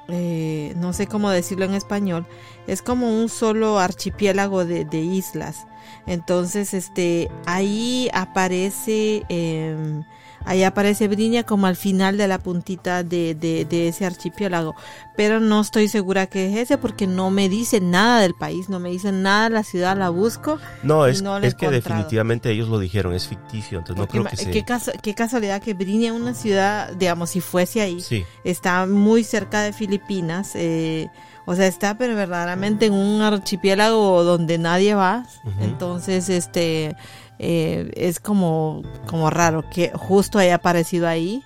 [0.08, 2.26] eh, no sé cómo decirlo en español,
[2.66, 5.66] es como un solo archipiélago de, de islas.
[6.06, 10.02] Entonces, este, ahí aparece eh,
[10.48, 14.74] Ahí aparece Brinia como al final de la puntita de, de, ese archipiélago.
[15.14, 18.80] Pero no estoy segura que es ese porque no me dicen nada del país, no
[18.80, 20.58] me dicen nada de la ciudad, la busco.
[20.82, 24.50] No, es, es que definitivamente ellos lo dijeron, es ficticio, entonces no creo que sea.
[24.50, 24.64] Qué,
[25.02, 28.02] qué casualidad que Brinia, una ciudad, digamos, si fuese ahí,
[28.42, 30.52] está muy cerca de Filipinas.
[30.54, 31.10] Eh,
[31.44, 35.26] o sea, está pero verdaderamente en un archipiélago donde nadie va.
[35.60, 36.96] Entonces, este
[37.38, 41.42] eh, es como, como raro que justo haya aparecido ahí.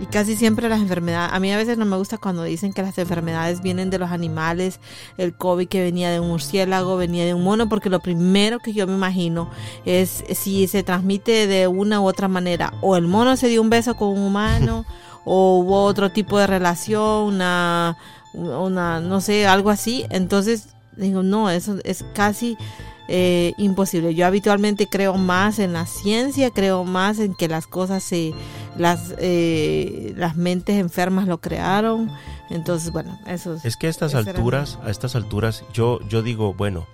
[0.00, 2.82] Y casi siempre las enfermedades, a mí a veces no me gusta cuando dicen que
[2.82, 4.78] las enfermedades vienen de los animales,
[5.16, 8.72] el COVID que venía de un murciélago, venía de un mono, porque lo primero que
[8.72, 9.50] yo me imagino
[9.86, 13.70] es si se transmite de una u otra manera, o el mono se dio un
[13.70, 14.84] beso con un humano,
[15.24, 17.96] o hubo otro tipo de relación, una,
[18.34, 20.04] una, no sé, algo así.
[20.10, 22.56] Entonces, digo, no, eso es casi
[23.08, 24.14] eh, imposible.
[24.14, 28.34] Yo habitualmente creo más en la ciencia, creo más en que las cosas se,
[28.76, 32.10] las, eh, las mentes enfermas lo crearon.
[32.50, 33.76] Entonces, bueno, eso es.
[33.78, 36.86] que a estas alturas, a estas alturas, yo, yo digo, bueno,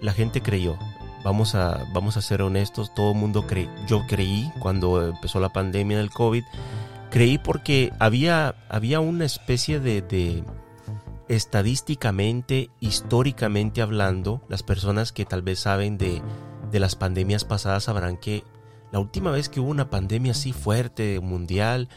[0.00, 0.78] la gente creyó.
[1.24, 3.68] Vamos a, vamos a ser honestos, todo el mundo cree.
[3.88, 6.44] Yo creí cuando empezó la pandemia del COVID,
[7.10, 10.00] creí porque había, había una especie de
[11.30, 16.20] estadísticamente, históricamente hablando, las personas que tal vez saben de,
[16.72, 18.42] las pandemias pasadas sabrán que
[18.90, 21.88] la última vez que hubo una pandemia así fuerte, mundial,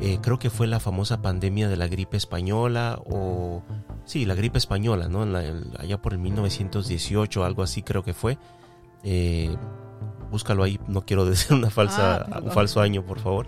[0.00, 3.62] eh, creo que fue la famosa pandemia de la gripe española o...
[4.04, 5.22] Sí, la gripe española, ¿no?
[5.78, 8.36] allá por el 1918, algo así creo que fue.
[9.04, 9.56] Eh,
[10.30, 13.46] búscalo ahí, no quiero decir una falsa, ah, un falso año, por favor.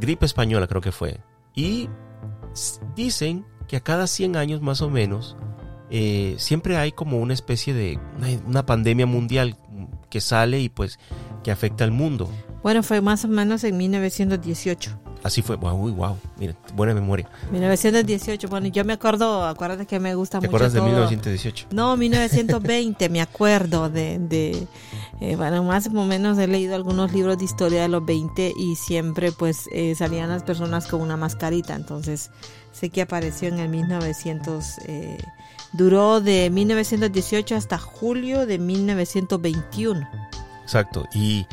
[0.00, 1.20] Gripe española creo que fue.
[1.54, 1.88] Y
[2.96, 5.34] dicen que a cada 100 años más o menos
[5.88, 7.98] eh, siempre hay como una especie de
[8.46, 9.56] una, pandemia mundial
[10.10, 10.98] que sale y pues
[11.42, 12.28] que afecta al mundo.
[12.62, 14.90] Bueno, fue más o menos en 1918.
[15.22, 17.30] Así fue, wow, wow, mira, buena memoria.
[17.50, 20.50] 1918, bueno, yo me acuerdo, acuérdate que me gusta mucho.
[20.50, 21.68] ¿Te acuerdas de 1918?
[21.70, 24.66] No, 1920, me acuerdo de, de
[25.22, 28.76] eh, bueno, más o menos he leído algunos libros de historia de los 20 y
[28.76, 32.30] siempre pues eh, salían las personas con una mascarita, entonces
[32.90, 35.18] que apareció en el 1900, eh,
[35.72, 40.08] duró de 1918 hasta julio de 1921.
[40.64, 41.46] Exacto, y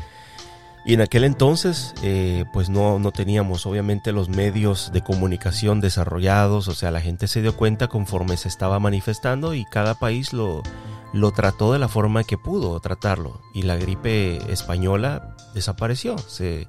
[0.84, 6.68] y en aquel entonces, eh, pues no, no teníamos obviamente los medios de comunicación desarrollados,
[6.68, 10.62] o sea, la gente se dio cuenta conforme se estaba manifestando y cada país lo,
[11.12, 13.40] lo trató de la forma que pudo tratarlo.
[13.52, 16.18] Y la gripe española desapareció.
[16.18, 16.68] Se,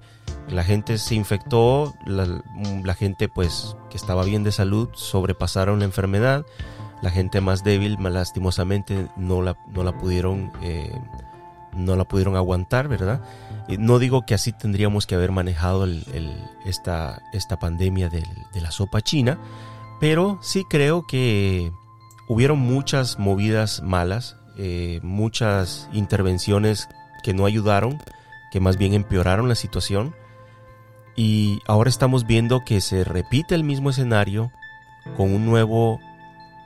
[0.50, 6.46] la gente se infectó, la, gente pues que estaba bien de salud sobrepasaron la enfermedad.
[7.02, 10.52] La gente más débil, lastimosamente, no la, no la pudieron...
[10.62, 10.92] Eh,
[11.74, 13.22] no la pudieron aguantar, ¿verdad?
[13.80, 15.88] No digo que así tendríamos que haber manejado
[16.66, 18.26] esta, esta, pandemia de
[18.60, 19.40] la sopa china,
[20.02, 21.72] pero sí creo que
[22.32, 26.88] hubieron muchas movidas malas, eh, muchas intervenciones
[27.24, 28.02] que no ayudaron,
[28.54, 30.16] que más bien empeoraron la situación.
[31.18, 34.50] Y ahora estamos viendo que se repite el mismo escenario
[35.18, 36.00] con un nuevo,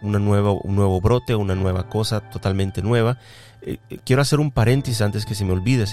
[0.04, 3.18] una nueva, un nuevo brote, una nueva cosa totalmente nueva.
[3.64, 5.86] Eh, eh, quiero hacer un paréntesis antes que se me olvide,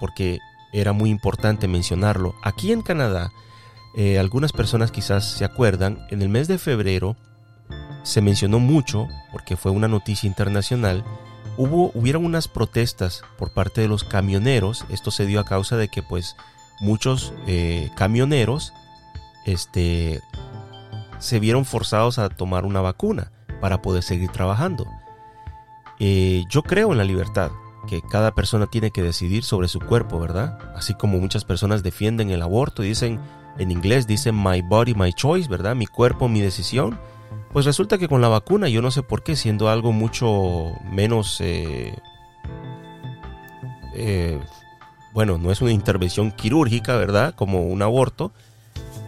[0.00, 0.38] porque
[0.72, 2.34] era muy importante mencionarlo.
[2.42, 3.30] Aquí en Canadá,
[4.18, 7.18] algunas personas quizás se acuerdan, en el mes de febrero
[8.02, 11.04] se mencionó mucho, porque fue una noticia internacional,
[11.56, 15.88] hubo, hubieron unas protestas por parte de los camioneros, esto se dio a causa de
[15.88, 16.36] que pues
[16.80, 17.32] muchos
[17.94, 18.72] camioneros
[19.44, 20.22] este,
[21.18, 24.86] se vieron forzados a tomar una vacuna para poder seguir trabajando.
[25.98, 27.50] Eh, yo creo en la libertad,
[27.86, 30.58] que cada persona tiene que decidir sobre su cuerpo, ¿verdad?
[30.74, 33.20] Así como muchas personas defienden el aborto y dicen,
[33.58, 35.74] en inglés dicen my body, my choice, ¿verdad?
[35.76, 36.98] Mi cuerpo, mi decisión.
[37.52, 41.40] Pues resulta que con la vacuna, yo no sé por qué, siendo algo mucho menos...
[41.40, 41.96] Eh,
[43.94, 44.38] eh,
[45.12, 47.34] bueno, no es una intervención quirúrgica, ¿verdad?
[47.34, 48.32] Como un aborto.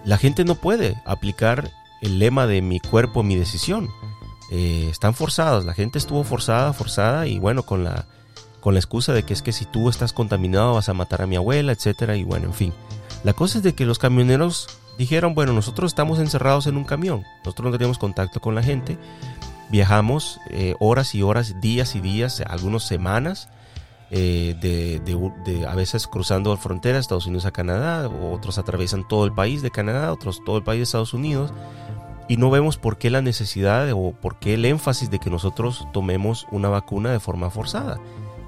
[0.04, 1.70] La gente no puede aplicar
[2.00, 3.88] el lema de mi cuerpo, mi decisión.
[4.50, 8.06] Eh, están forzados, la gente estuvo forzada, forzada y bueno, con la,
[8.60, 11.26] con la excusa de que es que si tú estás contaminado vas a matar a
[11.26, 12.72] mi abuela, etcétera y bueno, en fin.
[13.22, 14.66] La cosa es de que los camioneros
[14.98, 18.98] dijeron, bueno, nosotros estamos encerrados en un camión, nosotros no tenemos contacto con la gente,
[19.70, 23.48] viajamos eh, horas y horas, días y días, algunas semanas,
[24.10, 29.62] eh, de, a veces cruzando fronteras, Estados Unidos a Canadá, otros atraviesan todo el país
[29.62, 31.52] de Canadá, otros todo el país de Estados Unidos,
[32.28, 35.88] y no vemos por qué la necesidad o por qué el énfasis de que nosotros
[35.92, 37.98] tomemos una vacuna de forma forzada.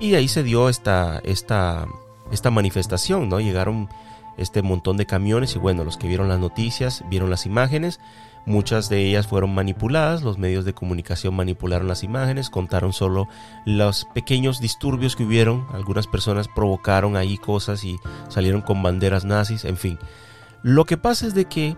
[0.00, 1.86] Y ahí se dio esta, esta,
[2.30, 3.40] esta manifestación, ¿no?
[3.40, 3.88] Llegaron
[4.36, 8.00] este montón de camiones y bueno, los que vieron las noticias, vieron las imágenes,
[8.46, 13.28] muchas de ellas fueron manipuladas, los medios de comunicación manipularon las imágenes, contaron solo
[13.64, 17.98] los pequeños disturbios que hubieron, algunas personas provocaron ahí cosas y
[18.28, 19.98] salieron con banderas nazis, en fin.
[20.62, 21.76] Lo que pasa es de que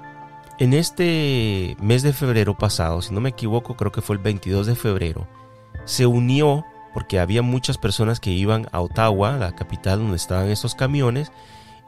[0.58, 4.66] en este mes de febrero pasado, si no me equivoco, creo que fue el 22
[4.66, 5.26] de febrero,
[5.84, 6.64] se unió,
[6.94, 11.30] porque había muchas personas que iban a Ottawa, la capital donde estaban estos camiones,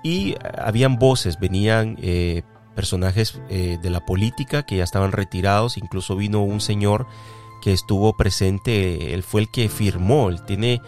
[0.03, 2.43] y habían voces, venían eh,
[2.75, 7.07] personajes eh, de la política que ya estaban retirados, incluso vino un señor
[7.62, 10.81] que estuvo presente, él fue el que firmó, él tiene...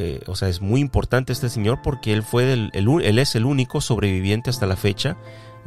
[0.00, 3.44] Eh, o sea, es muy importante este señor porque él fue el, él es el
[3.44, 5.16] único sobreviviente hasta la fecha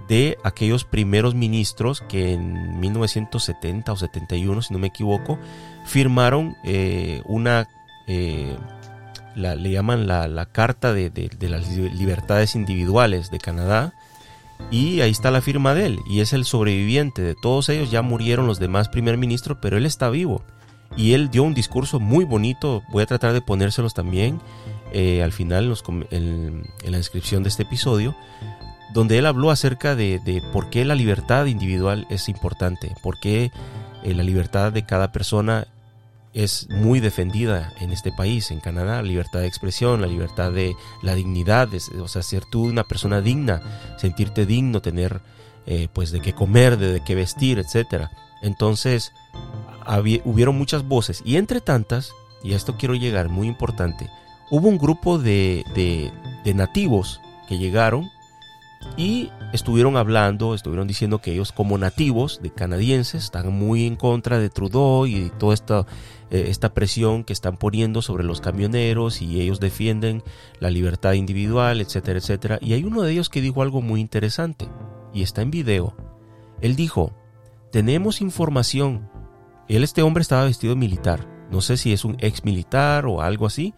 [0.07, 5.39] de aquellos primeros ministros que en 1970 o 71, si no me equivoco,
[5.85, 7.67] firmaron eh, una,
[8.07, 8.55] eh,
[9.35, 13.93] le llaman la, Carta de, de, las Libertades Individuales de Canadá,
[14.69, 18.01] y ahí está la firma de él, y es el sobreviviente de todos ellos, ya
[18.01, 20.43] murieron los demás primer ministros, pero él está vivo.
[20.97, 24.41] Y él dio un discurso muy bonito, voy a tratar de ponérselos también
[24.93, 25.73] eh, al final
[26.11, 28.13] en la descripción de este episodio,
[28.93, 33.51] donde él habló acerca de, por qué la libertad individual es importante, por qué
[34.03, 35.67] eh, la libertad de cada persona
[36.33, 40.75] es muy defendida en este país, en Canadá, la libertad de expresión, la libertad de
[41.01, 43.61] la dignidad, o sea, ser tú una persona digna,
[43.97, 45.21] sentirte digno, tener
[45.65, 48.07] eh, pues de qué comer, de, qué vestir, etc.
[48.41, 49.11] Entonces,
[50.23, 52.11] hubieron muchas voces y entre tantas,
[52.43, 54.09] y a esto quiero llegar, muy importante,
[54.49, 55.63] hubo un grupo de,
[56.43, 58.09] de nativos que llegaron
[58.97, 64.39] y estuvieron hablando, estuvieron diciendo que ellos como nativos de canadienses están muy en contra
[64.39, 65.85] de Trudeau y toda esta,
[66.29, 70.23] eh, esta presión que están poniendo sobre los camioneros y ellos defienden
[70.59, 72.59] la libertad individual, etcétera, etcétera.
[72.61, 74.69] Y hay uno de ellos que dijo algo muy interesante
[75.13, 75.95] y está en video.
[76.61, 77.13] Él dijo,
[77.71, 79.09] tenemos información.
[79.67, 81.27] Él, este hombre estaba vestido militar.
[81.49, 83.73] No sé si es un ex militar o algo así,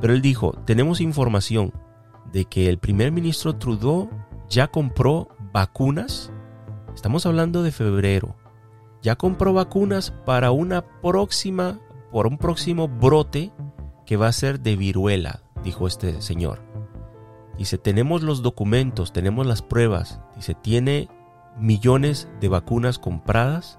[0.00, 1.72] pero él dijo, tenemos información
[2.32, 4.08] de que el primer ministro Trudeau
[4.50, 6.30] ya compró vacunas.
[6.94, 8.36] Estamos hablando de febrero.
[9.00, 11.78] Ya compró vacunas para una próxima,
[12.10, 13.52] por un próximo brote
[14.04, 16.60] que va a ser de viruela, dijo este señor.
[17.56, 20.20] Dice, tenemos los documentos, tenemos las pruebas.
[20.34, 21.08] Dice, tiene
[21.56, 23.78] millones de vacunas compradas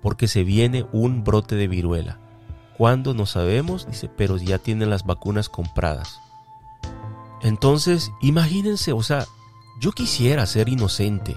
[0.00, 2.20] porque se viene un brote de viruela.
[2.76, 3.14] ¿Cuándo?
[3.14, 6.20] No sabemos, dice, pero ya tienen las vacunas compradas.
[7.42, 9.26] Entonces, imagínense, o sea,
[9.80, 11.36] yo quisiera ser inocente.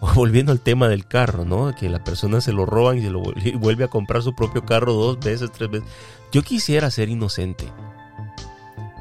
[0.14, 1.74] volviendo al tema del carro, ¿no?
[1.74, 3.20] Que la persona se lo roban y se lo
[3.58, 5.88] vuelve a comprar su propio carro dos veces, tres veces.
[6.32, 7.66] Yo quisiera ser inocente.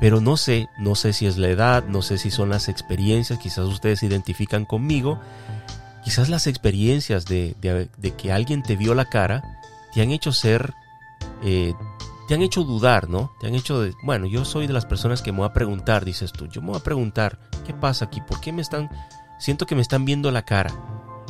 [0.01, 3.37] Pero no sé, no sé si es la edad, no sé si son las experiencias,
[3.37, 5.19] quizás ustedes se identifican conmigo.
[6.03, 7.55] Quizás las experiencias de,
[8.17, 9.43] que alguien te vio la cara
[9.93, 10.73] te han hecho ser,
[11.43, 11.73] eh,
[12.29, 13.31] te han hecho dudar, ¿no?
[13.39, 16.31] Te han hecho, bueno, yo soy de las personas que me voy a preguntar, dices
[16.31, 18.21] tú, yo me voy a preguntar, ¿qué pasa aquí?
[18.21, 18.87] ¿Por qué me están,
[19.39, 20.71] siento que me están viendo la cara?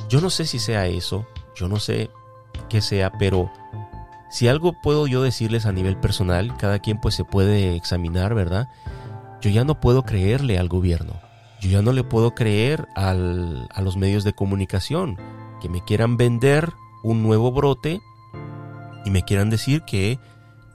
[0.10, 2.12] Yo no sé si sea eso, yo no sé
[2.68, 3.50] qué sea, pero
[4.30, 8.68] si algo puedo yo decirles a nivel personal, cada quien pues se puede examinar, ¿verdad?
[9.40, 11.14] Yo ya no puedo creerle al gobierno,
[11.62, 15.18] yo ya no le puedo creer al, a los medios de comunicación
[15.62, 16.74] que me quieran vender
[17.04, 18.02] un nuevo brote
[19.06, 20.20] y me quieran decir que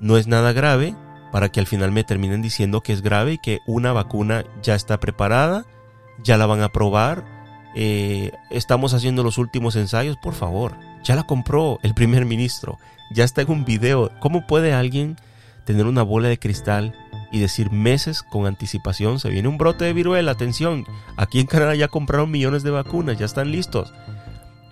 [0.00, 0.94] no es nada grave
[1.32, 4.76] para que al final me terminen diciendo que es grave y que una vacuna ya
[4.76, 5.66] está preparada,
[6.22, 7.24] ya la van a probar,
[7.74, 12.78] eh, estamos haciendo los últimos ensayos, por favor, ya la compró el primer ministro,
[13.10, 14.12] ya está en un video.
[14.20, 15.16] ¿Cómo puede alguien
[15.64, 16.94] tener una bola de cristal
[17.32, 21.74] y decir meses con anticipación, se viene un brote de viruela, atención, aquí en Canadá
[21.74, 23.92] ya compraron millones de vacunas, ya están listos?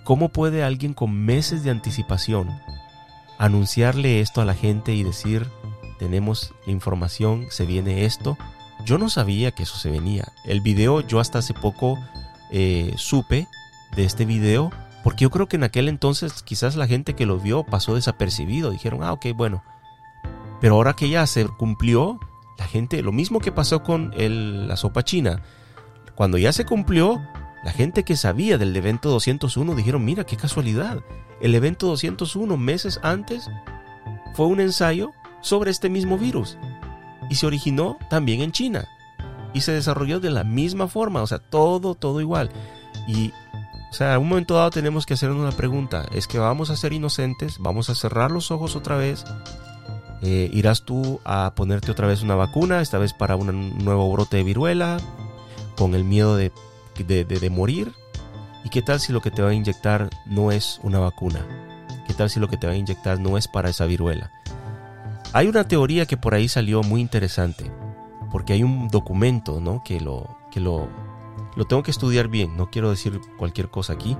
[0.04, 2.50] ¿Cómo puede alguien con meses de anticipación
[3.42, 5.48] anunciarle esto a la gente y decir,
[5.98, 8.38] tenemos información, se viene esto.
[8.84, 10.32] Yo no sabía que eso se venía.
[10.44, 11.98] El video, yo hasta hace poco
[12.52, 13.48] eh, supe
[13.96, 14.70] de este video,
[15.02, 18.70] porque yo creo que en aquel entonces quizás la gente que lo vio pasó desapercibido.
[18.70, 19.64] Dijeron, ah, ok, bueno.
[20.60, 22.20] Pero ahora que ya se cumplió,
[22.58, 25.42] la gente, lo mismo que pasó con la sopa china,
[26.14, 27.20] cuando ya se cumplió,
[27.62, 31.00] la gente que sabía del evento 201 dijeron, mira, qué casualidad.
[31.40, 33.48] El evento 201 meses antes
[34.34, 36.58] fue un ensayo sobre este mismo virus
[37.30, 38.88] y se originó también en China
[39.54, 42.50] y se desarrolló de la misma forma, o sea, todo, todo igual.
[43.06, 43.32] Y,
[43.90, 46.76] o sea, a un momento dado tenemos que hacernos una pregunta, ¿es que vamos a
[46.76, 47.58] ser inocentes?
[47.58, 49.24] ¿Vamos a cerrar los ojos otra vez?
[50.22, 54.38] Eh, ¿Irás tú a ponerte otra vez una vacuna, esta vez para un nuevo brote
[54.38, 54.98] de viruela,
[55.76, 56.52] con el miedo de,
[56.98, 57.92] de, morir?
[58.64, 61.46] ¿Y qué tal si lo que te va a inyectar no es una vacuna?
[62.06, 64.30] ¿Qué tal si lo que te va a inyectar no es para esa viruela?
[65.32, 67.70] Hay una teoría que por ahí salió muy interesante,
[68.30, 69.82] porque hay un documento, ¿no?
[69.82, 70.88] Que lo, que lo,
[71.56, 74.16] lo tengo que estudiar bien, no quiero decir cualquier cosa aquí,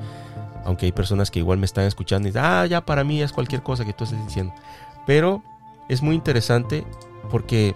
[0.65, 3.33] aunque hay personas que igual me están escuchando y dicen, ah, ya para mí es
[3.33, 4.55] cualquier cosa que tú estés diciendo.
[5.07, 5.43] Pero
[5.89, 6.85] es muy interesante
[7.31, 7.75] porque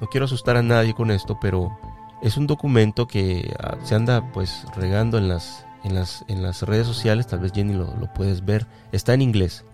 [0.00, 1.78] no quiero asustar a nadie con esto, pero
[2.22, 6.62] es un documento que ah, se anda pues regando en las, en las, en las
[6.62, 9.64] redes sociales, tal vez Jenny lo, lo puedes ver, está en inglés.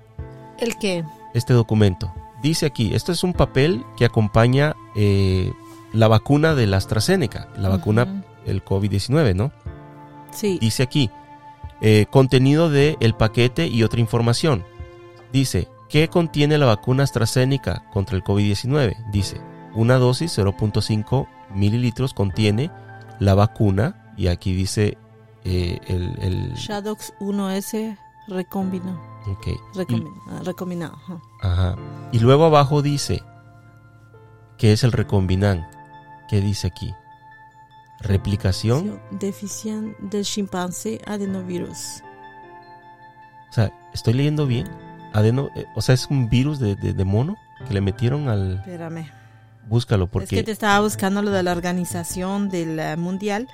[0.59, 1.05] ¿El qué?
[1.35, 2.13] Este documento
[2.43, 5.53] dice aquí, esto es un papel que acompaña eh,
[5.93, 9.53] la vacuna de la AstraZeneca, la vacuna el COVID-19, ¿no?
[10.33, 10.59] Sí.
[10.61, 11.11] Dice aquí,
[11.81, 14.65] eh, contenido del el paquete y otra información.
[15.33, 19.11] Dice, ¿qué contiene la vacuna AstraZeneca contra el COVID-19?
[19.13, 19.41] Dice,
[19.75, 22.71] una dosis 0.5 mililitros contiene
[23.19, 24.99] la vacuna y aquí dice
[25.45, 26.55] eh, el, el...
[26.55, 27.97] Shadox 1S
[28.29, 29.01] recombinado.
[29.27, 29.49] Ok.
[30.45, 30.99] recombinado.
[31.43, 31.77] Ajá.
[32.13, 33.23] Y luego abajo dice,
[34.59, 35.67] ¿qué es el recombinan?
[36.29, 36.93] ¿Qué dice aquí?
[38.01, 39.01] Replicación.
[39.11, 42.03] Deficiencia del chimpancé adenovirus.
[43.51, 44.69] O sea, ¿estoy leyendo bien?
[45.13, 48.57] Adeno, eh, o sea, es un virus de, de mono que le metieron al...
[48.57, 49.22] Espérame.
[49.69, 50.25] Búscalo porque...
[50.25, 53.49] Es que te estaba buscando lo de la organización del eh, mundial,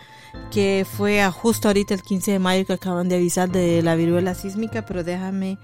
[0.50, 4.34] que fue justo ahorita el 15 de mayo que acaban de avisar de la viruela
[4.34, 5.58] sísmica, pero déjame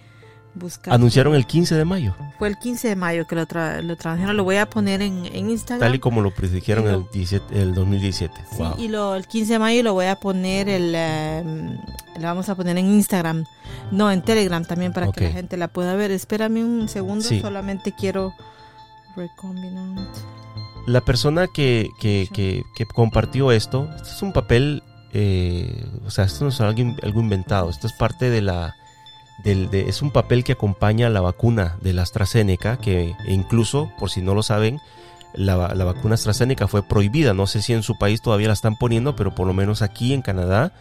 [0.55, 0.95] buscar.
[0.95, 2.15] Anunciaron el 15 de mayo.
[2.39, 4.37] Fue el 15 de mayo que lo, tra lo tradujeron.
[4.37, 5.81] Lo voy a poner en, en Instagram.
[5.81, 8.35] Tal y como lo predijeron el, 17, el 2017.
[8.57, 10.95] Sí, y lo, el 15 de mayo lo voy a poner, el,
[11.45, 11.77] um,
[12.21, 13.45] lo vamos a poner en Instagram.
[13.91, 15.25] No, en Telegram también para okay.
[15.25, 16.11] que la gente la pueda ver.
[16.11, 17.41] Espérame un segundo, sí.
[17.41, 18.35] solamente quiero...
[19.16, 20.01] Recombinant.
[20.86, 24.82] La persona que, que, que, que compartió esto, este es un papel,
[25.12, 28.74] eh, o sea, esto no es algo, algo inventado, esto es parte de la...
[29.43, 33.91] Del, de, es un papel que acompaña a la vacuna de la AstraZeneca, que incluso,
[33.99, 34.78] por si no lo saben,
[35.35, 37.35] la, la, vacuna AstraZeneca fue prohibida.
[37.35, 40.15] No sé si en su país todavía la están poniendo, pero por lo menos aquí
[40.15, 40.73] en Canadá,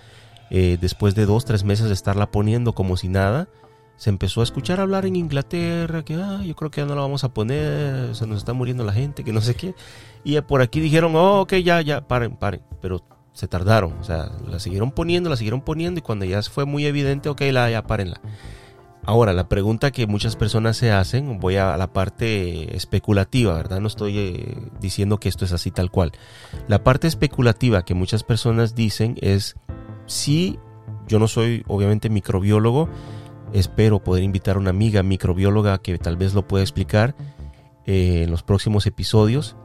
[0.52, 3.48] eh, después de dos, tres meses de estarla poniendo como si nada,
[3.98, 7.02] se empezó a escuchar hablar en Inglaterra que ah, yo creo que ya no la
[7.02, 9.76] vamos a poner, se nos está muriendo la gente, que no sé qué.
[10.24, 12.62] Y por aquí dijeron, oh, ok, ya, ya, paren, paren.
[12.82, 13.04] Pero
[13.34, 16.86] se tardaron, o sea, la siguieron poniendo, la siguieron poniendo y cuando ya fue muy
[16.86, 18.22] evidente, ok, la, ya, párenla.
[19.06, 23.82] Ahora, la pregunta que muchas personas se hacen, voy a la parte especulativa, ¿verdad?
[23.82, 26.14] No estoy eh, diciendo que esto es así tal cual.
[26.70, 29.56] La parte especulativa que muchas personas dicen es,
[30.06, 30.58] si
[31.08, 32.88] yo no soy obviamente microbiólogo,
[33.54, 37.16] Espero poder invitar a una amiga microbióloga que tal vez lo pueda explicar
[37.86, 39.56] eh, en los próximos episodios.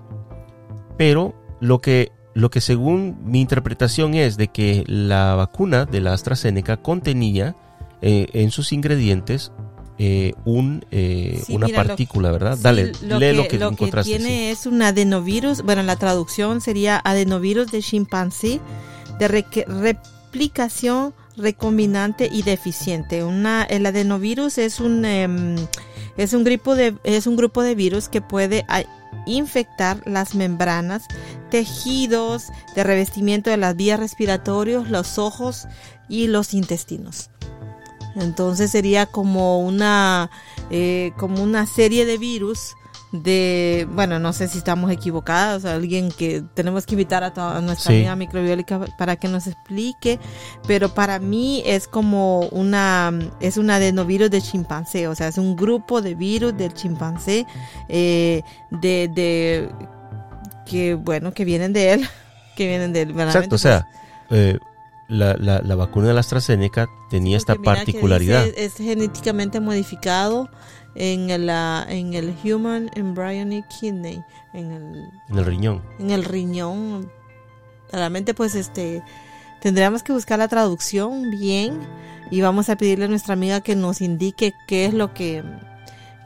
[0.96, 6.12] Pero lo que, lo que según mi interpretación es de que la vacuna de la
[6.12, 7.56] AstraZeneca contenía
[8.00, 9.52] eh, en sus ingredientes
[10.00, 12.56] eh, un, eh, sí, una mira, partícula, lo, ¿verdad?
[12.56, 14.12] Sí, Dale, lo lee que, lo que lo encontraste.
[14.12, 14.44] que tiene sí.
[14.50, 18.60] es un adenovirus, bueno, la traducción sería adenovirus de chimpancé
[19.18, 23.24] de re replicación recombinante y deficiente.
[23.24, 25.56] Una, el adenovirus es un, um,
[26.16, 28.66] es, un grupo de, es un grupo de virus que puede
[29.26, 31.04] infectar las membranas,
[31.50, 35.66] tejidos de revestimiento de las vías respiratorias, los ojos
[36.08, 37.30] y los intestinos.
[38.16, 40.30] Entonces sería como una,
[40.70, 42.74] eh, como una serie de virus
[43.12, 47.92] de, bueno, no sé si estamos equivocados, alguien que tenemos que invitar a, toda, nuestra
[47.92, 47.98] Sí.
[47.98, 50.18] amiga microbiólica para que nos explique,
[50.66, 55.56] pero para mí es como una, es un adenovirus de chimpancé, o sea, es un
[55.56, 57.46] grupo de virus del chimpancé,
[57.88, 59.70] eh, de, de,
[60.66, 62.08] que, bueno, que vienen de él,
[62.56, 63.86] que vienen de él, Exacto, o sea,
[64.30, 64.58] eh,
[65.08, 68.44] la, la, la, vacuna de la AstraZeneca tenía esta particularidad.
[68.44, 70.50] Dice, es genéticamente modificado
[71.00, 75.82] en el, en el Human Embryonic Kidney, en el, en el riñón.
[76.00, 77.10] En el riñón.
[77.92, 79.04] Realmente, pues, este,
[79.60, 81.78] tendríamos que buscar la traducción bien
[82.32, 85.44] y vamos a pedirle a nuestra amiga que nos indique qué es lo que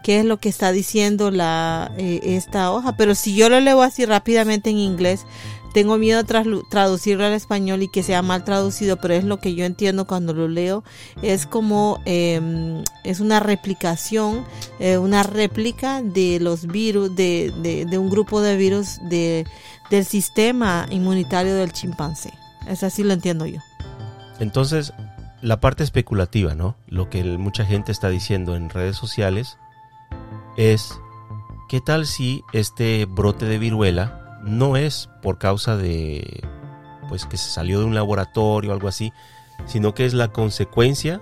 [0.02, 3.82] qué es lo que está diciendo la eh, esta hoja pero si yo lo leo
[3.82, 5.26] así rápidamente en inglés
[5.72, 9.54] tengo miedo de traducirlo al español y que sea mal traducido, pero es lo que
[9.54, 10.84] yo entiendo cuando lo leo.
[11.22, 14.44] Es como, eh, es una replicación,
[14.78, 19.46] eh, una réplica de los virus, de, de, de un grupo de virus de,
[19.90, 22.32] del sistema inmunitario del chimpancé.
[22.68, 23.58] Es así lo entiendo yo.
[24.38, 24.92] Entonces,
[25.40, 26.76] la parte especulativa, ¿no?
[26.86, 29.58] Lo que mucha gente está diciendo en redes sociales
[30.56, 30.98] es,
[31.68, 36.42] ¿qué tal si este brote de viruela no es por causa de
[37.08, 39.12] pues que se salió de un laboratorio o algo así,
[39.66, 41.20] sino que es la consecuencia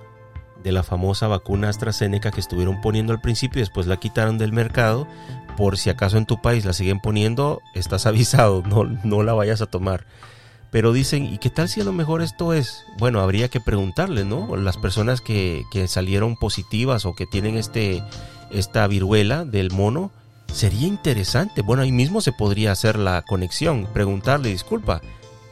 [0.63, 4.53] de la famosa vacuna AstraZeneca que estuvieron poniendo al principio y después la quitaron del
[4.53, 5.07] mercado.
[5.57, 9.61] Por si acaso en tu país la siguen poniendo, estás avisado, no, no la vayas
[9.61, 10.05] a tomar.
[10.71, 12.85] Pero dicen, ¿y qué tal si a lo mejor esto es?
[12.97, 14.55] Bueno, habría que preguntarle, ¿no?
[14.55, 18.01] Las personas que, que salieron positivas o que tienen este,
[18.51, 20.11] esta viruela del mono,
[20.53, 25.01] Sería interesante, bueno, ahí mismo se podría hacer la conexión, preguntarle, disculpa,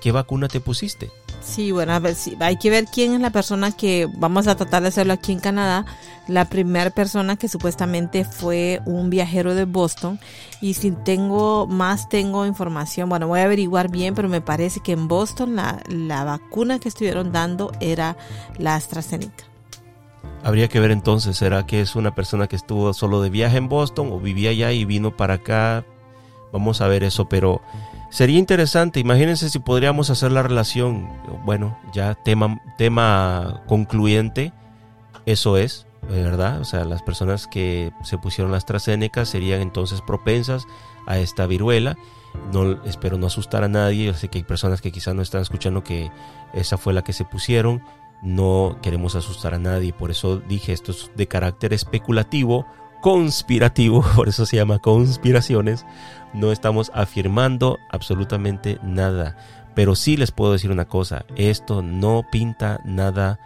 [0.01, 1.09] ¿qué vacuna te pusiste?
[1.41, 4.55] Sí, bueno, a ver, sí, hay que ver quién es la persona que vamos a
[4.55, 5.85] tratar de hacerlo aquí en Canadá.
[6.27, 10.19] La primera persona que supuestamente fue un viajero de Boston.
[10.61, 13.09] Y si tengo más, tengo información.
[13.09, 16.89] Bueno, voy a averiguar bien, pero me parece que en Boston la, la vacuna que
[16.89, 18.17] estuvieron dando era
[18.57, 19.48] la AstraZeneca.
[20.43, 23.67] Habría que ver entonces, ¿será que es una persona que estuvo solo de viaje en
[23.67, 25.85] Boston o vivía allá y vino para acá?
[26.51, 27.61] Vamos a ver eso, pero
[28.09, 31.09] sería interesante, imagínense si podríamos hacer la relación,
[31.45, 34.53] bueno, ya tema, tema concluyente,
[35.25, 36.61] eso es, ¿verdad?
[36.61, 40.65] O sea, las personas que se pusieron la AstraZeneca serían entonces propensas
[41.05, 41.97] a esta viruela.
[42.53, 45.41] No, espero no asustar a nadie, yo sé que hay personas que quizás no están
[45.41, 46.11] escuchando que
[46.53, 47.83] esa fue la que se pusieron
[48.21, 52.65] no queremos asustar a nadie, por eso dije esto es de carácter especulativo,
[53.01, 55.85] conspirativo, por eso se llama conspiraciones.
[56.33, 59.37] No estamos afirmando absolutamente nada,
[59.75, 63.39] pero sí les puedo decir una cosa, esto no pinta nada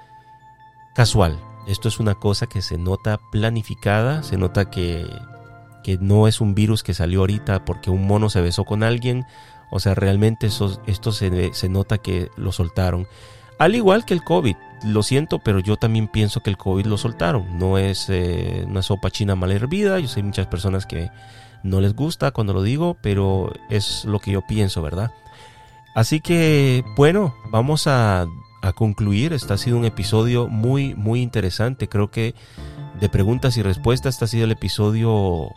[0.94, 1.40] casual.
[1.68, 5.08] Esto es una cosa que se nota planificada, se nota que,
[5.84, 9.26] que no es un virus que salió ahorita porque un mono se besó con alguien.
[9.72, 13.08] O sea, realmente esto se, se nota que lo soltaron.
[13.60, 14.56] Al igual que el COVID,
[14.86, 17.58] lo siento, pero yo también pienso que el COVID lo soltaron.
[17.58, 20.00] No es eh, una sopa china mal hervida.
[20.00, 21.10] Yo sé muchas personas que
[21.64, 25.12] no les gusta cuando lo digo, pero es lo que yo pienso, ¿verdad?
[25.96, 28.28] Así que, bueno, vamos a,
[28.76, 29.34] concluir.
[29.34, 31.90] Este ha sido un episodio muy, muy interesante.
[31.90, 32.34] Creo que
[33.00, 35.50] de preguntas y respuestas, este ha sido el episodio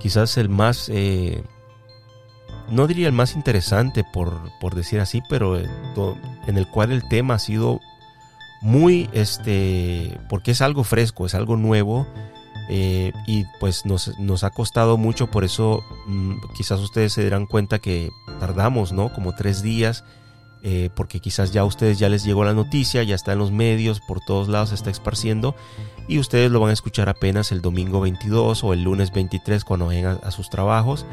[0.00, 0.88] quizás el más...
[0.88, 1.42] Eh,
[2.70, 7.34] no diría el más interesante por, por decir así, pero en el cual el tema
[7.34, 7.80] ha sido
[8.60, 12.06] muy, este, porque es algo fresco, es algo nuevo
[12.68, 17.46] eh, y pues nos, nos, ha costado mucho, por eso mm, quizás ustedes se darán
[17.46, 19.12] cuenta que tardamos, ¿no?
[19.12, 20.04] Como tres días,
[20.62, 23.50] eh, porque quizás ya a ustedes ya les llegó la noticia, ya está en los
[23.50, 25.56] medios, por todos lados se está esparciendo
[26.06, 29.86] y ustedes lo van a escuchar apenas el domingo 22 o el lunes 23 cuando
[29.86, 31.04] vayan a sus trabajos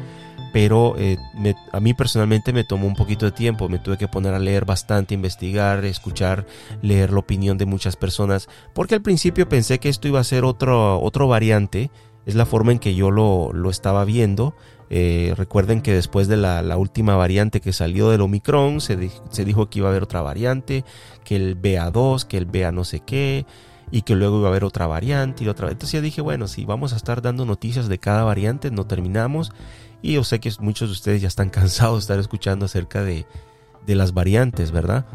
[0.52, 1.16] pero eh,
[1.72, 4.64] a mí personalmente me tomó un poquito de tiempo, me tuve que poner a leer
[4.64, 6.46] bastante, investigar, escuchar,
[6.82, 10.44] leer la opinión de muchas personas, porque al principio pensé que esto iba a ser
[10.44, 11.90] otro, otro variante,
[12.26, 14.54] es la forma en que yo lo, lo estaba viendo.
[14.92, 19.44] Eh, recuerden que después de la, la, última variante que salió del Omicron, se, se
[19.44, 20.84] dijo que iba a haber otra variante,
[21.24, 23.46] que el BA2, que el BA no sé qué,
[23.90, 25.70] y que luego iba a haber otra variante y otra.
[25.70, 29.52] Entonces ya dije, bueno, si vamos a estar dando noticias de cada variante, no terminamos
[30.02, 33.26] y yo sé que muchos de ustedes ya están cansados de estar escuchando acerca de,
[33.86, 35.06] de las variantes, ¿verdad?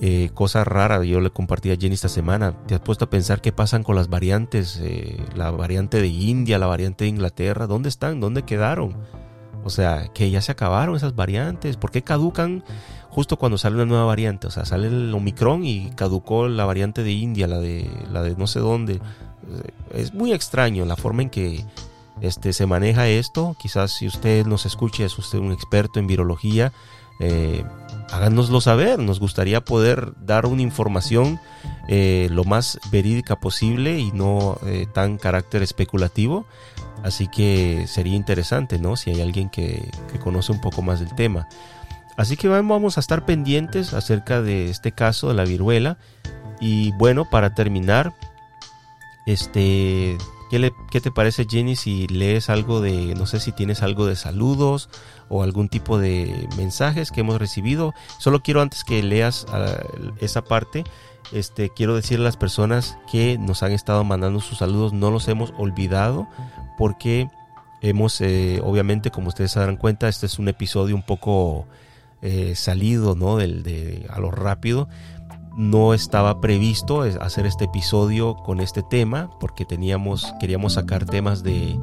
[0.00, 2.52] Eh, cosa rara, yo le compartí a Jenny esta semana.
[2.66, 4.80] ¿Te has puesto a pensar qué pasan con las variantes?
[4.82, 8.20] Eh, la variante de India, la variante de Inglaterra, ¿dónde están?
[8.20, 8.96] ¿Dónde quedaron?
[9.62, 11.76] O sea, que ya se acabaron esas variantes.
[11.76, 12.64] ¿Por qué caducan
[13.08, 14.48] justo cuando sale una nueva variante?
[14.48, 18.36] O sea, sale el Omicron y caducó la variante de India, la de, la de
[18.36, 19.00] no sé dónde.
[19.92, 21.64] Es muy extraño la forma en que
[22.20, 23.56] este, se maneja esto.
[23.58, 26.72] Quizás si usted nos escucha, es usted un experto en virología,
[27.20, 27.64] eh,
[28.10, 28.98] háganoslo saber.
[28.98, 31.40] Nos gustaría poder dar una información
[31.88, 36.46] eh, lo más verídica posible y no eh, tan carácter especulativo.
[37.02, 38.96] Así que sería interesante, ¿no?
[38.96, 41.48] Si hay alguien que, que conoce un poco más del tema.
[42.16, 45.98] Así que vamos a estar pendientes acerca de este caso de la viruela.
[46.60, 48.14] Y bueno, para terminar,
[49.26, 50.16] este
[50.90, 54.88] ¿Qué, te parece Jenny si lees algo de, no sé si tienes algo de saludos
[55.28, 57.92] o algún tipo de mensajes que hemos recibido?
[58.20, 59.82] Solo quiero antes que leas ah,
[60.20, 60.84] esa parte,
[61.32, 65.26] este, quiero decirle a las personas que nos han estado mandando sus saludos, no los
[65.26, 66.28] hemos olvidado
[66.78, 67.28] porque
[67.80, 71.66] hemos, eh, obviamente, como ustedes se darán cuenta, este es un episodio un poco
[72.22, 73.38] eh, salido, ¿no?
[73.38, 74.88] De, a lo rápido
[75.56, 81.78] no estaba previsto hacer este episodio con este tema porque teníamos queríamos sacar temas de,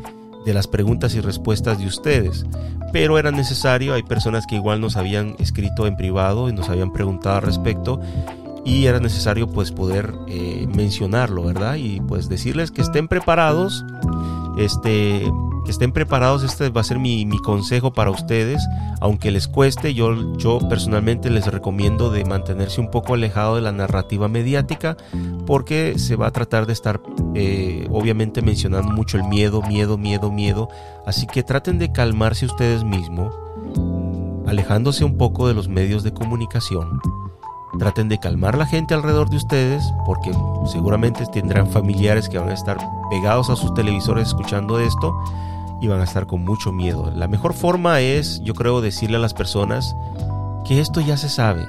[0.46, 2.46] de las preguntas y respuestas de ustedes.
[2.92, 6.92] Pero era necesario hay personas que igual nos habían escrito en privado y nos habían
[6.92, 8.02] preguntado al respecto
[8.64, 13.84] y era necesario pues poder eh, mencionarlo verdad y pues decirles que estén preparados
[14.58, 15.26] este
[15.64, 18.62] que estén preparados, este va a ser mi, consejo para ustedes,
[19.00, 23.72] aunque les cueste, yo, yo personalmente les recomiendo de mantenerse un poco alejado de la
[23.72, 24.98] narrativa mediática,
[25.46, 27.02] porque se va a tratar de estar
[27.36, 30.70] eh, obviamente mencionando mucho el miedo, miedo, miedo, miedo,
[31.06, 33.34] así que traten de calmarse ustedes mismos,
[34.48, 37.00] alejándose un poco de los medios de comunicación.
[37.80, 40.32] Traten de calmar la gente alrededor de ustedes porque
[40.66, 42.78] seguramente tendrán familiares que van a estar
[43.10, 45.14] pegados a sus televisores escuchando esto
[45.82, 47.12] y van a estar con mucho miedo.
[47.14, 49.96] La mejor forma es, yo creo, decirle a las personas
[50.66, 51.64] que esto ya se sabe.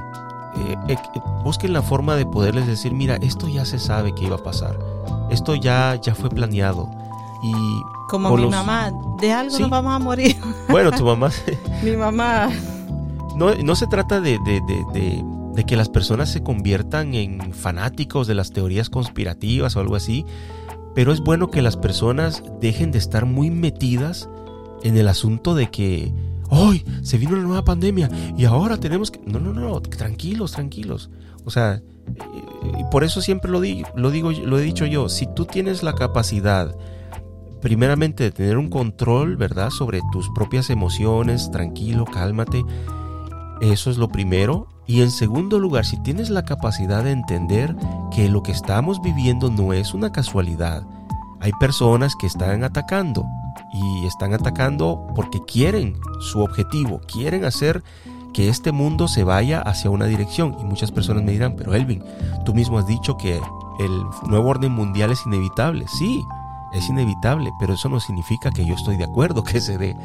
[0.55, 0.97] Eh, eh,
[1.43, 4.79] busquen la forma de poderles decir, mira, esto ya se sabe que iba a pasar.
[5.31, 6.91] Esto ya, ya fue planeado.
[7.43, 7.53] Y
[8.09, 10.37] como mi mamá, de algo nos vamos a morir.
[10.69, 11.31] Bueno, tu mamá.
[11.83, 12.51] mi mamá.
[13.35, 14.61] No, no se trata de, de,
[14.93, 15.25] de,
[15.55, 20.25] de que las personas se conviertan en fanáticos de las teorías conspirativas o algo así,
[20.95, 24.29] pero es bueno que las personas dejen de estar muy metidas
[24.83, 26.13] en el asunto de que
[26.51, 29.21] hoy se vino una nueva pandemia y ahora tenemos que...
[29.25, 31.11] No, no, no, tranquilos, tranquilos.
[31.45, 31.83] O sea, eh,
[32.79, 35.83] y por eso siempre lo digo, lo digo, lo he dicho yo, si tú tienes
[35.83, 36.77] la capacidad
[37.63, 42.65] primeramente de tener un control, ¿verdad?, sobre tus propias emociones, tranquilo, cálmate.
[43.61, 44.67] Eso es lo primero.
[44.87, 47.77] Y en segundo lugar, si tienes la capacidad de entender
[48.11, 50.85] que lo que estamos viviendo no es una casualidad,
[51.41, 53.25] hay personas que están atacando
[53.73, 57.83] y están atacando porque quieren su objetivo, quieren hacer
[58.33, 60.57] que este mundo se vaya hacia una dirección.
[60.61, 62.03] Y muchas personas me dirán, pero Elvin,
[62.45, 63.41] tú mismo has dicho que
[63.79, 65.87] el nuevo orden mundial es inevitable.
[65.89, 66.25] Sí,
[66.73, 69.97] es inevitable, pero eso no significa que yo estoy de acuerdo que se dé.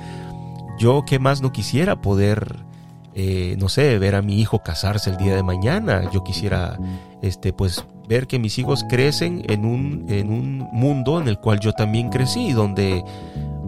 [0.78, 2.66] Yo qué más no quisiera poder,
[3.20, 6.08] eh, no sé, ver a mi hijo casarse el día de mañana.
[6.14, 6.78] Yo quisiera,
[7.24, 11.60] este, pues, ver que mis hijos crecen en un, en un mundo en el cual
[11.60, 13.04] yo también crecí, donde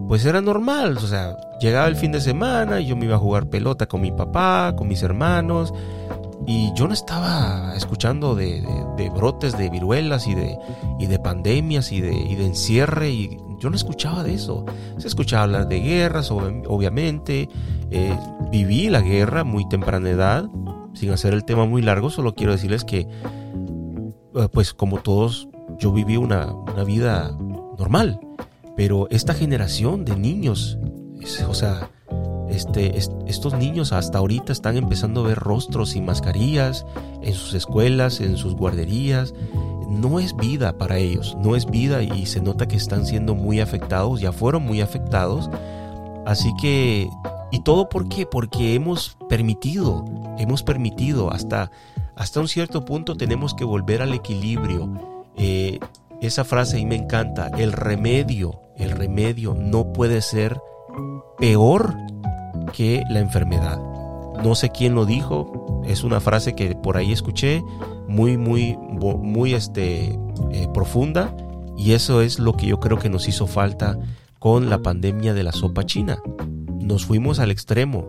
[0.06, 3.18] pues era normal, o sea, llegaba el fin de semana y yo me iba a
[3.18, 5.74] jugar pelota con mi papá, con mis hermanos,
[6.46, 8.64] y yo no estaba escuchando de,
[9.14, 10.58] brotes de viruelas y de,
[10.98, 14.64] y de pandemias y de, y de encierre, y yo no escuchaba de eso.
[14.98, 17.48] Se escuchaba hablar de guerras, obviamente,
[17.90, 18.18] eh,
[18.50, 20.48] viví la guerra muy temprana edad,
[20.94, 25.92] sin hacer el tema muy largo, solo quiero decirles que, eh, pues como todos, yo
[25.92, 27.30] viví una, una vida
[27.78, 28.18] normal
[28.80, 30.78] pero esta generación de niños,
[31.46, 31.90] o sea,
[32.50, 36.84] este, estos niños hasta ahorita están empezando a ver rostros sin mascarillas
[37.22, 39.34] en sus escuelas, en sus guarderías.
[39.88, 43.60] No es vida para ellos, no es vida y se nota que están siendo muy
[43.60, 45.50] afectados, ya fueron muy afectados.
[46.26, 47.08] Así que,
[47.50, 48.26] ¿y todo por qué?
[48.26, 50.04] Porque hemos permitido,
[50.38, 51.70] hemos permitido hasta,
[52.14, 54.92] hasta un cierto punto tenemos que volver al equilibrio.
[55.36, 55.80] Eh,
[56.20, 60.60] esa frase ahí me encanta, el remedio, el remedio no puede ser
[61.38, 61.96] peor
[62.72, 63.78] que la enfermedad.
[64.42, 67.62] No sé quién lo dijo, es una frase que por ahí escuché,
[68.08, 70.18] muy, muy, muy este,
[70.50, 71.34] eh, profunda,
[71.76, 73.98] y eso es lo que yo creo que nos hizo falta
[74.38, 76.18] con la pandemia de la sopa china.
[76.80, 78.08] Nos fuimos al extremo.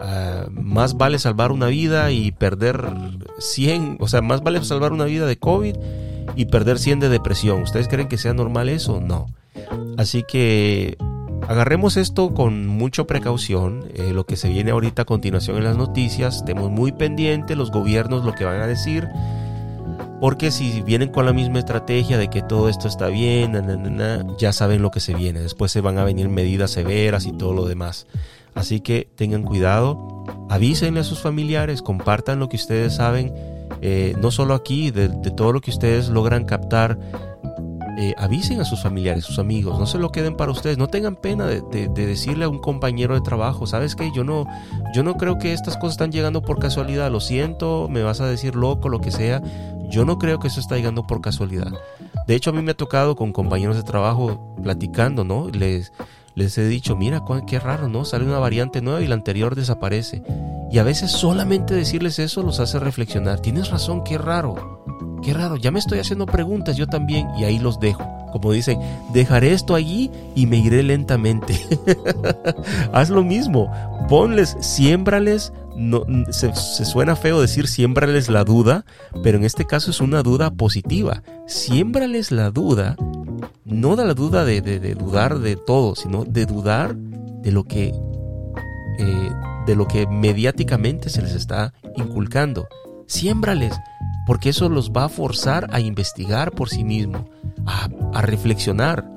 [0.00, 2.84] Ah, más vale salvar una vida y perder
[3.38, 5.76] 100, o sea, más vale salvar una vida de COVID
[6.36, 7.62] y perder 100 de depresión.
[7.62, 9.00] ¿Ustedes creen que sea normal eso?
[9.00, 9.26] No.
[9.96, 10.96] Así que
[11.48, 13.84] agarremos esto con mucha precaución.
[13.94, 17.70] Eh, lo que se viene ahorita a continuación en las noticias, estemos muy pendientes los
[17.70, 19.08] gobiernos lo que van a decir.
[20.20, 23.52] Porque si vienen con la misma estrategia de que todo esto está bien,
[24.38, 25.40] ya saben lo que se viene.
[25.40, 28.06] Después se van a venir medidas severas y todo lo demás.
[28.54, 33.32] Así que tengan cuidado, avísenle a sus familiares, compartan lo que ustedes saben
[33.84, 36.98] eh, no solo aquí, de, todo lo que ustedes logran captar,
[37.98, 41.16] eh, avisen a sus familiares, sus amigos, no se lo queden para ustedes, no tengan
[41.16, 44.10] pena de, decirle a un compañero de trabajo, ¿sabes qué?
[44.14, 44.46] Yo no,
[44.94, 48.26] yo no creo que estas cosas están llegando por casualidad, lo siento, me vas a
[48.26, 49.42] decir loco, lo que sea,
[49.90, 51.72] yo no creo que eso está llegando por casualidad.
[52.26, 55.48] De hecho, a mí me ha tocado con compañeros de trabajo platicando, ¿no?
[55.50, 55.92] Les,
[56.34, 58.04] les he dicho, mira, qué raro, ¿no?
[58.04, 60.22] Sale una variante nueva y la anterior desaparece.
[60.70, 63.40] Y a veces solamente decirles eso los hace reflexionar.
[63.40, 64.82] Tienes razón, qué raro.
[65.22, 68.02] Qué raro, ya me estoy haciendo preguntas yo también y ahí los dejo.
[68.32, 68.80] Como dicen,
[69.12, 71.54] dejaré esto allí y me iré lentamente.
[72.92, 73.70] Haz lo mismo,
[74.08, 75.52] ponles, siémbrales.
[75.76, 78.84] No, se, suena feo decir siémbrales la duda,
[79.22, 81.22] pero en este caso es una duda positiva.
[81.46, 82.96] Siémbrales la duda
[83.64, 84.60] no da la duda de,
[84.94, 87.94] dudar de todo, sino de dudar de lo que
[88.98, 89.30] eh,
[89.66, 92.68] de lo que mediáticamente se les está inculcando.
[93.06, 93.74] Siémbrales,
[94.26, 97.28] porque eso los va a forzar a investigar por sí mismo,
[97.66, 99.08] a, a reflexionar.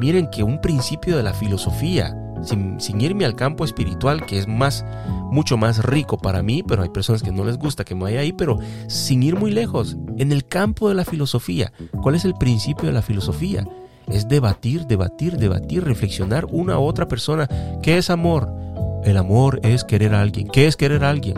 [0.00, 2.16] Miren que un principio de la filosofía,
[2.46, 4.84] sin, sin, irme al campo espiritual, que es más,
[5.30, 8.20] mucho más rico para mí, pero hay personas que no les gusta que me vaya
[8.20, 8.58] ahí, pero
[8.88, 11.72] sin ir muy lejos, en el campo de la filosofía,
[12.02, 13.66] ¿cuál es el principio de la filosofía?
[14.08, 17.48] Es debatir, debatir, debatir, reflexionar una u otra persona.
[17.82, 18.52] ¿Qué es amor?
[19.04, 20.48] El amor es querer a alguien.
[20.48, 21.36] ¿Qué es querer a alguien?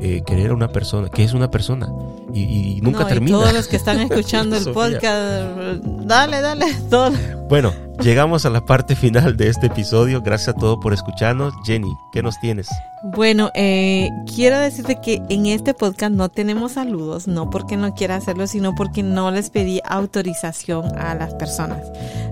[0.00, 1.08] Eh, querer a una persona.
[1.08, 1.88] ¿Qué es una persona?
[2.34, 3.38] Y, nunca termina.
[3.38, 7.12] todos los que están escuchando el podcast, dale, dale, todo.
[7.48, 7.72] Bueno,
[8.02, 10.22] llegamos a la parte final de este episodio.
[10.22, 11.54] Gracias a todos por escucharnos.
[11.64, 12.68] Jenny, ¿qué nos tienes?
[13.02, 18.16] Bueno, eh, quiero decirte que en este podcast no tenemos saludos, no porque no quiera
[18.16, 21.80] hacerlo, sino porque no les pedí autorización a las personas.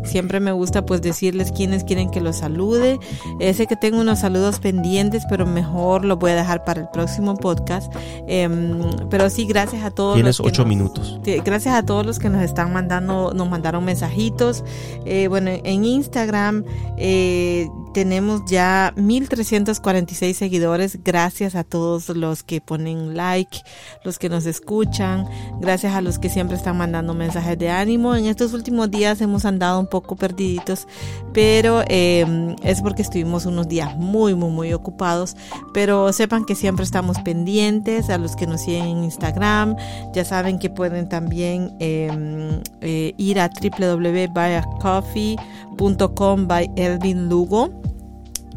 [0.05, 2.99] Siempre me gusta pues decirles quiénes quieren que los salude.
[3.55, 7.37] sé que tengo unos saludos pendientes, pero mejor lo voy a dejar para el próximo
[7.37, 7.93] podcast.
[8.27, 8.81] Em,
[9.11, 10.15] pero sí, gracias a todos.
[10.15, 11.19] Tienes ocho minutos.
[11.45, 14.65] Gracias a todos los que nos están mandando, nos mandaron mensajitos.
[15.07, 16.65] Eh, bueno, en Instagram
[16.97, 20.99] eh, tenemos ya 1346 seguidores.
[21.03, 23.59] Gracias a todos los que ponen like,
[24.05, 25.27] los que nos escuchan.
[25.61, 28.15] Gracias a los que siempre están mandando mensajes de ánimo.
[28.15, 30.87] En estos últimos días hemos andado un poco perdiditos,
[31.33, 35.37] pero em, es porque estuvimos unos días muy, muy, muy ocupados.
[35.75, 38.11] Pero sepan que siempre estamos pendientes.
[38.11, 39.77] A los que nos siguen en Instagram,
[40.15, 45.48] ya saben que pueden también em, eh, ir a www.buyacoffee.com
[46.47, 47.71] by Elvin Lugo.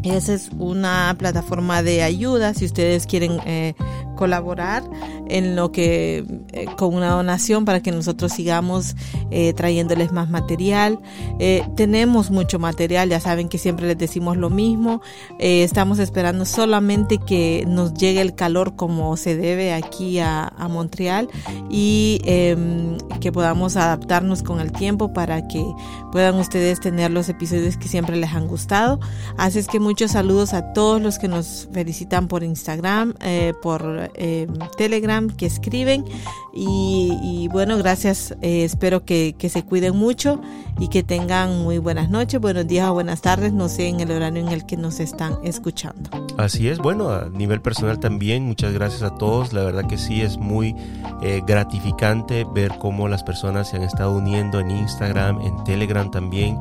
[0.04, 2.54] Esa es una plataforma de ayuda.
[2.54, 3.76] Si ustedes quieren eh,
[4.22, 4.84] colaborar
[5.30, 8.96] en lo que eh, con una donación para que nosotros sigamos
[9.32, 11.00] eh, trayéndoles más material.
[11.40, 15.02] Eh, tenemos mucho material, ya saben que siempre les decimos lo mismo.
[15.40, 21.28] estamos esperando solamente que nos llegue el calor como se debe aquí a, a Montreal
[21.72, 25.66] y em, que podamos adaptarnos con el tiempo para que
[26.12, 29.00] puedan ustedes tener los episodios que siempre les han gustado.
[29.36, 33.16] Así es que muchos saludos a todos los que nos felicitan por Instagram,
[33.64, 34.48] por eh,
[34.78, 36.06] Telegram que escriben.
[36.54, 38.36] Y, bueno, gracias.
[38.42, 40.42] Eh, espero que, se cuiden mucho
[40.80, 44.12] y que tengan muy buenas noches, buenos días o buenas tardes, no sé en el
[44.12, 46.10] horario en el que nos están escuchando.
[46.38, 49.54] Así es, bueno, a nivel personal también, muchas gracias a todos.
[49.54, 50.76] La verdad que sí es muy
[51.22, 56.58] eh, gratificante ver cómo las personas se han estado uniendo en Instagram, en Telegram también.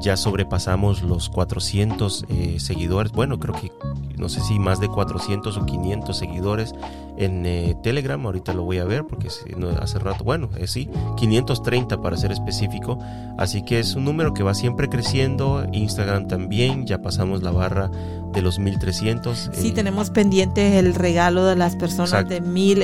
[0.00, 2.26] ya sobrepasamos los 400
[2.58, 3.12] seguidores.
[3.12, 3.72] Bueno, creo que
[4.16, 6.63] no sé si más de 400 o 500 seguidores
[7.16, 10.88] en eh, Telegram, ahorita lo voy a ver porque no, hace rato, bueno, eh, sí,
[11.16, 12.98] 530 para ser específico,
[13.38, 17.90] así que es un número que va siempre creciendo, Instagram también, ya pasamos la barra
[18.32, 19.50] de los 1300.
[19.52, 22.82] Sí, eh, tenemos pendiente el regalo de las personas de mil,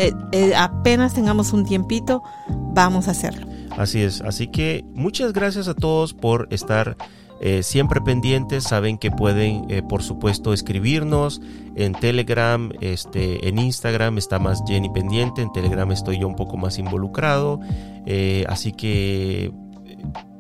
[0.57, 3.47] apenas tengamos un tiempito, vamos a hacerlo.
[3.77, 6.97] Así es, así que muchas gracias a todos por estar
[7.41, 11.41] eh, siempre pendientes, saben que pueden, eh, por supuesto, escribirnos
[11.75, 16.59] en Telegram, este, en Instagram está más Jenny pendiente, en Telegram estoy yo un poco
[16.59, 17.59] más involucrado,
[18.05, 19.53] eh, así que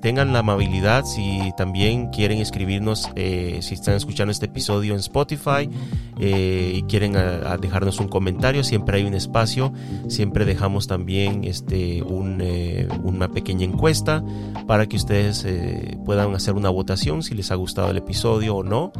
[0.01, 5.69] tengan la amabilidad si también quieren escribirnos, eh, si están escuchando este episodio en Spotify
[6.19, 7.15] eh, y quieren
[7.61, 9.73] dejarnos un comentario, siempre hay un espacio,
[10.09, 14.25] siempre dejamos también este, eh, una pequeña encuesta
[14.67, 15.47] para que ustedes
[16.05, 18.93] puedan hacer una votación si les ha gustado el episodio o no.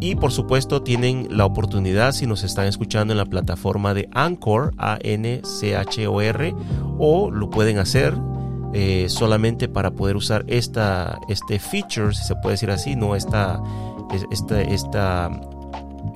[0.00, 4.72] y por supuesto tienen la oportunidad si nos están escuchando en la plataforma de Anchor,
[4.76, 6.54] A-N-C-H-O-R,
[6.98, 8.14] o lo pueden hacer
[8.72, 13.62] eh, solamente para poder usar esta, este feature, si se puede decir así, no esta,
[14.30, 15.30] esta, esta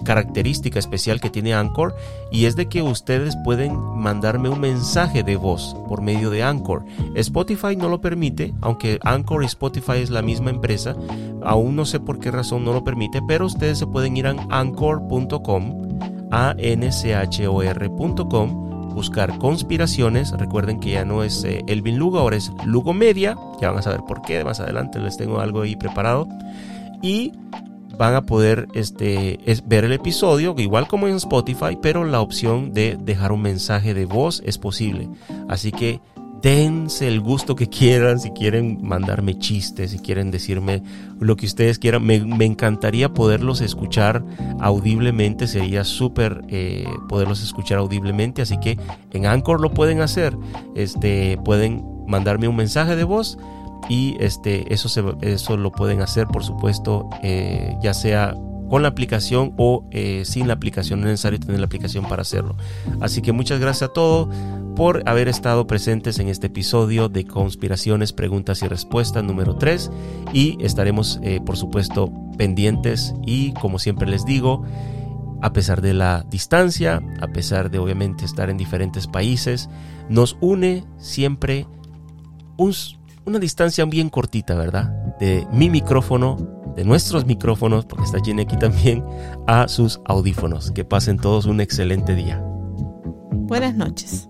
[0.05, 1.95] característica especial que tiene Anchor
[2.31, 6.85] y es de que ustedes pueden mandarme un mensaje de voz por medio de Anchor.
[7.15, 10.97] Spotify no lo permite, aunque Anchor y Spotify es la misma empresa,
[11.43, 14.37] aún no sé por qué razón no lo permite, pero ustedes se pueden ir a
[14.51, 15.89] anchor.com,
[16.31, 18.66] a n c h o r.com
[18.97, 20.33] buscar conspiraciones.
[20.33, 23.37] Recuerden que ya no es eh, Elvin Lugo, ahora es Lugo Media.
[23.61, 24.43] Ya van a saber por qué.
[24.43, 26.27] Más adelante les tengo algo ahí preparado.
[27.03, 27.33] Y
[27.99, 32.99] van a poder este, ver el episodio, igual como en Spotify, pero la opción de
[32.99, 35.09] dejar un mensaje de voz es posible.
[35.49, 36.01] Así que
[36.43, 40.83] dense el gusto que quieran, si quieren mandarme chistes, si quieren decirme
[41.19, 42.05] lo que ustedes quieran.
[42.05, 44.25] Me, encantaría poderlos escuchar
[44.61, 48.79] audiblemente, sería súper eh, poderlos escuchar audiblemente, así que
[49.13, 50.37] en Anchor lo pueden hacer,
[50.75, 53.39] este, pueden mandarme un mensaje de voz
[53.89, 58.35] y este, eso, se, eso lo pueden hacer, por supuesto, eh, ya sea
[58.69, 62.23] con la aplicación o eh, sin la aplicación, no es necesario tener la aplicación para
[62.23, 62.57] hacerlo.
[63.01, 64.29] Así que muchas gracias a todos
[64.77, 69.91] por haber estado presentes en este episodio de Conspiraciones, Preguntas y Respuestas número 3
[70.35, 74.65] y estaremos eh, por supuesto pendientes y como siempre les digo,
[75.41, 79.71] a pesar de la distancia, a pesar de obviamente estar en diferentes países,
[80.11, 81.67] nos une siempre
[83.25, 84.91] una distancia bien cortita, ¿verdad?
[85.19, 86.37] De mi micrófono
[86.77, 89.03] de nuestros micrófonos, porque está Jenny aquí también,
[89.47, 90.71] a sus audífonos.
[90.71, 92.43] Que pasen todos un excelente día.
[93.33, 94.29] Buenas noches.